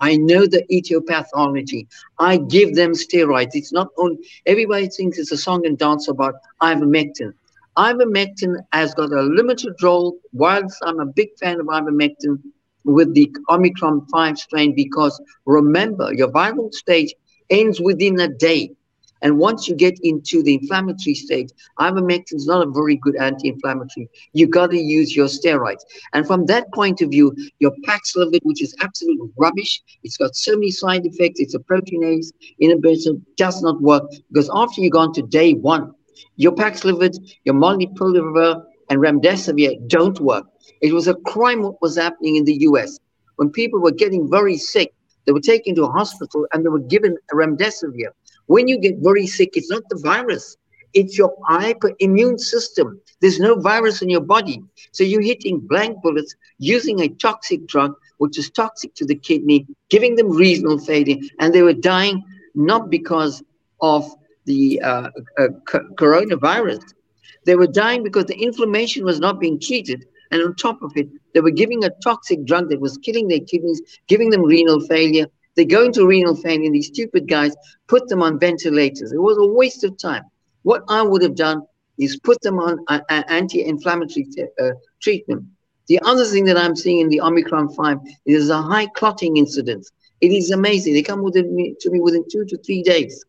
I 0.00 0.16
know 0.16 0.46
the 0.46 0.64
etiology. 0.72 1.88
I 2.18 2.36
give 2.36 2.74
them 2.74 2.92
steroids. 2.92 3.50
It's 3.54 3.72
not 3.72 3.88
only 3.96 4.18
everybody 4.44 4.88
thinks 4.88 5.18
it's 5.18 5.32
a 5.32 5.36
song 5.36 5.66
and 5.66 5.78
dance 5.78 6.08
about 6.08 6.34
ivermectin. 6.62 7.32
Ivermectin 7.78 8.56
has 8.72 8.94
got 8.94 9.12
a 9.12 9.22
limited 9.22 9.74
role, 9.82 10.18
whilst 10.32 10.78
I'm 10.82 11.00
a 11.00 11.06
big 11.06 11.28
fan 11.40 11.60
of 11.60 11.66
ivermectin 11.66 12.42
with 12.84 13.14
the 13.14 13.30
Omicron 13.50 14.06
5 14.12 14.38
strain, 14.38 14.74
because 14.74 15.20
remember, 15.44 16.12
your 16.14 16.30
viral 16.30 16.72
stage 16.72 17.14
ends 17.50 17.80
within 17.80 18.20
a 18.20 18.28
day. 18.28 18.70
And 19.26 19.38
once 19.38 19.66
you 19.66 19.74
get 19.74 19.98
into 20.04 20.40
the 20.40 20.54
inflammatory 20.54 21.16
stage, 21.16 21.48
ivermectin 21.80 22.36
is 22.36 22.46
not 22.46 22.64
a 22.64 22.70
very 22.70 22.94
good 22.94 23.16
anti-inflammatory. 23.16 24.08
You 24.34 24.46
got 24.46 24.70
to 24.70 24.78
use 24.78 25.16
your 25.16 25.26
steroids. 25.26 25.80
And 26.12 26.24
from 26.24 26.46
that 26.46 26.72
point 26.72 27.00
of 27.00 27.10
view, 27.10 27.34
your 27.58 27.72
Paxlovid, 27.84 28.38
which 28.44 28.62
is 28.62 28.72
absolute 28.78 29.18
rubbish, 29.36 29.82
it's 30.04 30.16
got 30.16 30.36
so 30.36 30.52
many 30.52 30.70
side 30.70 31.06
effects. 31.06 31.40
It's 31.40 31.56
a 31.56 31.58
proteinase 31.58 32.30
inhibitor, 32.62 33.20
does 33.36 33.60
not 33.62 33.82
work 33.82 34.04
because 34.30 34.48
after 34.54 34.80
you 34.80 34.90
gone 34.90 35.12
to 35.14 35.22
day 35.22 35.54
one, 35.54 35.90
your 36.36 36.52
Paxlovid, 36.52 37.16
your 37.42 37.56
molnupiravir, 37.56 38.62
and 38.90 39.00
remdesivir 39.00 39.88
don't 39.88 40.20
work. 40.20 40.44
It 40.82 40.92
was 40.92 41.08
a 41.08 41.16
crime 41.26 41.62
what 41.62 41.82
was 41.82 41.96
happening 41.96 42.36
in 42.36 42.44
the 42.44 42.58
US. 42.68 43.00
When 43.34 43.50
people 43.50 43.80
were 43.80 43.90
getting 43.90 44.30
very 44.30 44.56
sick, 44.56 44.94
they 45.24 45.32
were 45.32 45.40
taken 45.40 45.74
to 45.74 45.82
a 45.82 45.90
hospital 45.90 46.46
and 46.52 46.64
they 46.64 46.68
were 46.68 46.78
given 46.78 47.16
remdesivir. 47.32 48.10
When 48.46 48.68
you 48.68 48.78
get 48.78 48.96
very 48.98 49.26
sick, 49.26 49.50
it's 49.54 49.70
not 49.70 49.82
the 49.88 49.98
virus, 50.02 50.56
it's 50.94 51.18
your 51.18 51.34
hyperimmune 51.48 52.38
system. 52.38 53.00
There's 53.20 53.38
no 53.38 53.58
virus 53.60 54.02
in 54.02 54.08
your 54.08 54.20
body. 54.20 54.62
So 54.92 55.04
you're 55.04 55.22
hitting 55.22 55.60
blank 55.60 56.02
bullets 56.02 56.34
using 56.58 57.00
a 57.00 57.08
toxic 57.08 57.66
drug, 57.66 57.94
which 58.18 58.38
is 58.38 58.50
toxic 58.50 58.94
to 58.94 59.04
the 59.04 59.14
kidney, 59.14 59.66
giving 59.90 60.16
them 60.16 60.30
renal 60.30 60.78
failure, 60.78 61.16
and 61.38 61.52
they 61.52 61.62
were 61.62 61.74
dying 61.74 62.22
not 62.54 62.90
because 62.90 63.42
of 63.80 64.10
the 64.46 64.80
uh, 64.80 65.10
uh, 65.38 65.48
coronavirus, 65.68 66.82
they 67.44 67.56
were 67.56 67.66
dying 67.66 68.02
because 68.02 68.24
the 68.26 68.36
inflammation 68.36 69.04
was 69.04 69.20
not 69.20 69.38
being 69.38 69.60
treated. 69.60 70.04
And 70.30 70.42
on 70.42 70.56
top 70.56 70.82
of 70.82 70.92
it, 70.96 71.08
they 71.34 71.40
were 71.40 71.50
giving 71.50 71.84
a 71.84 71.90
toxic 72.02 72.44
drug 72.44 72.70
that 72.70 72.80
was 72.80 72.98
killing 72.98 73.28
their 73.28 73.40
kidneys, 73.40 73.80
giving 74.08 74.30
them 74.30 74.42
renal 74.42 74.80
failure. 74.80 75.26
They 75.56 75.64
go 75.64 75.84
into 75.84 76.06
renal 76.06 76.36
failure, 76.36 76.66
and 76.66 76.74
these 76.74 76.88
stupid 76.88 77.28
guys 77.28 77.54
put 77.88 78.08
them 78.08 78.22
on 78.22 78.38
ventilators. 78.38 79.12
It 79.12 79.20
was 79.20 79.38
a 79.38 79.46
waste 79.46 79.84
of 79.84 79.96
time. 79.98 80.22
What 80.62 80.82
I 80.88 81.02
would 81.02 81.22
have 81.22 81.34
done 81.34 81.62
is 81.98 82.18
put 82.18 82.40
them 82.42 82.58
on 82.58 82.78
an 82.88 83.24
anti-inflammatory 83.28 84.28
uh, 84.60 84.70
treatment. 85.00 85.44
The 85.88 86.00
other 86.04 86.24
thing 86.24 86.44
that 86.46 86.58
I'm 86.58 86.76
seeing 86.76 87.00
in 87.00 87.08
the 87.08 87.20
Omicron 87.20 87.72
5 87.74 87.98
is 88.26 88.50
a 88.50 88.60
high 88.60 88.86
clotting 88.86 89.36
incidence. 89.36 89.90
It 90.20 90.32
is 90.32 90.50
amazing. 90.50 90.94
They 90.94 91.02
come 91.02 91.22
within 91.22 91.54
me, 91.54 91.74
to 91.80 91.90
me 91.90 92.00
within 92.00 92.24
two 92.30 92.44
to 92.44 92.58
three 92.58 92.82
days. 92.82 93.24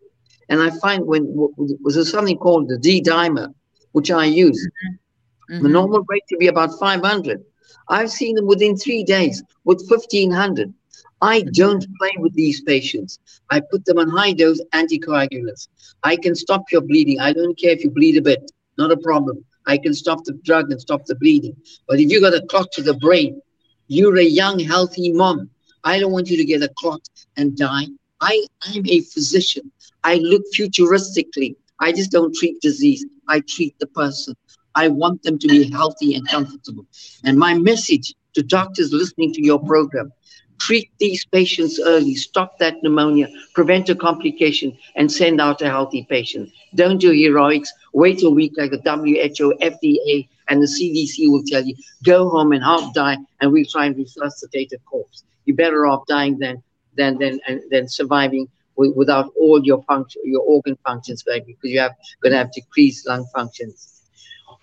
And 0.50 0.62
I 0.62 0.70
find 0.80 1.06
when 1.06 1.26
was 1.36 2.10
something 2.10 2.38
called 2.38 2.70
the 2.70 2.78
D 2.78 3.02
dimer, 3.02 3.54
which 3.92 4.12
I 4.12 4.26
use. 4.26 4.60
Mm-hmm. 4.66 5.54
Mm-hmm. 5.54 5.64
The 5.64 5.70
normal 5.70 6.04
rate 6.10 6.24
to 6.30 6.38
be 6.38 6.48
about 6.48 6.78
500. 6.80 7.44
I've 7.90 8.12
seen 8.12 8.36
them 8.36 8.48
within 8.48 8.76
three 8.76 9.04
days 9.04 9.44
with 9.64 9.86
1500. 9.88 10.74
I 11.22 11.42
don't 11.42 11.86
play 12.00 12.12
with 12.18 12.34
these 12.34 12.62
patients. 12.62 13.20
I 13.50 13.60
put 13.60 13.86
them 13.86 13.98
on 13.98 14.10
high 14.10 14.34
dose 14.34 14.62
anticoagulants. 14.74 15.68
I 16.04 16.16
can 16.16 16.36
stop 16.36 16.64
your 16.72 16.82
bleeding. 16.82 17.20
I 17.20 17.34
don't 17.34 17.58
care 17.58 17.72
if 17.72 17.84
you 17.84 17.90
bleed 17.90 18.18
a 18.18 18.22
bit, 18.22 18.52
not 18.78 18.92
a 18.92 18.98
problem. 18.98 19.44
I 19.66 19.78
can 19.78 19.94
stop 19.94 20.24
the 20.24 20.34
drug 20.44 20.72
and 20.72 20.80
stop 20.80 21.06
the 21.06 21.16
bleeding. 21.16 21.56
But 21.88 22.00
if 22.00 22.12
you 22.12 22.22
got 22.22 22.34
a 22.34 22.46
clot 22.48 22.72
to 22.74 22.84
the 22.84 22.94
brain, 22.96 23.42
you're 23.88 24.18
a 24.18 24.24
young, 24.24 24.60
healthy 24.60 25.12
mom. 25.12 25.50
I 25.84 26.00
don't 26.00 26.12
want 26.12 26.30
you 26.30 26.38
to 26.38 26.46
get 26.46 26.62
a 26.62 26.70
clot 26.78 27.02
and 27.36 27.56
die. 27.58 27.88
I, 28.22 28.46
I'm 28.64 28.86
a 28.88 29.02
physician. 29.02 29.72
I 30.04 30.16
look 30.16 30.44
futuristically. 30.56 31.56
I 31.80 31.92
just 31.92 32.12
don't 32.12 32.34
treat 32.36 32.60
disease. 32.62 33.06
I 33.28 33.42
treat 33.42 33.78
the 33.80 33.88
person. 33.88 34.36
I 34.76 34.88
want 34.90 35.24
them 35.24 35.40
to 35.40 35.48
be 35.48 35.70
healthy 35.72 36.16
and 36.16 36.28
comfortable. 36.28 36.86
And 37.24 37.38
my 37.38 37.56
message 37.56 38.14
to 38.34 38.44
doctors 38.44 38.94
listening 38.94 39.34
to 39.34 39.44
your 39.44 39.60
program, 39.60 40.12
treat 40.60 40.90
these 41.00 41.26
patients 41.26 41.80
early, 41.80 42.16
stop 42.16 42.58
that 42.60 42.82
pneumonia, 42.84 43.28
prevent 43.54 43.90
a 43.90 43.96
complication, 43.96 44.78
and 44.96 45.12
send 45.12 45.40
out 45.40 45.62
a 45.62 45.70
healthy 45.70 46.06
patient. 46.10 46.50
Don't 46.76 47.00
do 47.00 47.12
heroics. 47.12 47.72
Wait 47.94 48.24
a 48.24 48.30
week 48.30 48.54
like 48.58 48.72
the 48.72 48.78
WHO, 48.78 49.54
FDA, 49.62 50.28
and 50.50 50.62
the 50.62 50.68
CDC 50.68 51.30
will 51.30 51.44
tell 51.46 51.64
you, 51.64 51.76
go 52.04 52.30
home 52.30 52.52
and 52.52 52.64
half 52.64 52.94
die, 52.94 53.18
and 53.42 53.52
we'll 53.52 53.66
try 53.66 53.86
and 53.86 53.98
resuscitate 53.98 54.72
a 54.74 54.78
corpse. 54.80 55.24
You're 55.46 55.56
better 55.56 55.88
off 55.88 56.06
dying 56.08 56.38
than 56.38 56.62
than 56.96 57.18
than 57.20 57.40
than 57.70 57.88
surviving 57.88 58.48
without 58.76 59.32
all 59.40 59.64
your 59.64 59.82
function, 59.84 60.22
your 60.26 60.42
organ 60.42 60.78
functions? 60.86 61.24
Because 61.24 61.56
you 61.64 61.80
have 61.80 61.94
going 62.22 62.32
to 62.32 62.38
have 62.38 62.52
decreased 62.52 63.08
lung 63.08 63.26
functions. 63.34 64.02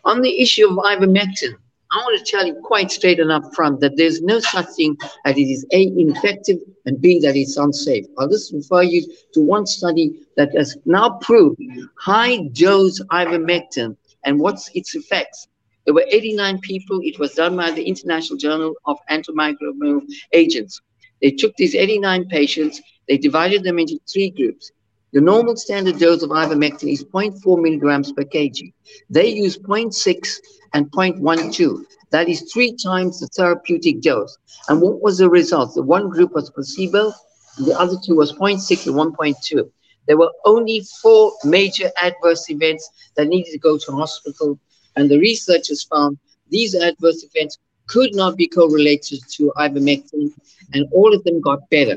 On 0.05 0.23
the 0.23 0.41
issue 0.41 0.69
of 0.69 0.77
ivermectin, 0.77 1.55
I 1.95 1.99
want 1.99 2.19
to 2.19 2.25
tell 2.29 2.45
you 2.45 2.55
quite 2.55 2.91
straight 2.91 3.21
and 3.21 3.31
up 3.31 3.55
front 3.55 3.79
that 3.79 3.97
there's 3.97 4.21
no 4.21 4.41
such 4.41 4.67
thing 4.77 4.97
that 5.25 5.39
it 5.39 5.49
is 5.49 5.65
A, 5.71 5.83
ineffective, 5.97 6.59
and 6.87 7.01
B, 7.01 7.21
that 7.21 7.37
it's 7.37 7.57
unsafe. 7.57 8.05
I'll 8.19 8.29
just 8.29 8.53
refer 8.53 8.83
you 8.83 9.07
to 9.33 9.41
one 9.41 9.65
study 9.65 10.27
that 10.37 10.53
has 10.57 10.77
now 10.87 11.19
proved 11.23 11.63
high 11.97 12.49
dose 12.53 13.01
ivermectin 13.13 13.97
and 14.25 14.41
what's 14.41 14.69
its 14.75 14.97
effects. 14.97 15.47
There 15.85 15.95
were 15.95 16.05
89 16.11 16.59
people. 16.63 16.99
It 17.05 17.21
was 17.21 17.35
done 17.35 17.57
by 17.57 17.71
the 17.71 17.85
International 17.85 18.39
Journal 18.39 18.75
of 18.87 18.99
Antimicrobial 19.09 20.03
Agents. 20.33 20.81
They 21.23 21.31
took 21.31 21.55
these 21.57 21.77
89 21.77 22.27
patients, 22.27 22.83
they 23.09 23.19
divided 23.19 23.63
them 23.63 23.79
into 23.79 24.01
three 24.13 24.31
groups. 24.31 24.73
The 25.13 25.21
normal 25.21 25.55
standard 25.55 26.01
dose 26.01 26.25
of 26.25 26.31
ivermectin 26.31 26.93
is 26.93 27.05
0.4 27.05 27.63
milligrams 27.63 28.11
per 28.11 28.25
kg. 28.25 28.73
They 29.09 29.29
use 29.29 29.57
0.6 29.57 30.39
and 30.75 30.91
0.12. 30.91 31.85
That 32.11 32.29
is 32.29 32.53
three 32.53 32.77
times 32.77 33.21
the 33.21 33.29
therapeutic 33.29 34.03
dose. 34.03 34.37
And 34.69 34.81
what 34.81 35.01
was 35.01 35.19
the 35.19 35.31
result? 35.31 35.75
The 35.75 35.83
one 35.83 36.11
group 36.11 36.35
was 36.35 36.51
placebo, 36.51 37.13
the 37.59 37.79
other 37.79 37.97
two 38.05 38.17
was 38.17 38.33
0.6 38.33 38.87
and 38.87 39.17
1.2. 39.17 39.71
There 40.07 40.19
were 40.19 40.33
only 40.45 40.85
four 41.01 41.33
major 41.45 41.91
adverse 42.03 42.51
events 42.51 42.91
that 43.17 43.29
needed 43.29 43.53
to 43.53 43.59
go 43.59 43.79
to 43.79 43.93
hospital. 43.93 44.59
And 44.97 45.11
the 45.11 45.19
researchers 45.19 45.85
found 45.85 46.19
these 46.51 46.75
adverse 46.75 47.25
events 47.25 47.59
could 47.87 48.15
not 48.15 48.37
be 48.37 48.47
correlated 48.47 49.21
to 49.33 49.53
ivermectin, 49.57 50.33
and 50.73 50.87
all 50.93 51.15
of 51.15 51.23
them 51.25 51.41
got 51.41 51.69
better. 51.71 51.97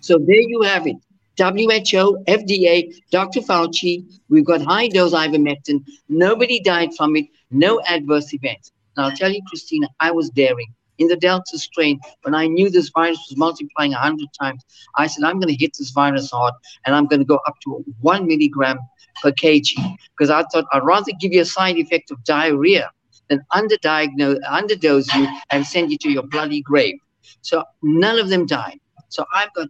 So 0.00 0.18
there 0.18 0.36
you 0.36 0.62
have 0.62 0.86
it. 0.86 0.96
WHO, 1.38 2.24
FDA, 2.26 2.94
Dr. 3.10 3.40
Fauci, 3.40 4.04
we've 4.28 4.44
got 4.44 4.62
high 4.62 4.88
dose 4.88 5.12
ivermectin. 5.12 5.84
Nobody 6.08 6.60
died 6.60 6.94
from 6.94 7.14
it, 7.16 7.26
no 7.50 7.80
adverse 7.82 8.32
events. 8.32 8.72
Now, 8.96 9.04
I'll 9.04 9.16
tell 9.16 9.30
you, 9.30 9.42
Christina, 9.48 9.88
I 10.00 10.10
was 10.10 10.30
daring. 10.30 10.72
In 10.98 11.08
the 11.08 11.16
Delta 11.16 11.58
strain, 11.58 12.00
when 12.22 12.34
I 12.34 12.46
knew 12.46 12.70
this 12.70 12.88
virus 12.88 13.18
was 13.28 13.36
multiplying 13.36 13.92
100 13.92 14.28
times, 14.40 14.64
I 14.96 15.06
said, 15.08 15.24
I'm 15.24 15.38
going 15.38 15.54
to 15.54 15.62
hit 15.62 15.76
this 15.78 15.90
virus 15.90 16.30
hard 16.30 16.54
and 16.86 16.94
I'm 16.94 17.06
going 17.06 17.20
to 17.20 17.26
go 17.26 17.38
up 17.46 17.56
to 17.64 17.84
one 18.00 18.26
milligram 18.26 18.78
per 19.22 19.30
kg 19.30 19.98
because 20.16 20.30
I 20.30 20.42
thought 20.44 20.64
I'd 20.72 20.84
rather 20.84 21.12
give 21.20 21.34
you 21.34 21.42
a 21.42 21.44
side 21.44 21.76
effect 21.76 22.10
of 22.10 22.24
diarrhea 22.24 22.90
than 23.28 23.44
underdiagnose, 23.52 24.40
underdose 24.44 25.14
you 25.14 25.28
and 25.50 25.66
send 25.66 25.92
you 25.92 25.98
to 25.98 26.10
your 26.10 26.22
bloody 26.22 26.62
grave. 26.62 26.94
So 27.42 27.62
none 27.82 28.18
of 28.18 28.30
them 28.30 28.46
died. 28.46 28.80
So 29.10 29.26
I've 29.34 29.52
got 29.52 29.68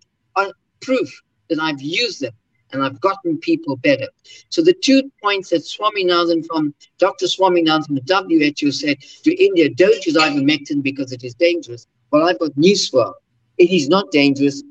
proof 0.80 1.22
that 1.48 1.58
I've 1.60 1.80
used 1.80 2.20
them 2.20 2.32
and 2.72 2.82
I've 2.82 3.00
gotten 3.00 3.38
people 3.38 3.76
better. 3.76 4.08
So 4.48 4.62
the 4.62 4.74
two 4.74 5.10
points 5.22 5.50
that 5.50 5.62
Soumya 5.62 6.08
Swaminathan 6.08 6.46
from 6.46 6.74
Dr. 6.98 7.26
Swaminathan 7.26 7.86
from 7.86 7.94
the 7.96 8.56
WHO 8.60 8.72
said 8.72 8.98
to 9.24 9.44
India, 9.44 9.70
don't 9.70 10.04
use 10.04 10.16
ivermectin 10.16 10.82
because 10.82 11.12
it 11.12 11.24
is 11.24 11.34
dangerous. 11.34 11.86
Well, 12.10 12.28
I've 12.28 12.38
got 12.38 12.56
news 12.56 12.88
for 12.88 13.14
It 13.58 13.70
is 13.70 13.88
not 13.88 14.10
dangerous. 14.10 14.62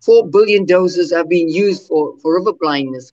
Four 0.00 0.28
billion 0.28 0.64
doses 0.64 1.12
have 1.12 1.28
been 1.28 1.48
used 1.48 1.88
for, 1.88 2.16
for 2.20 2.38
river 2.38 2.52
blindness. 2.52 3.12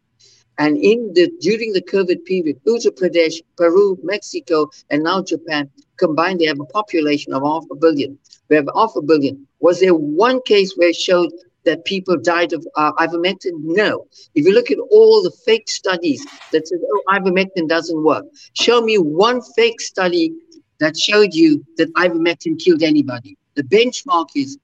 And 0.59 0.77
in 0.77 1.11
the 1.15 1.31
during 1.41 1.73
the 1.73 1.81
COVID 1.81 2.25
period, 2.25 2.59
Uttar 2.67 2.91
Pradesh, 2.91 3.41
Peru, 3.57 3.97
Mexico, 4.03 4.69
and 4.91 5.03
now 5.03 5.23
Japan 5.23 5.69
combined, 5.97 6.39
they 6.39 6.45
have 6.45 6.59
a 6.59 6.65
population 6.65 7.33
of 7.33 7.41
half 7.41 7.63
a 7.71 7.75
billion. 7.75 8.19
We 8.49 8.57
have 8.57 8.69
half 8.75 8.91
a 8.95 9.01
billion. 9.01 9.47
Was 9.61 9.79
there 9.79 9.95
one 9.95 10.41
case 10.43 10.75
where 10.75 10.89
it 10.89 10.95
showed 10.95 11.31
that 11.65 11.85
people 11.85 12.17
died 12.17 12.53
of 12.53 12.65
uh, 12.75 12.91
ivermectin? 12.93 13.51
No. 13.61 14.05
If 14.35 14.45
you 14.45 14.53
look 14.53 14.71
at 14.71 14.77
all 14.91 15.23
the 15.23 15.31
fake 15.45 15.69
studies 15.69 16.25
that 16.51 16.67
said, 16.67 16.79
oh, 16.83 17.03
ivermectin 17.11 17.67
doesn't 17.67 18.03
work, 18.03 18.25
show 18.53 18.81
me 18.81 18.97
one 18.97 19.41
fake 19.55 19.81
study 19.81 20.33
that 20.79 20.97
showed 20.97 21.33
you 21.33 21.63
that 21.77 21.93
ivermectin 21.93 22.59
killed 22.59 22.83
anybody. 22.83 23.37
The 23.55 23.63
benchmark 23.63 24.27
is, 24.35 24.57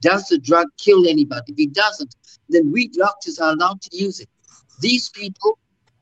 does 0.00 0.26
the 0.28 0.38
drug 0.38 0.68
kill 0.78 1.06
anybody? 1.06 1.52
If 1.52 1.58
it 1.58 1.74
doesn't, 1.74 2.14
then 2.48 2.70
we 2.72 2.88
doctors 2.88 3.38
are 3.38 3.52
allowed 3.52 3.82
to 3.82 3.96
use 3.96 4.20
it. 4.20 4.28
These 4.80 5.10
people, 5.10 5.58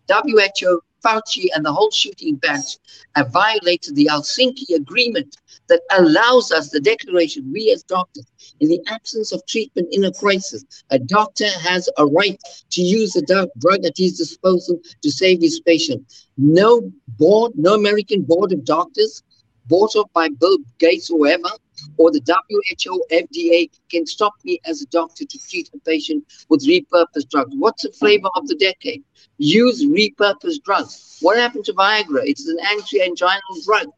WHO, 0.08 0.80
Fauci, 1.04 1.48
and 1.54 1.64
the 1.64 1.72
whole 1.72 1.90
shooting 1.90 2.36
bench 2.36 2.78
have 3.14 3.30
violated 3.30 3.94
the 3.94 4.06
Helsinki 4.06 4.74
Agreement 4.74 5.36
that 5.68 5.82
allows 5.92 6.50
us 6.50 6.70
the 6.70 6.80
declaration, 6.80 7.50
we 7.52 7.70
as 7.72 7.82
doctors, 7.82 8.26
in 8.60 8.68
the 8.68 8.80
absence 8.88 9.32
of 9.32 9.44
treatment 9.46 9.88
in 9.92 10.04
a 10.04 10.12
crisis, 10.12 10.64
a 10.90 10.98
doctor 10.98 11.48
has 11.60 11.88
a 11.98 12.06
right 12.06 12.40
to 12.70 12.82
use 12.82 13.12
the 13.12 13.48
drug 13.58 13.84
at 13.84 13.96
his 13.96 14.18
disposal 14.18 14.80
to 15.02 15.10
save 15.10 15.40
his 15.40 15.60
patient. 15.60 16.02
No 16.36 16.90
board, 17.18 17.52
no 17.54 17.74
American 17.74 18.22
board 18.22 18.52
of 18.52 18.64
doctors, 18.64 19.22
bought 19.66 19.96
up 19.96 20.10
by 20.12 20.28
Bill 20.28 20.58
Gates 20.78 21.10
or 21.10 21.18
whoever, 21.18 21.50
or 21.96 22.10
the 22.10 22.20
WHO, 22.26 23.04
FDA 23.12 23.70
can 23.90 24.06
stop 24.06 24.32
me 24.44 24.60
as 24.64 24.82
a 24.82 24.86
doctor 24.86 25.24
to 25.24 25.38
treat 25.38 25.70
a 25.74 25.78
patient 25.78 26.24
with 26.48 26.66
repurposed 26.66 27.28
drugs. 27.30 27.54
What's 27.56 27.82
the 27.82 27.92
flavor 27.92 28.28
of 28.34 28.46
the 28.48 28.56
decade? 28.56 29.02
Use 29.38 29.84
repurposed 29.84 30.62
drugs. 30.64 31.18
What 31.20 31.36
happened 31.36 31.64
to 31.66 31.72
Viagra? 31.72 32.22
It's 32.24 32.46
an 32.46 32.58
anti-anginal 32.70 33.40
drug. 33.64 33.88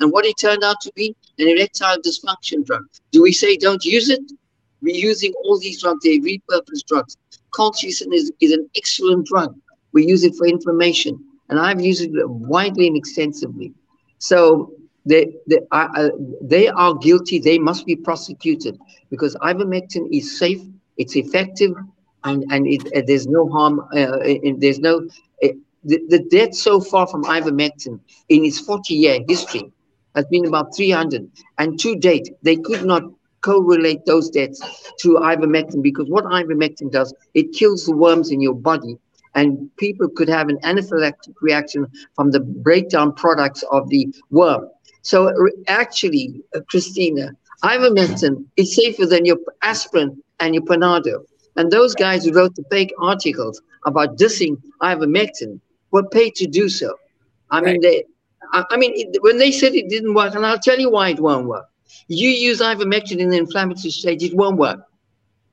And 0.00 0.10
what 0.10 0.24
it 0.24 0.36
turned 0.38 0.64
out 0.64 0.80
to 0.82 0.92
be? 0.94 1.14
An 1.38 1.48
erectile 1.48 1.98
dysfunction 1.98 2.64
drug. 2.64 2.82
Do 3.12 3.22
we 3.22 3.32
say 3.32 3.56
don't 3.56 3.84
use 3.84 4.10
it? 4.10 4.20
We're 4.80 4.96
using 4.96 5.32
all 5.44 5.58
these 5.58 5.80
drugs, 5.80 6.00
they're 6.02 6.18
repurposed 6.18 6.86
drugs. 6.88 7.16
Colchicine 7.54 8.12
is, 8.12 8.32
is 8.40 8.50
an 8.50 8.68
excellent 8.76 9.26
drug. 9.26 9.54
We 9.92 10.06
use 10.06 10.24
it 10.24 10.34
for 10.34 10.46
inflammation. 10.46 11.24
And 11.48 11.60
I've 11.60 11.80
used 11.80 12.02
it 12.02 12.10
widely 12.28 12.88
and 12.88 12.96
extensively. 12.96 13.74
So 14.18 14.72
they, 15.04 15.34
they, 15.48 15.58
are, 15.70 15.90
uh, 15.96 16.10
they 16.40 16.68
are 16.68 16.94
guilty. 16.94 17.38
They 17.38 17.58
must 17.58 17.86
be 17.86 17.96
prosecuted 17.96 18.78
because 19.10 19.34
ivermectin 19.36 20.08
is 20.12 20.38
safe, 20.38 20.60
it's 20.96 21.16
effective, 21.16 21.72
and, 22.24 22.44
and 22.50 22.66
it, 22.66 22.86
uh, 22.96 23.02
there's 23.06 23.26
no 23.26 23.48
harm. 23.48 23.80
Uh, 23.94 24.18
there's 24.58 24.78
no 24.78 25.08
uh, 25.42 25.48
the, 25.84 26.00
the 26.08 26.20
death 26.30 26.54
so 26.54 26.80
far 26.80 27.06
from 27.06 27.24
ivermectin 27.24 27.98
in 28.28 28.44
its 28.44 28.60
40 28.60 28.94
year 28.94 29.18
history 29.28 29.70
has 30.14 30.26
been 30.26 30.46
about 30.46 30.74
300. 30.76 31.28
And 31.58 31.78
to 31.80 31.96
date, 31.96 32.30
they 32.42 32.56
could 32.56 32.84
not 32.84 33.02
correlate 33.40 34.04
those 34.06 34.30
deaths 34.30 34.60
to 35.00 35.14
ivermectin 35.14 35.82
because 35.82 36.08
what 36.08 36.24
ivermectin 36.24 36.92
does, 36.92 37.12
it 37.34 37.52
kills 37.52 37.86
the 37.86 37.96
worms 37.96 38.30
in 38.30 38.40
your 38.40 38.54
body 38.54 38.96
and 39.34 39.74
people 39.76 40.08
could 40.08 40.28
have 40.28 40.48
an 40.48 40.58
anaphylactic 40.58 41.34
reaction 41.40 41.86
from 42.14 42.30
the 42.30 42.40
breakdown 42.40 43.12
products 43.14 43.64
of 43.72 43.88
the 43.88 44.14
worm. 44.30 44.68
So 45.02 45.32
actually, 45.68 46.42
uh, 46.54 46.60
Christina, 46.68 47.32
ivermectin 47.62 48.44
is 48.56 48.74
safer 48.74 49.06
than 49.06 49.24
your 49.24 49.38
aspirin 49.62 50.22
and 50.40 50.54
your 50.54 50.64
Panado. 50.64 51.24
And 51.56 51.70
those 51.70 51.94
guys 51.94 52.24
who 52.24 52.32
wrote 52.32 52.54
the 52.54 52.64
fake 52.70 52.94
articles 52.98 53.60
about 53.84 54.16
dissing 54.16 54.56
ivermectin 54.80 55.60
were 55.90 56.08
paid 56.08 56.34
to 56.36 56.46
do 56.46 56.68
so. 56.68 56.96
I 57.50 57.60
right. 57.60 57.72
mean, 57.72 57.80
they, 57.82 58.04
I, 58.52 58.64
I 58.70 58.76
mean, 58.76 58.92
it, 58.94 59.22
when 59.22 59.38
they 59.38 59.52
said 59.52 59.74
it 59.74 59.88
didn't 59.88 60.14
work, 60.14 60.34
and 60.34 60.46
I'll 60.46 60.58
tell 60.58 60.78
you 60.78 60.90
why 60.90 61.10
it 61.10 61.20
won't 61.20 61.46
work. 61.46 61.66
You 62.08 62.30
use 62.30 62.60
ivermectin 62.60 63.18
in 63.18 63.28
the 63.28 63.36
inflammatory 63.36 63.90
stage, 63.90 64.22
it 64.22 64.34
won't 64.34 64.56
work. 64.56 64.80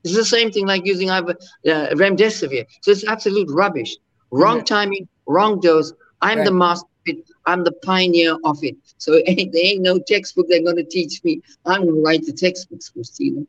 It's 0.03 0.15
the 0.15 0.25
same 0.25 0.51
thing 0.51 0.65
like 0.65 0.85
using 0.85 1.09
iver, 1.09 1.35
uh, 1.65 1.89
remdesivir. 1.93 2.65
So 2.81 2.91
it's 2.91 3.05
absolute 3.05 3.49
rubbish. 3.51 3.97
Wrong 4.31 4.63
timing, 4.63 5.07
wrong 5.27 5.59
dose. 5.59 5.91
I'm 6.21 6.37
right. 6.39 6.45
the 6.45 6.51
master. 6.51 6.87
I'm 7.45 7.63
the 7.63 7.71
pioneer 7.71 8.37
of 8.43 8.63
it. 8.63 8.75
So 8.97 9.11
there 9.25 9.25
ain't 9.27 9.81
no 9.81 9.99
textbook 9.99 10.47
they're 10.49 10.63
going 10.63 10.77
to 10.77 10.83
teach 10.83 11.23
me. 11.23 11.41
I'm 11.65 11.83
going 11.83 11.95
to 11.95 12.01
write 12.01 12.25
the 12.25 12.33
textbooks, 12.33 12.89
Christina. 12.89 13.41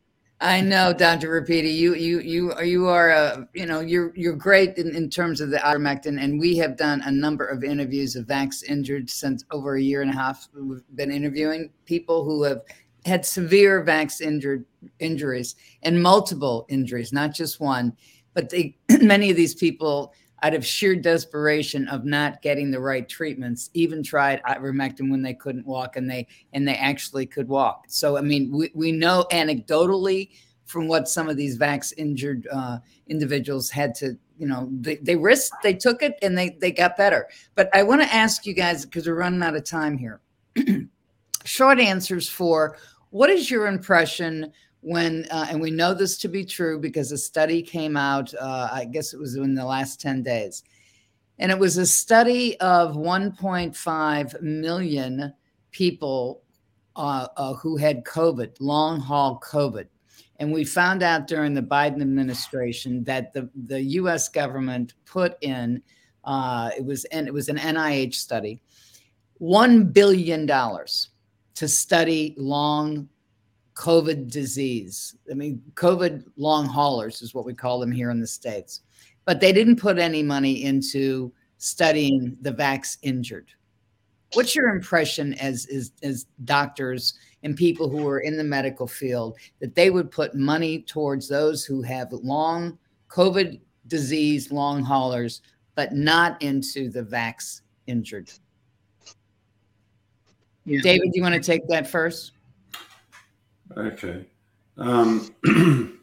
I 0.43 0.59
know, 0.59 0.91
Dr. 0.91 1.39
Rapiti, 1.39 1.71
you 1.71 1.93
you 1.93 2.19
you 2.19 2.51
are 2.53 2.63
you 2.63 2.87
are 2.87 3.11
a 3.11 3.47
you 3.53 3.67
know 3.67 3.79
you're 3.79 4.11
you're 4.15 4.35
great 4.35 4.75
in, 4.75 4.95
in 4.95 5.07
terms 5.07 5.39
of 5.39 5.51
the 5.51 5.57
ivermectin, 5.57 6.19
and 6.19 6.39
we 6.39 6.57
have 6.57 6.75
done 6.75 7.03
a 7.05 7.11
number 7.11 7.45
of 7.45 7.63
interviews 7.63 8.15
of 8.15 8.25
vax 8.25 8.63
injured 8.63 9.07
since 9.07 9.45
over 9.51 9.75
a 9.75 9.81
year 9.81 10.01
and 10.01 10.09
a 10.09 10.15
half. 10.15 10.47
We've 10.55 10.81
been 10.95 11.11
interviewing 11.11 11.69
people 11.85 12.25
who 12.25 12.41
have 12.41 12.63
had 13.05 13.23
severe 13.23 13.85
vax 13.85 14.19
injured 14.19 14.65
injuries 14.97 15.55
and 15.83 16.01
multiple 16.01 16.65
injuries, 16.69 17.13
not 17.13 17.35
just 17.35 17.59
one. 17.59 17.95
But 18.33 18.49
they 18.49 18.75
many 18.99 19.29
of 19.29 19.37
these 19.37 19.53
people 19.53 20.11
out 20.43 20.53
of 20.53 20.65
sheer 20.65 20.95
desperation 20.95 21.87
of 21.87 22.03
not 22.03 22.41
getting 22.41 22.71
the 22.71 22.79
right 22.79 23.07
treatments, 23.07 23.69
even 23.73 24.01
tried 24.01 24.41
ivermectin 24.43 25.11
when 25.11 25.21
they 25.21 25.33
couldn't 25.33 25.65
walk 25.65 25.95
and 25.97 26.09
they 26.09 26.27
and 26.53 26.67
they 26.67 26.75
actually 26.75 27.25
could 27.25 27.47
walk. 27.47 27.85
So 27.87 28.17
I 28.17 28.21
mean, 28.21 28.51
we, 28.51 28.71
we 28.73 28.91
know 28.91 29.25
anecdotally 29.31 30.29
from 30.65 30.87
what 30.87 31.07
some 31.07 31.29
of 31.29 31.37
these 31.37 31.57
vax 31.57 31.93
injured 31.97 32.47
uh, 32.51 32.79
individuals 33.07 33.69
had 33.69 33.93
to, 33.95 34.17
you 34.37 34.47
know, 34.47 34.69
they, 34.71 34.95
they 34.97 35.15
risked, 35.15 35.55
they 35.61 35.73
took 35.73 36.01
it 36.01 36.17
and 36.21 36.37
they 36.37 36.57
they 36.59 36.71
got 36.71 36.97
better. 36.97 37.27
But 37.55 37.69
I 37.75 37.83
want 37.83 38.01
to 38.01 38.13
ask 38.13 38.45
you 38.45 38.53
guys 38.53 38.85
because 38.85 39.07
we're 39.07 39.15
running 39.15 39.43
out 39.43 39.55
of 39.55 39.63
time 39.63 39.97
here. 39.97 40.21
Short 41.45 41.79
answers 41.79 42.27
for 42.27 42.77
what 43.11 43.29
is 43.29 43.51
your 43.51 43.67
impression 43.67 44.51
when, 44.81 45.27
uh, 45.29 45.47
and 45.49 45.61
we 45.61 45.71
know 45.71 45.93
this 45.93 46.17
to 46.17 46.27
be 46.27 46.43
true 46.43 46.79
because 46.79 47.11
a 47.11 47.17
study 47.17 47.61
came 47.61 47.95
out, 47.95 48.33
uh, 48.33 48.69
I 48.71 48.85
guess 48.85 49.13
it 49.13 49.19
was 49.19 49.35
in 49.35 49.55
the 49.55 49.65
last 49.65 50.01
10 50.01 50.23
days. 50.23 50.63
And 51.39 51.51
it 51.51 51.57
was 51.57 51.77
a 51.77 51.85
study 51.85 52.59
of 52.59 52.95
1.5 52.95 54.41
million 54.41 55.33
people 55.71 56.41
uh, 56.95 57.27
uh, 57.37 57.53
who 57.53 57.77
had 57.77 58.03
COVID, 58.03 58.57
long 58.59 58.99
haul 58.99 59.39
COVID. 59.39 59.87
And 60.39 60.51
we 60.51 60.65
found 60.65 61.03
out 61.03 61.27
during 61.27 61.53
the 61.53 61.61
Biden 61.61 62.01
administration 62.01 63.03
that 63.03 63.31
the, 63.33 63.49
the 63.67 63.81
US 63.81 64.27
government 64.29 64.95
put 65.05 65.37
in, 65.41 65.81
it 66.27 66.85
was, 66.85 67.05
and 67.05 67.27
it 67.27 67.33
was 67.33 67.49
an 67.49 67.57
NIH 67.57 68.15
study, 68.15 68.61
$1 69.39 69.93
billion 69.93 70.47
to 70.47 71.67
study 71.67 72.35
long 72.37 73.07
COVID 73.81 74.29
disease. 74.29 75.15
I 75.31 75.33
mean, 75.33 75.59
COVID 75.73 76.23
long 76.37 76.67
haulers 76.67 77.23
is 77.23 77.33
what 77.33 77.45
we 77.45 77.55
call 77.55 77.79
them 77.79 77.91
here 77.91 78.11
in 78.11 78.19
the 78.19 78.27
States. 78.27 78.81
But 79.25 79.39
they 79.39 79.51
didn't 79.51 79.77
put 79.77 79.97
any 79.97 80.21
money 80.21 80.65
into 80.65 81.33
studying 81.57 82.37
the 82.41 82.53
vax 82.53 82.97
injured. 83.01 83.49
What's 84.33 84.55
your 84.55 84.69
impression 84.69 85.33
as 85.33 85.65
as, 85.73 85.93
as 86.03 86.27
doctors 86.45 87.15
and 87.41 87.57
people 87.57 87.89
who 87.89 88.07
are 88.07 88.19
in 88.19 88.37
the 88.37 88.43
medical 88.43 88.85
field 88.85 89.37
that 89.59 89.73
they 89.73 89.89
would 89.89 90.11
put 90.11 90.35
money 90.35 90.83
towards 90.83 91.27
those 91.27 91.65
who 91.65 91.81
have 91.81 92.11
long 92.11 92.77
COVID 93.09 93.59
disease, 93.87 94.51
long 94.51 94.83
haulers, 94.83 95.41
but 95.73 95.91
not 95.91 96.39
into 96.43 96.87
the 96.91 97.01
vax 97.01 97.61
injured? 97.87 98.29
Yeah. 100.65 100.81
David, 100.81 101.09
you 101.15 101.23
want 101.23 101.33
to 101.33 101.41
take 101.41 101.67
that 101.69 101.87
first? 101.87 102.33
Okay. 103.77 104.25
Um, 104.77 105.33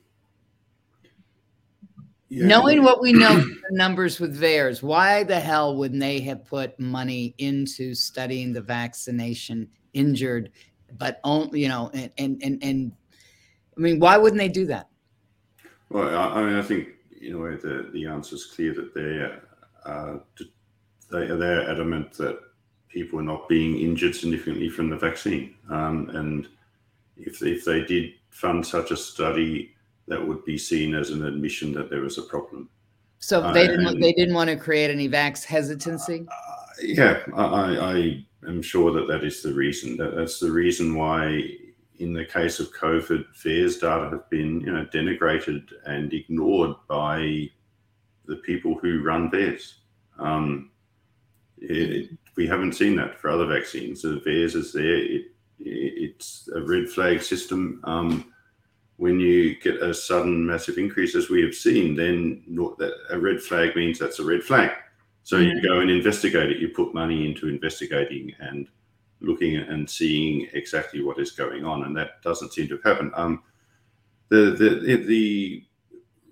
yeah. 2.28 2.46
Knowing 2.46 2.82
what 2.82 3.00
we 3.00 3.12
know 3.12 3.36
the 3.36 3.54
numbers 3.70 4.20
with 4.20 4.38
VAERS, 4.38 4.82
why 4.82 5.24
the 5.24 5.40
hell 5.40 5.76
wouldn't 5.76 6.00
they 6.00 6.20
have 6.20 6.44
put 6.44 6.78
money 6.78 7.34
into 7.38 7.94
studying 7.94 8.52
the 8.52 8.60
vaccination 8.60 9.68
injured, 9.94 10.50
but 10.96 11.20
only 11.24 11.62
you 11.62 11.68
know, 11.68 11.90
and 11.92 12.12
and 12.18 12.42
and, 12.42 12.62
and 12.62 12.92
I 13.76 13.80
mean, 13.80 13.98
why 13.98 14.16
wouldn't 14.16 14.38
they 14.38 14.48
do 14.48 14.66
that? 14.66 14.88
Well, 15.90 16.08
I, 16.08 16.40
I 16.40 16.44
mean, 16.44 16.56
I 16.56 16.62
think 16.62 16.88
in 17.20 17.34
a 17.34 17.38
way 17.38 17.56
the 17.56 17.90
the 17.92 18.06
answer 18.06 18.34
is 18.34 18.46
clear 18.46 18.74
that 18.74 18.94
they 18.94 19.90
uh, 19.90 20.18
they 21.10 21.26
they're 21.26 21.70
adamant 21.70 22.12
that 22.14 22.38
people 22.88 23.18
are 23.18 23.24
not 23.24 23.48
being 23.48 23.78
injured 23.78 24.14
significantly 24.14 24.68
from 24.68 24.90
the 24.90 24.96
vaccine, 24.96 25.54
um, 25.70 26.10
and 26.14 26.48
if 27.18 27.42
if 27.42 27.64
they 27.64 27.82
did 27.82 28.12
fund 28.30 28.66
such 28.66 28.90
a 28.90 28.96
study 28.96 29.74
that 30.06 30.26
would 30.26 30.44
be 30.44 30.56
seen 30.56 30.94
as 30.94 31.10
an 31.10 31.24
admission 31.24 31.72
that 31.72 31.90
there 31.90 32.00
was 32.00 32.18
a 32.18 32.22
problem. 32.22 32.68
So 33.18 33.52
they 33.52 33.66
didn't. 33.66 33.86
Uh, 33.86 33.94
they 33.94 34.12
didn't 34.12 34.34
want 34.34 34.50
to 34.50 34.56
create 34.56 34.90
any 34.90 35.08
vax 35.08 35.44
hesitancy. 35.44 36.26
Uh, 36.30 36.58
yeah, 36.82 37.20
I, 37.34 37.76
I 37.76 38.24
am 38.48 38.62
sure 38.62 38.92
that 38.92 39.08
that 39.08 39.24
is 39.24 39.42
the 39.42 39.52
reason. 39.52 39.96
That, 39.96 40.14
that's 40.14 40.38
the 40.38 40.52
reason 40.52 40.94
why, 40.94 41.42
in 41.98 42.12
the 42.12 42.24
case 42.24 42.60
of 42.60 42.72
COVID, 42.72 43.24
VAERS 43.34 43.80
data 43.80 44.08
have 44.10 44.30
been 44.30 44.60
you 44.60 44.72
know 44.72 44.86
denigrated 44.86 45.68
and 45.86 46.12
ignored 46.12 46.76
by 46.88 47.50
the 48.26 48.36
people 48.36 48.78
who 48.78 49.02
run 49.02 49.30
VAERS. 49.30 49.74
Um, 50.18 50.70
it, 51.58 52.10
we 52.36 52.46
haven't 52.46 52.74
seen 52.74 52.94
that 52.96 53.18
for 53.18 53.30
other 53.30 53.46
vaccines. 53.46 54.02
The 54.02 54.22
VAERS 54.24 54.54
is 54.54 54.72
there. 54.72 54.84
It, 54.84 55.32
it's 55.60 56.48
a 56.54 56.60
red 56.60 56.88
flag 56.88 57.22
system. 57.22 57.80
Um, 57.84 58.32
when 58.96 59.20
you 59.20 59.56
get 59.60 59.82
a 59.82 59.94
sudden 59.94 60.44
massive 60.44 60.76
increase, 60.76 61.14
as 61.14 61.30
we 61.30 61.42
have 61.42 61.54
seen, 61.54 61.94
then 61.94 62.42
that 62.78 62.94
a 63.10 63.18
red 63.18 63.40
flag 63.40 63.76
means 63.76 63.98
that's 63.98 64.18
a 64.18 64.24
red 64.24 64.42
flag. 64.42 64.70
So 65.22 65.36
you 65.36 65.62
go 65.62 65.80
and 65.80 65.90
investigate 65.90 66.50
it. 66.50 66.58
You 66.58 66.70
put 66.70 66.94
money 66.94 67.26
into 67.26 67.48
investigating 67.48 68.32
and 68.40 68.66
looking 69.20 69.56
and 69.56 69.88
seeing 69.88 70.48
exactly 70.52 71.02
what 71.02 71.18
is 71.18 71.32
going 71.32 71.64
on, 71.64 71.84
and 71.84 71.96
that 71.96 72.22
doesn't 72.22 72.52
seem 72.52 72.66
to 72.68 72.74
have 72.76 72.84
happened. 72.84 73.12
Um, 73.14 73.42
the 74.30 74.50
the 74.50 74.96
the 74.96 75.64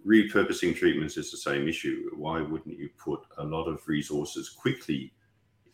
repurposing 0.06 0.74
treatments 0.76 1.16
is 1.16 1.30
the 1.30 1.36
same 1.36 1.68
issue. 1.68 2.10
Why 2.16 2.40
wouldn't 2.40 2.78
you 2.78 2.88
put 2.96 3.20
a 3.38 3.44
lot 3.44 3.66
of 3.66 3.86
resources 3.86 4.48
quickly 4.48 5.12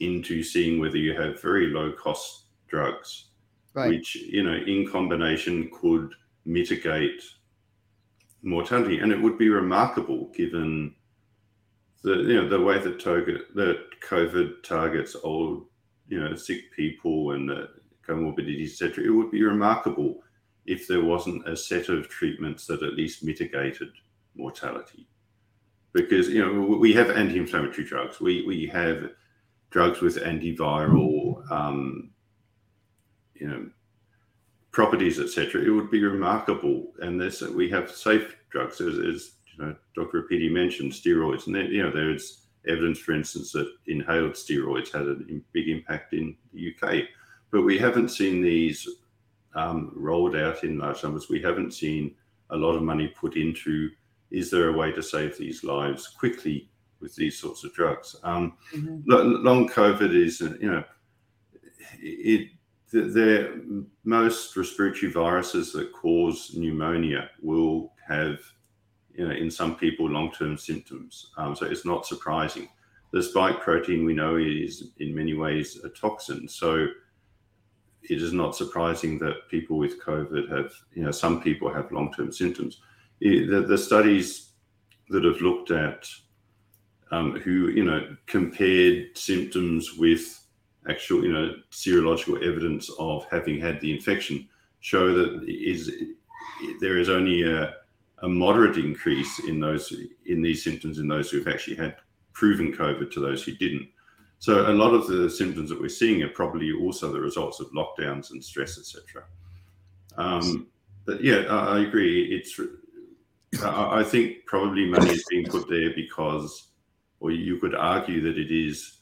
into 0.01 0.43
seeing 0.43 0.81
whether 0.81 0.97
you 0.97 1.15
have 1.15 1.41
very 1.41 1.69
low 1.69 1.93
cost 1.93 2.47
drugs, 2.67 3.27
right. 3.75 3.91
which 3.91 4.15
you 4.17 4.43
know 4.43 4.55
in 4.55 4.89
combination 4.89 5.71
could 5.73 6.13
mitigate 6.45 7.23
mortality. 8.43 8.99
And 8.99 9.13
it 9.13 9.21
would 9.21 9.39
be 9.39 9.49
remarkable 9.49 10.31
given 10.35 10.95
the 12.03 12.17
you 12.17 12.43
know 12.43 12.49
the 12.49 12.61
way 12.61 12.79
that 12.79 12.99
that 13.55 13.79
COVID 14.09 14.63
targets 14.63 15.17
old, 15.23 15.67
you 16.09 16.21
know, 16.21 16.35
sick 16.35 16.73
people 16.75 17.33
and 17.33 17.49
the 17.49 17.69
comorbidities, 18.07 18.73
etc. 18.73 19.05
It 19.05 19.11
would 19.11 19.31
be 19.31 19.43
remarkable 19.43 20.23
if 20.67 20.87
there 20.87 21.05
wasn't 21.05 21.49
a 21.49 21.57
set 21.57 21.89
of 21.89 22.09
treatments 22.09 22.67
that 22.67 22.83
at 22.83 22.95
least 22.95 23.25
mitigated 23.25 23.89
mortality. 24.37 25.07
Because 25.93 26.29
you 26.29 26.45
know 26.45 26.77
we 26.77 26.93
have 26.95 27.11
anti-inflammatory 27.11 27.87
drugs, 27.87 28.21
we 28.21 28.45
we 28.47 28.67
have 28.67 29.11
drugs 29.71 30.01
with 30.01 30.17
antiviral, 30.17 31.51
um, 31.51 32.11
you 33.43 33.49
know, 33.49 33.67
properties, 34.71 35.19
etc., 35.19 35.63
it 35.63 35.71
would 35.71 35.91
be 35.91 36.03
remarkable. 36.03 36.93
And 37.01 37.21
this 37.21 37.43
we 37.43 37.69
have 37.71 37.91
safe 37.91 38.37
drugs, 38.51 38.81
as, 38.81 38.99
as 38.99 39.33
you 39.53 39.65
know, 39.65 39.77
Dr. 39.97 40.23
Rapiti 40.23 40.51
mentioned, 40.51 40.93
steroids, 40.93 41.49
and 41.49 41.57
you 41.73 41.83
know 41.83 41.91
there's 41.91 42.47
evidence, 42.69 43.01
for 43.01 43.13
instance, 43.13 43.51
that 43.53 43.69
inhaled 43.87 44.35
steroids 44.35 44.93
had 44.93 45.09
a 45.09 45.17
big 45.53 45.69
impact 45.69 46.13
in 46.13 46.37
the 46.55 46.73
UK, 46.73 47.05
but 47.51 47.63
we 47.63 47.77
haven't 47.77 48.11
seen 48.11 48.41
these 48.41 48.89
um, 49.57 49.93
rolled 49.97 50.37
out 50.37 50.63
in 50.63 50.79
large 50.79 51.03
numbers. 51.03 51.29
We 51.29 51.43
haven't 51.43 51.75
seen 51.75 52.15
a 52.51 52.57
lot 52.57 52.77
of 52.77 52.83
money 52.83 53.09
put 53.09 53.37
into. 53.37 53.91
Is 54.31 54.51
there 54.51 54.69
a 54.69 54.73
way 54.73 54.93
to 54.93 55.03
save 55.03 55.37
these 55.37 55.65
lives 55.65 56.07
quickly 56.07 56.71
with 57.01 57.15
these 57.17 57.39
sorts 57.39 57.65
of 57.65 57.75
drugs? 57.75 58.15
Um, 58.23 58.55
mm-hmm. 58.73 59.45
Long 59.45 59.69
COVID 59.69 60.15
is, 60.15 60.41
you 60.41 60.71
know, 60.71 60.85
it 61.99 62.51
the, 62.93 63.01
the, 63.03 63.87
most 64.05 64.57
respiratory 64.57 65.11
viruses 65.11 65.73
that 65.73 65.93
cause 65.93 66.53
pneumonia 66.55 67.31
will 67.41 67.93
have, 68.07 68.39
you 69.15 69.27
know, 69.27 69.35
in 69.35 69.51
some 69.51 69.77
people, 69.77 70.09
long-term 70.09 70.59
symptoms. 70.59 71.31
Um, 71.37 71.57
so 71.57 71.67
it's 71.67 71.85
not 71.85 72.07
surprising. 72.07 72.69
The 73.13 73.23
spike 73.23 73.61
protein 73.61 74.05
we 74.05 74.15
know 74.15 74.37
is 74.37 74.91
in 74.99 75.15
many 75.15 75.35
ways 75.35 75.81
a 75.85 75.89
toxin. 75.89 76.49
So 76.49 76.87
it 78.03 78.21
is 78.23 78.33
not 78.33 78.57
surprising 78.57 79.19
that 79.21 79.49
people 79.49 79.79
with 79.79 80.03
COVID 80.03 80.51
have, 80.51 80.73
you 80.95 81.05
know, 81.05 81.11
some 81.11 81.43
people 81.43 81.73
have 81.73 81.93
long-term 81.93 82.33
symptoms. 82.33 82.81
The, 83.21 83.65
the 83.67 83.79
studies 83.79 84.51
that 85.09 85.25
have 85.25 85.41
looked 85.41 85.71
at 85.71 86.07
um, 87.11 87.39
who, 87.41 87.69
you 87.69 87.85
know, 87.85 88.17
compared 88.27 89.17
symptoms 89.17 89.95
with 89.95 90.42
actual, 90.89 91.25
you 91.25 91.33
know, 91.33 91.55
serological 91.71 92.43
evidence 92.47 92.91
of 92.99 93.27
having 93.31 93.61
had 93.61 93.81
the 93.81 93.93
infection 93.93 94.49
show 94.81 95.15
that 95.15 95.45
is 95.49 95.91
there 96.81 96.99
is 96.99 97.09
only 97.09 97.43
a, 97.43 97.75
a 98.23 98.29
moderate 98.29 98.77
increase 98.77 99.39
in 99.41 99.61
those 99.61 99.95
in 100.27 100.43
these 100.43 100.63
symptoms 100.63 100.99
in 100.99 101.09
those 101.09 101.31
who've 101.31 101.49
actually 101.49 101.77
had 101.77 101.97
proven 102.33 102.73
COVID 102.73 103.13
to 103.13 103.21
those 103.21 103.43
who 103.45 103.53
didn't. 103.53 103.89
So 104.39 104.69
a 104.69 104.75
lot 104.75 104.93
of 104.93 105.07
the 105.07 105.31
symptoms 105.31 105.71
that 105.71 105.81
we're 105.81 105.89
seeing 105.89 106.23
are 106.23 106.29
probably 106.29 106.73
also 106.73 107.13
the 107.13 107.21
results 107.21 107.61
of 107.61 107.71
lockdowns 107.71 108.33
and 108.33 108.43
stress, 108.43 108.77
etc. 108.77 109.25
Um, 110.17 110.67
but 111.05 111.23
yeah, 111.23 111.43
I, 111.49 111.81
agree. 111.81 112.25
It's 112.35 112.59
I, 113.63 114.01
I 114.01 114.05
think 114.05 114.47
probably 114.47 114.87
money 114.87 115.11
is 115.11 115.25
being 115.31 115.47
put 115.47 115.69
there 115.69 115.93
because, 115.95 116.69
or 117.21 117.31
you 117.31 117.59
could 117.59 117.75
argue 117.75 118.21
that 118.23 118.37
it 118.37 118.51
is 118.51 118.99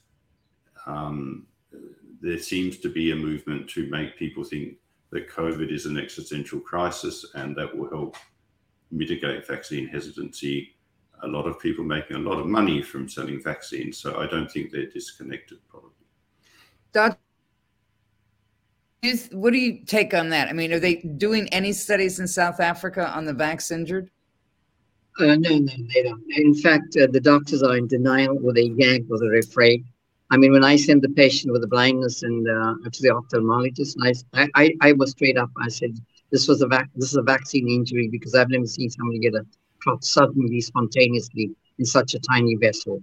um, 0.86 1.46
there 2.20 2.38
seems 2.38 2.78
to 2.78 2.88
be 2.88 3.12
a 3.12 3.16
movement 3.16 3.68
to 3.70 3.88
make 3.90 4.18
people 4.18 4.44
think 4.44 4.74
that 5.10 5.28
COVID 5.28 5.72
is 5.72 5.86
an 5.86 5.98
existential 5.98 6.60
crisis 6.60 7.26
and 7.34 7.56
that 7.56 7.76
will 7.76 7.88
help 7.88 8.16
mitigate 8.90 9.46
vaccine 9.46 9.88
hesitancy. 9.88 10.76
A 11.22 11.26
lot 11.26 11.46
of 11.46 11.58
people 11.58 11.84
making 11.84 12.16
a 12.16 12.20
lot 12.20 12.38
of 12.38 12.46
money 12.46 12.82
from 12.82 13.08
selling 13.08 13.42
vaccines. 13.42 13.98
So 13.98 14.18
I 14.18 14.26
don't 14.26 14.50
think 14.50 14.70
they're 14.70 14.86
disconnected, 14.86 15.58
probably. 15.68 15.90
Doctor, 16.92 17.18
what 19.32 19.52
do 19.52 19.58
you 19.58 19.84
take 19.84 20.14
on 20.14 20.28
that? 20.30 20.48
I 20.48 20.52
mean, 20.52 20.72
are 20.72 20.78
they 20.78 20.96
doing 20.96 21.48
any 21.48 21.72
studies 21.72 22.20
in 22.20 22.28
South 22.28 22.60
Africa 22.60 23.10
on 23.14 23.24
the 23.24 23.32
vax 23.32 23.70
injured? 23.70 24.10
Uh, 25.18 25.36
no, 25.36 25.58
no, 25.58 25.72
they 25.92 26.02
don't. 26.02 26.22
In 26.30 26.54
fact, 26.54 26.96
uh, 26.96 27.06
the 27.10 27.20
doctors 27.20 27.62
are 27.62 27.76
in 27.76 27.86
denial 27.86 28.38
or 28.44 28.52
they 28.52 28.68
gag 28.68 29.06
or 29.10 29.18
they're 29.18 29.38
afraid. 29.38 29.84
I 30.32 30.36
mean, 30.36 30.52
when 30.52 30.64
I 30.64 30.76
sent 30.76 31.02
the 31.02 31.08
patient 31.08 31.52
with 31.52 31.62
the 31.62 31.66
blindness 31.68 32.22
and 32.22 32.48
uh, 32.48 32.74
to 32.88 33.02
the 33.02 33.08
ophthalmologist, 33.08 33.96
I, 34.32 34.48
I, 34.54 34.72
I 34.80 34.92
was 34.92 35.10
straight 35.10 35.36
up. 35.36 35.50
I 35.60 35.68
said, 35.68 35.98
this 36.30 36.46
was 36.46 36.62
a 36.62 36.68
vac- 36.68 36.90
this 36.94 37.10
is 37.10 37.16
a 37.16 37.22
vaccine 37.22 37.68
injury 37.68 38.08
because 38.08 38.34
I've 38.34 38.48
never 38.48 38.66
seen 38.66 38.90
somebody 38.90 39.18
get 39.18 39.34
a 39.34 39.44
clot 39.82 40.04
suddenly, 40.04 40.60
spontaneously 40.60 41.50
in 41.78 41.84
such 41.84 42.14
a 42.14 42.20
tiny 42.20 42.54
vessel. 42.54 43.02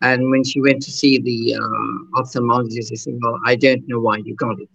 And 0.00 0.30
when 0.30 0.42
she 0.42 0.60
went 0.60 0.82
to 0.82 0.90
see 0.90 1.18
the 1.18 1.54
uh, 1.54 2.20
ophthalmologist, 2.20 2.90
they 2.90 2.96
said, 2.96 3.18
well, 3.22 3.38
I 3.44 3.54
don't 3.54 3.86
know 3.86 4.00
why 4.00 4.16
you 4.18 4.34
got 4.34 4.60
it. 4.60 4.68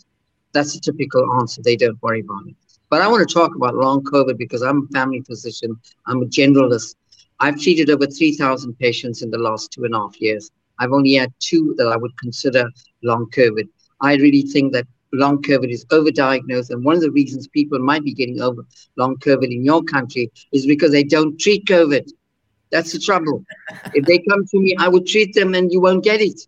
That's 0.53 0.75
a 0.75 0.79
typical 0.79 1.29
answer. 1.39 1.61
They 1.61 1.75
don't 1.75 2.01
worry 2.01 2.21
about 2.21 2.47
it. 2.47 2.55
But 2.89 3.01
I 3.01 3.07
want 3.07 3.27
to 3.27 3.33
talk 3.33 3.55
about 3.55 3.75
long 3.75 4.03
COVID 4.03 4.37
because 4.37 4.61
I'm 4.61 4.87
a 4.89 4.93
family 4.93 5.21
physician. 5.21 5.75
I'm 6.07 6.23
a 6.23 6.25
generalist. 6.25 6.95
I've 7.39 7.59
treated 7.59 7.89
over 7.89 8.07
3,000 8.07 8.79
patients 8.79 9.21
in 9.21 9.29
the 9.29 9.37
last 9.37 9.71
two 9.71 9.83
and 9.83 9.93
a 9.93 9.99
half 9.99 10.19
years. 10.19 10.49
I've 10.79 10.91
only 10.91 11.15
had 11.15 11.33
two 11.39 11.75
that 11.77 11.87
I 11.87 11.97
would 11.97 12.17
consider 12.17 12.69
long 13.03 13.29
COVID. 13.31 13.67
I 14.01 14.15
really 14.15 14.43
think 14.43 14.73
that 14.73 14.87
long 15.13 15.41
COVID 15.41 15.69
is 15.69 15.85
overdiagnosed. 15.85 16.69
And 16.69 16.83
one 16.83 16.95
of 16.95 17.01
the 17.01 17.11
reasons 17.11 17.47
people 17.47 17.79
might 17.79 18.03
be 18.03 18.13
getting 18.13 18.41
over 18.41 18.65
long 18.95 19.17
COVID 19.17 19.51
in 19.51 19.63
your 19.63 19.83
country 19.83 20.31
is 20.51 20.65
because 20.65 20.91
they 20.91 21.03
don't 21.03 21.39
treat 21.39 21.65
COVID. 21.65 22.07
That's 22.71 22.93
the 22.93 22.99
trouble. 22.99 23.43
if 23.93 24.05
they 24.05 24.19
come 24.29 24.45
to 24.45 24.59
me, 24.59 24.75
I 24.77 24.87
would 24.87 25.07
treat 25.07 25.33
them 25.33 25.55
and 25.55 25.71
you 25.71 25.81
won't 25.81 26.03
get 26.03 26.21
it. 26.21 26.39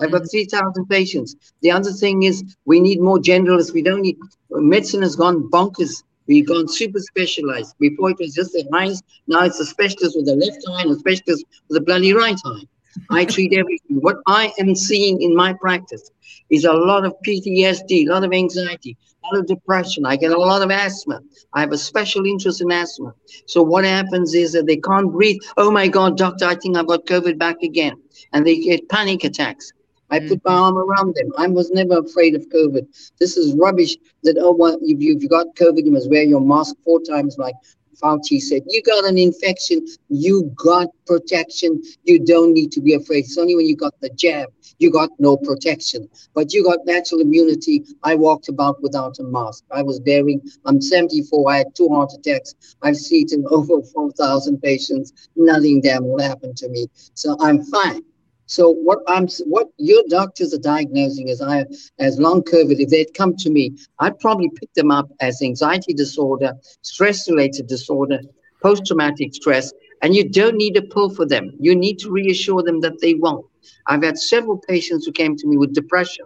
I've 0.00 0.12
got 0.12 0.22
mm. 0.22 0.30
3,000 0.30 0.86
patients. 0.86 1.34
The 1.60 1.70
other 1.70 1.92
thing 1.92 2.22
is 2.22 2.56
we 2.64 2.80
need 2.80 3.00
more 3.00 3.18
generalists. 3.18 3.72
We 3.72 3.82
don't 3.82 4.02
need, 4.02 4.16
medicine 4.50 5.02
has 5.02 5.16
gone 5.16 5.50
bonkers. 5.50 6.02
We've 6.26 6.46
gone 6.46 6.68
super 6.68 7.00
specialized. 7.00 7.74
Before 7.78 8.10
it 8.10 8.18
was 8.18 8.34
just 8.34 8.52
the 8.52 8.68
eyes. 8.74 9.02
Now 9.26 9.40
it's 9.44 9.60
a 9.60 9.66
specialist 9.66 10.16
with 10.16 10.26
the 10.26 10.36
left 10.36 10.62
eye 10.70 10.82
and 10.82 10.90
a 10.90 10.98
specialist 10.98 11.44
with 11.68 11.78
the 11.78 11.80
bloody 11.80 12.12
right 12.12 12.38
eye. 12.44 12.64
I 13.10 13.24
treat 13.24 13.52
everything. 13.52 13.96
What 14.00 14.16
I 14.26 14.52
am 14.58 14.74
seeing 14.74 15.22
in 15.22 15.34
my 15.34 15.52
practice 15.54 16.10
is 16.50 16.64
a 16.64 16.72
lot 16.72 17.04
of 17.04 17.14
PTSD, 17.26 18.06
a 18.06 18.12
lot 18.12 18.24
of 18.24 18.32
anxiety, 18.32 18.96
a 19.22 19.26
lot 19.26 19.40
of 19.40 19.46
depression. 19.46 20.06
I 20.06 20.16
get 20.16 20.32
a 20.32 20.38
lot 20.38 20.62
of 20.62 20.70
asthma. 20.70 21.20
I 21.52 21.60
have 21.60 21.72
a 21.72 21.78
special 21.78 22.26
interest 22.26 22.60
in 22.60 22.72
asthma. 22.72 23.14
So 23.46 23.62
what 23.62 23.84
happens 23.84 24.34
is 24.34 24.52
that 24.52 24.66
they 24.66 24.76
can't 24.76 25.12
breathe. 25.12 25.38
Oh 25.56 25.70
my 25.70 25.88
God, 25.88 26.16
doctor, 26.16 26.46
I 26.46 26.54
think 26.54 26.76
I've 26.76 26.86
got 26.86 27.06
COVID 27.06 27.38
back 27.38 27.62
again. 27.62 28.00
And 28.32 28.46
they 28.46 28.58
get 28.58 28.88
panic 28.88 29.24
attacks. 29.24 29.72
I 30.10 30.20
put 30.20 30.42
mm-hmm. 30.42 30.52
my 30.52 30.54
arm 30.54 30.78
around 30.78 31.14
them. 31.14 31.32
I 31.36 31.46
was 31.48 31.70
never 31.70 31.98
afraid 31.98 32.34
of 32.34 32.48
COVID. 32.48 32.86
This 33.18 33.36
is 33.36 33.54
rubbish 33.54 33.96
that, 34.22 34.38
oh, 34.38 34.52
well, 34.52 34.78
if 34.80 35.00
you've 35.00 35.28
got 35.28 35.54
COVID, 35.56 35.84
you 35.84 35.92
must 35.92 36.10
wear 36.10 36.22
your 36.22 36.40
mask 36.40 36.76
four 36.84 37.00
times 37.02 37.36
like 37.38 37.54
Fauci 38.02 38.40
said, 38.40 38.62
you 38.66 38.82
got 38.82 39.04
an 39.04 39.18
infection, 39.18 39.86
you 40.08 40.52
got 40.56 40.88
protection, 41.06 41.82
you 42.04 42.18
don't 42.18 42.52
need 42.52 42.72
to 42.72 42.80
be 42.80 42.94
afraid. 42.94 43.24
It's 43.24 43.38
only 43.38 43.54
when 43.54 43.66
you 43.66 43.76
got 43.76 43.94
the 44.00 44.10
jab, 44.10 44.48
you 44.78 44.90
got 44.90 45.10
no 45.18 45.36
protection. 45.36 46.08
But 46.34 46.52
you 46.52 46.64
got 46.64 46.86
natural 46.86 47.20
immunity. 47.20 47.84
I 48.02 48.14
walked 48.14 48.48
about 48.48 48.82
without 48.82 49.18
a 49.18 49.24
mask. 49.24 49.64
I 49.70 49.82
was 49.82 50.00
bearing, 50.00 50.40
I'm 50.64 50.80
74, 50.80 51.52
I 51.52 51.58
had 51.58 51.74
two 51.74 51.88
heart 51.88 52.12
attacks. 52.14 52.54
I've 52.82 52.96
seen 52.96 53.18
over 53.50 53.82
4,000 53.82 54.60
patients. 54.62 55.12
Nothing 55.36 55.80
damn 55.80 56.06
will 56.06 56.22
happen 56.22 56.54
to 56.54 56.68
me. 56.68 56.86
So 57.14 57.36
I'm 57.40 57.64
fine. 57.64 58.02
So 58.48 58.70
what 58.70 59.00
I'm 59.06 59.28
what 59.44 59.68
your 59.76 60.02
doctors 60.08 60.54
are 60.54 60.58
diagnosing 60.58 61.28
as 61.28 61.42
I 61.42 61.66
as 61.98 62.18
long 62.18 62.42
COVID, 62.42 62.80
if 62.80 62.88
they'd 62.88 63.12
come 63.12 63.36
to 63.36 63.50
me, 63.50 63.76
I'd 63.98 64.18
probably 64.18 64.48
pick 64.48 64.72
them 64.72 64.90
up 64.90 65.10
as 65.20 65.42
anxiety 65.42 65.92
disorder, 65.92 66.54
stress 66.80 67.28
related 67.28 67.66
disorder, 67.66 68.20
post 68.62 68.86
traumatic 68.86 69.34
stress, 69.34 69.70
and 70.00 70.16
you 70.16 70.26
don't 70.26 70.56
need 70.56 70.78
a 70.78 70.82
pill 70.82 71.10
for 71.10 71.26
them. 71.26 71.52
You 71.60 71.74
need 71.76 71.98
to 71.98 72.10
reassure 72.10 72.62
them 72.62 72.80
that 72.80 73.02
they 73.02 73.14
won't. 73.14 73.44
I've 73.86 74.02
had 74.02 74.16
several 74.16 74.56
patients 74.56 75.04
who 75.04 75.12
came 75.12 75.36
to 75.36 75.46
me 75.46 75.58
with 75.58 75.74
depression 75.74 76.24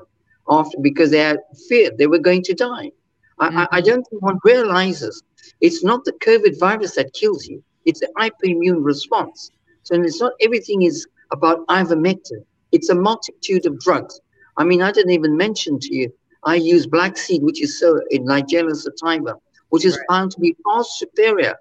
after 0.49 0.79
because 0.81 1.11
they 1.11 1.19
had 1.19 1.41
feared 1.69 1.99
they 1.99 2.07
were 2.07 2.21
going 2.21 2.45
to 2.45 2.55
die. 2.55 2.93
I, 3.41 3.49
mm-hmm. 3.49 3.59
I, 3.59 3.69
I 3.73 3.81
don't 3.81 4.05
think 4.05 4.23
one 4.23 4.39
realizes 4.45 5.25
it's 5.61 5.83
not 5.83 6.05
the 6.05 6.13
COVID 6.13 6.61
virus 6.61 6.95
that 6.95 7.15
kills 7.15 7.49
you, 7.49 7.65
it's 7.85 7.99
the 7.99 8.13
hyperimmune 8.17 8.85
response. 8.85 9.51
So 9.83 10.01
it's 10.01 10.21
not 10.21 10.35
everything 10.41 10.83
is 10.83 11.09
about 11.33 11.67
ivermectin. 11.69 12.45
It's 12.71 12.89
a 12.89 12.95
multitude 12.95 13.67
of 13.67 13.81
drugs. 13.81 14.21
I 14.57 14.65
mean, 14.65 14.83
I 14.83 14.93
didn't 14.93 15.13
even 15.13 15.37
mention 15.37 15.79
to 15.81 15.95
you, 15.95 16.13
I 16.45 16.57
use 16.57 16.87
black 16.87 17.17
seed, 17.17 17.43
which 17.43 17.63
is 17.63 17.79
so 17.79 18.01
in 18.11 18.25
Nigella 18.25 18.75
sativa, 18.75 19.37
which 19.71 19.85
is 19.85 19.97
right. 19.97 20.07
found 20.09 20.33
to 20.33 20.41
be 20.41 20.57
far 20.65 20.85
superior 20.85 21.55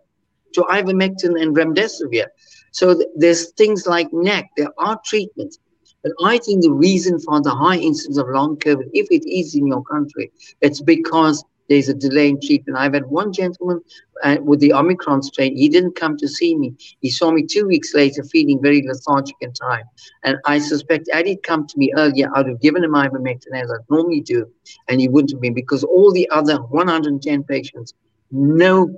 to 0.54 0.62
ivermectin 0.64 1.42
and 1.42 1.56
remdesivir. 1.56 2.28
So 2.72 2.96
th- 2.96 3.08
there's 3.16 3.52
things 3.52 3.86
like 3.88 4.12
NAC, 4.12 4.50
there 4.58 4.74
are 4.78 5.00
treatments. 5.06 5.60
But 6.04 6.14
I 6.24 6.40
think 6.40 6.64
the 6.64 6.72
reason 6.72 7.20
for 7.20 7.42
the 7.42 7.52
high 7.52 7.78
incidence 7.78 8.18
of 8.18 8.28
long 8.30 8.58
COVID, 8.58 8.90
if 8.94 9.08
it 9.12 9.30
is 9.30 9.54
in 9.56 9.68
your 9.68 9.84
country, 9.84 10.32
it's 10.62 10.82
because 10.82 11.44
there's 11.72 11.88
a 11.88 11.94
delay 11.94 12.28
in 12.28 12.38
treatment. 12.42 12.78
I've 12.78 12.94
had 12.94 13.06
one 13.06 13.32
gentleman 13.32 13.80
uh, 14.26 14.36
with 14.44 14.60
the 14.60 14.74
Omicron 14.74 15.24
strain. 15.24 15.56
He 15.56 15.70
didn't 15.70 15.96
come 15.96 16.18
to 16.18 16.28
see 16.28 16.54
me. 16.54 16.76
He 17.00 17.10
saw 17.10 17.32
me 17.32 17.46
two 17.46 17.66
weeks 17.66 17.94
later, 17.94 18.26
feeling 18.26 18.62
very 18.62 18.86
lethargic 18.86 19.38
and 19.42 19.56
tired. 19.56 19.86
And 20.24 20.36
I 20.46 20.60
suspect 20.60 21.08
had 21.14 21.28
he 21.28 21.38
come 21.38 21.66
to 21.66 21.78
me 21.78 21.94
earlier, 21.96 22.30
I'd 22.36 22.50
have 22.50 22.60
given 22.60 22.84
him 22.84 22.92
ivermectin 22.92 23.54
as 23.54 23.72
I 23.72 23.76
normally 23.90 24.20
do, 24.20 24.52
and 24.90 25.00
he 25.00 25.08
wouldn't 25.08 25.32
have 25.32 25.40
been 25.40 25.54
because 25.54 25.86
all 25.86 26.12
the 26.12 26.30
other 26.30 26.58
110 26.62 27.44
patients, 27.46 27.94
no 28.32 28.94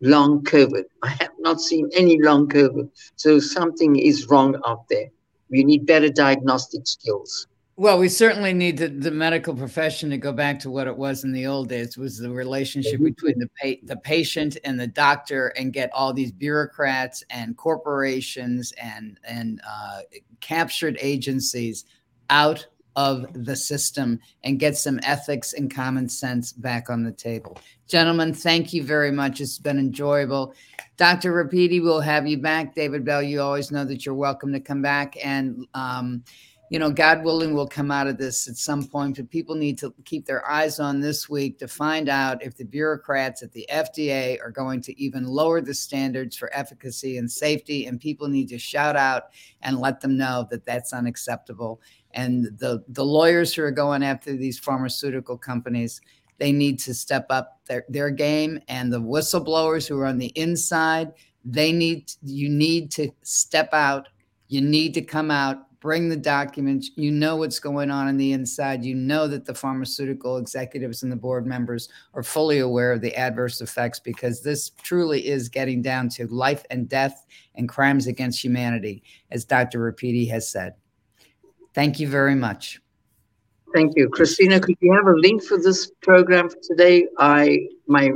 long 0.00 0.42
COVID. 0.44 0.84
I 1.02 1.08
have 1.20 1.32
not 1.38 1.60
seen 1.60 1.90
any 1.94 2.18
long 2.22 2.48
COVID. 2.48 2.88
So 3.16 3.38
something 3.38 3.96
is 3.96 4.26
wrong 4.28 4.58
out 4.66 4.88
there. 4.88 5.08
We 5.50 5.64
need 5.64 5.84
better 5.84 6.08
diagnostic 6.08 6.86
skills. 6.86 7.46
Well, 7.78 7.98
we 7.98 8.08
certainly 8.08 8.54
need 8.54 8.78
the, 8.78 8.88
the 8.88 9.10
medical 9.10 9.54
profession 9.54 10.08
to 10.08 10.16
go 10.16 10.32
back 10.32 10.58
to 10.60 10.70
what 10.70 10.86
it 10.86 10.96
was 10.96 11.24
in 11.24 11.32
the 11.32 11.46
old 11.46 11.68
days 11.68 11.98
was 11.98 12.16
the 12.16 12.30
relationship 12.30 12.94
mm-hmm. 12.94 13.04
between 13.04 13.38
the 13.38 13.50
pa- 13.60 13.80
the 13.82 13.98
patient 13.98 14.56
and 14.64 14.80
the 14.80 14.86
doctor 14.86 15.48
and 15.58 15.74
get 15.74 15.90
all 15.92 16.14
these 16.14 16.32
bureaucrats 16.32 17.22
and 17.28 17.54
corporations 17.58 18.72
and 18.80 19.20
and 19.24 19.60
uh, 19.68 20.00
captured 20.40 20.96
agencies 21.02 21.84
out 22.30 22.66
of 22.96 23.26
the 23.44 23.54
system 23.54 24.18
and 24.42 24.58
get 24.58 24.74
some 24.74 24.98
ethics 25.02 25.52
and 25.52 25.72
common 25.72 26.08
sense 26.08 26.54
back 26.54 26.88
on 26.88 27.04
the 27.04 27.12
table. 27.12 27.58
Gentlemen, 27.86 28.32
thank 28.32 28.72
you 28.72 28.82
very 28.82 29.10
much. 29.10 29.42
It's 29.42 29.58
been 29.58 29.78
enjoyable. 29.78 30.54
Dr. 30.96 31.32
Rapiti, 31.34 31.82
we'll 31.82 32.00
have 32.00 32.26
you 32.26 32.38
back. 32.38 32.74
David 32.74 33.04
Bell, 33.04 33.22
you 33.22 33.42
always 33.42 33.70
know 33.70 33.84
that 33.84 34.06
you're 34.06 34.14
welcome 34.14 34.50
to 34.54 34.60
come 34.60 34.80
back 34.80 35.14
and 35.22 35.66
um, 35.74 36.24
you 36.68 36.80
know, 36.80 36.90
God 36.90 37.22
willing, 37.22 37.54
we'll 37.54 37.68
come 37.68 37.92
out 37.92 38.08
of 38.08 38.18
this 38.18 38.48
at 38.48 38.56
some 38.56 38.84
point, 38.84 39.16
but 39.16 39.30
people 39.30 39.54
need 39.54 39.78
to 39.78 39.94
keep 40.04 40.26
their 40.26 40.48
eyes 40.50 40.80
on 40.80 41.00
this 41.00 41.28
week 41.28 41.58
to 41.58 41.68
find 41.68 42.08
out 42.08 42.42
if 42.42 42.56
the 42.56 42.64
bureaucrats 42.64 43.42
at 43.42 43.52
the 43.52 43.66
FDA 43.72 44.40
are 44.42 44.50
going 44.50 44.80
to 44.82 45.00
even 45.00 45.26
lower 45.26 45.60
the 45.60 45.74
standards 45.74 46.36
for 46.36 46.50
efficacy 46.52 47.18
and 47.18 47.30
safety. 47.30 47.86
And 47.86 48.00
people 48.00 48.26
need 48.26 48.48
to 48.48 48.58
shout 48.58 48.96
out 48.96 49.24
and 49.62 49.78
let 49.78 50.00
them 50.00 50.16
know 50.16 50.46
that 50.50 50.64
that's 50.64 50.92
unacceptable. 50.92 51.80
And 52.14 52.46
the, 52.58 52.82
the 52.88 53.04
lawyers 53.04 53.54
who 53.54 53.62
are 53.62 53.70
going 53.70 54.02
after 54.02 54.36
these 54.36 54.58
pharmaceutical 54.58 55.38
companies, 55.38 56.00
they 56.38 56.50
need 56.50 56.80
to 56.80 56.94
step 56.94 57.26
up 57.30 57.60
their, 57.66 57.84
their 57.88 58.10
game. 58.10 58.58
And 58.66 58.92
the 58.92 59.00
whistleblowers 59.00 59.86
who 59.86 60.00
are 60.00 60.06
on 60.06 60.18
the 60.18 60.32
inside, 60.34 61.12
they 61.44 61.70
need, 61.70 62.10
you 62.22 62.48
need 62.48 62.90
to 62.92 63.10
step 63.22 63.72
out. 63.72 64.08
You 64.48 64.60
need 64.60 64.94
to 64.94 65.02
come 65.02 65.30
out 65.30 65.65
bring 65.86 66.08
the 66.08 66.16
documents. 66.16 66.90
You 66.96 67.12
know 67.12 67.36
what's 67.36 67.60
going 67.60 67.92
on 67.92 68.08
in 68.08 68.16
the 68.16 68.32
inside. 68.32 68.84
You 68.84 68.96
know 68.96 69.28
that 69.28 69.44
the 69.44 69.54
pharmaceutical 69.54 70.36
executives 70.36 71.04
and 71.04 71.12
the 71.12 71.16
board 71.16 71.46
members 71.46 71.88
are 72.12 72.24
fully 72.24 72.58
aware 72.58 72.90
of 72.90 73.00
the 73.00 73.14
adverse 73.14 73.60
effects 73.60 74.00
because 74.00 74.42
this 74.42 74.70
truly 74.82 75.28
is 75.28 75.48
getting 75.48 75.82
down 75.82 76.08
to 76.08 76.26
life 76.26 76.64
and 76.70 76.88
death 76.88 77.24
and 77.54 77.68
crimes 77.68 78.08
against 78.08 78.42
humanity, 78.42 79.04
as 79.30 79.44
Dr. 79.44 79.78
Rapiti 79.78 80.28
has 80.28 80.48
said. 80.48 80.74
Thank 81.72 82.00
you 82.00 82.08
very 82.08 82.34
much. 82.34 82.80
Thank 83.72 83.92
you. 83.94 84.08
Christina, 84.08 84.58
could 84.58 84.78
you 84.80 84.92
have 84.92 85.06
a 85.06 85.14
link 85.14 85.44
for 85.44 85.56
this 85.56 85.92
program 86.02 86.50
for 86.50 86.58
today? 86.68 87.06
I 87.18 87.60
my 87.86 88.10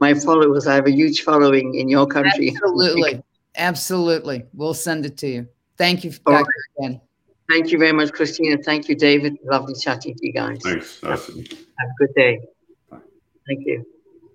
my 0.00 0.14
followers, 0.14 0.66
I 0.66 0.76
have 0.76 0.86
a 0.86 0.92
huge 0.92 1.24
following 1.24 1.74
in 1.74 1.90
your 1.90 2.06
country. 2.06 2.56
Absolutely. 2.56 3.22
Absolutely. 3.54 4.46
We'll 4.54 4.72
send 4.72 5.04
it 5.04 5.18
to 5.18 5.26
you. 5.26 5.48
Thank 5.78 6.04
you, 6.04 6.10
Dr. 6.10 6.46
Right. 6.78 7.00
Thank 7.48 7.70
you 7.70 7.78
very 7.78 7.92
much, 7.92 8.12
Christina. 8.12 8.58
Thank 8.62 8.88
you, 8.88 8.96
David. 8.96 9.36
Lovely 9.44 9.74
chatting 9.74 10.14
to 10.16 10.26
you 10.26 10.32
guys. 10.32 10.58
Thanks. 10.62 11.00
Have, 11.00 11.20
have 11.20 11.28
a 11.28 11.94
good 11.98 12.14
day. 12.16 12.40
Bye. 12.90 12.98
Thank 13.46 13.66
you. 13.66 13.84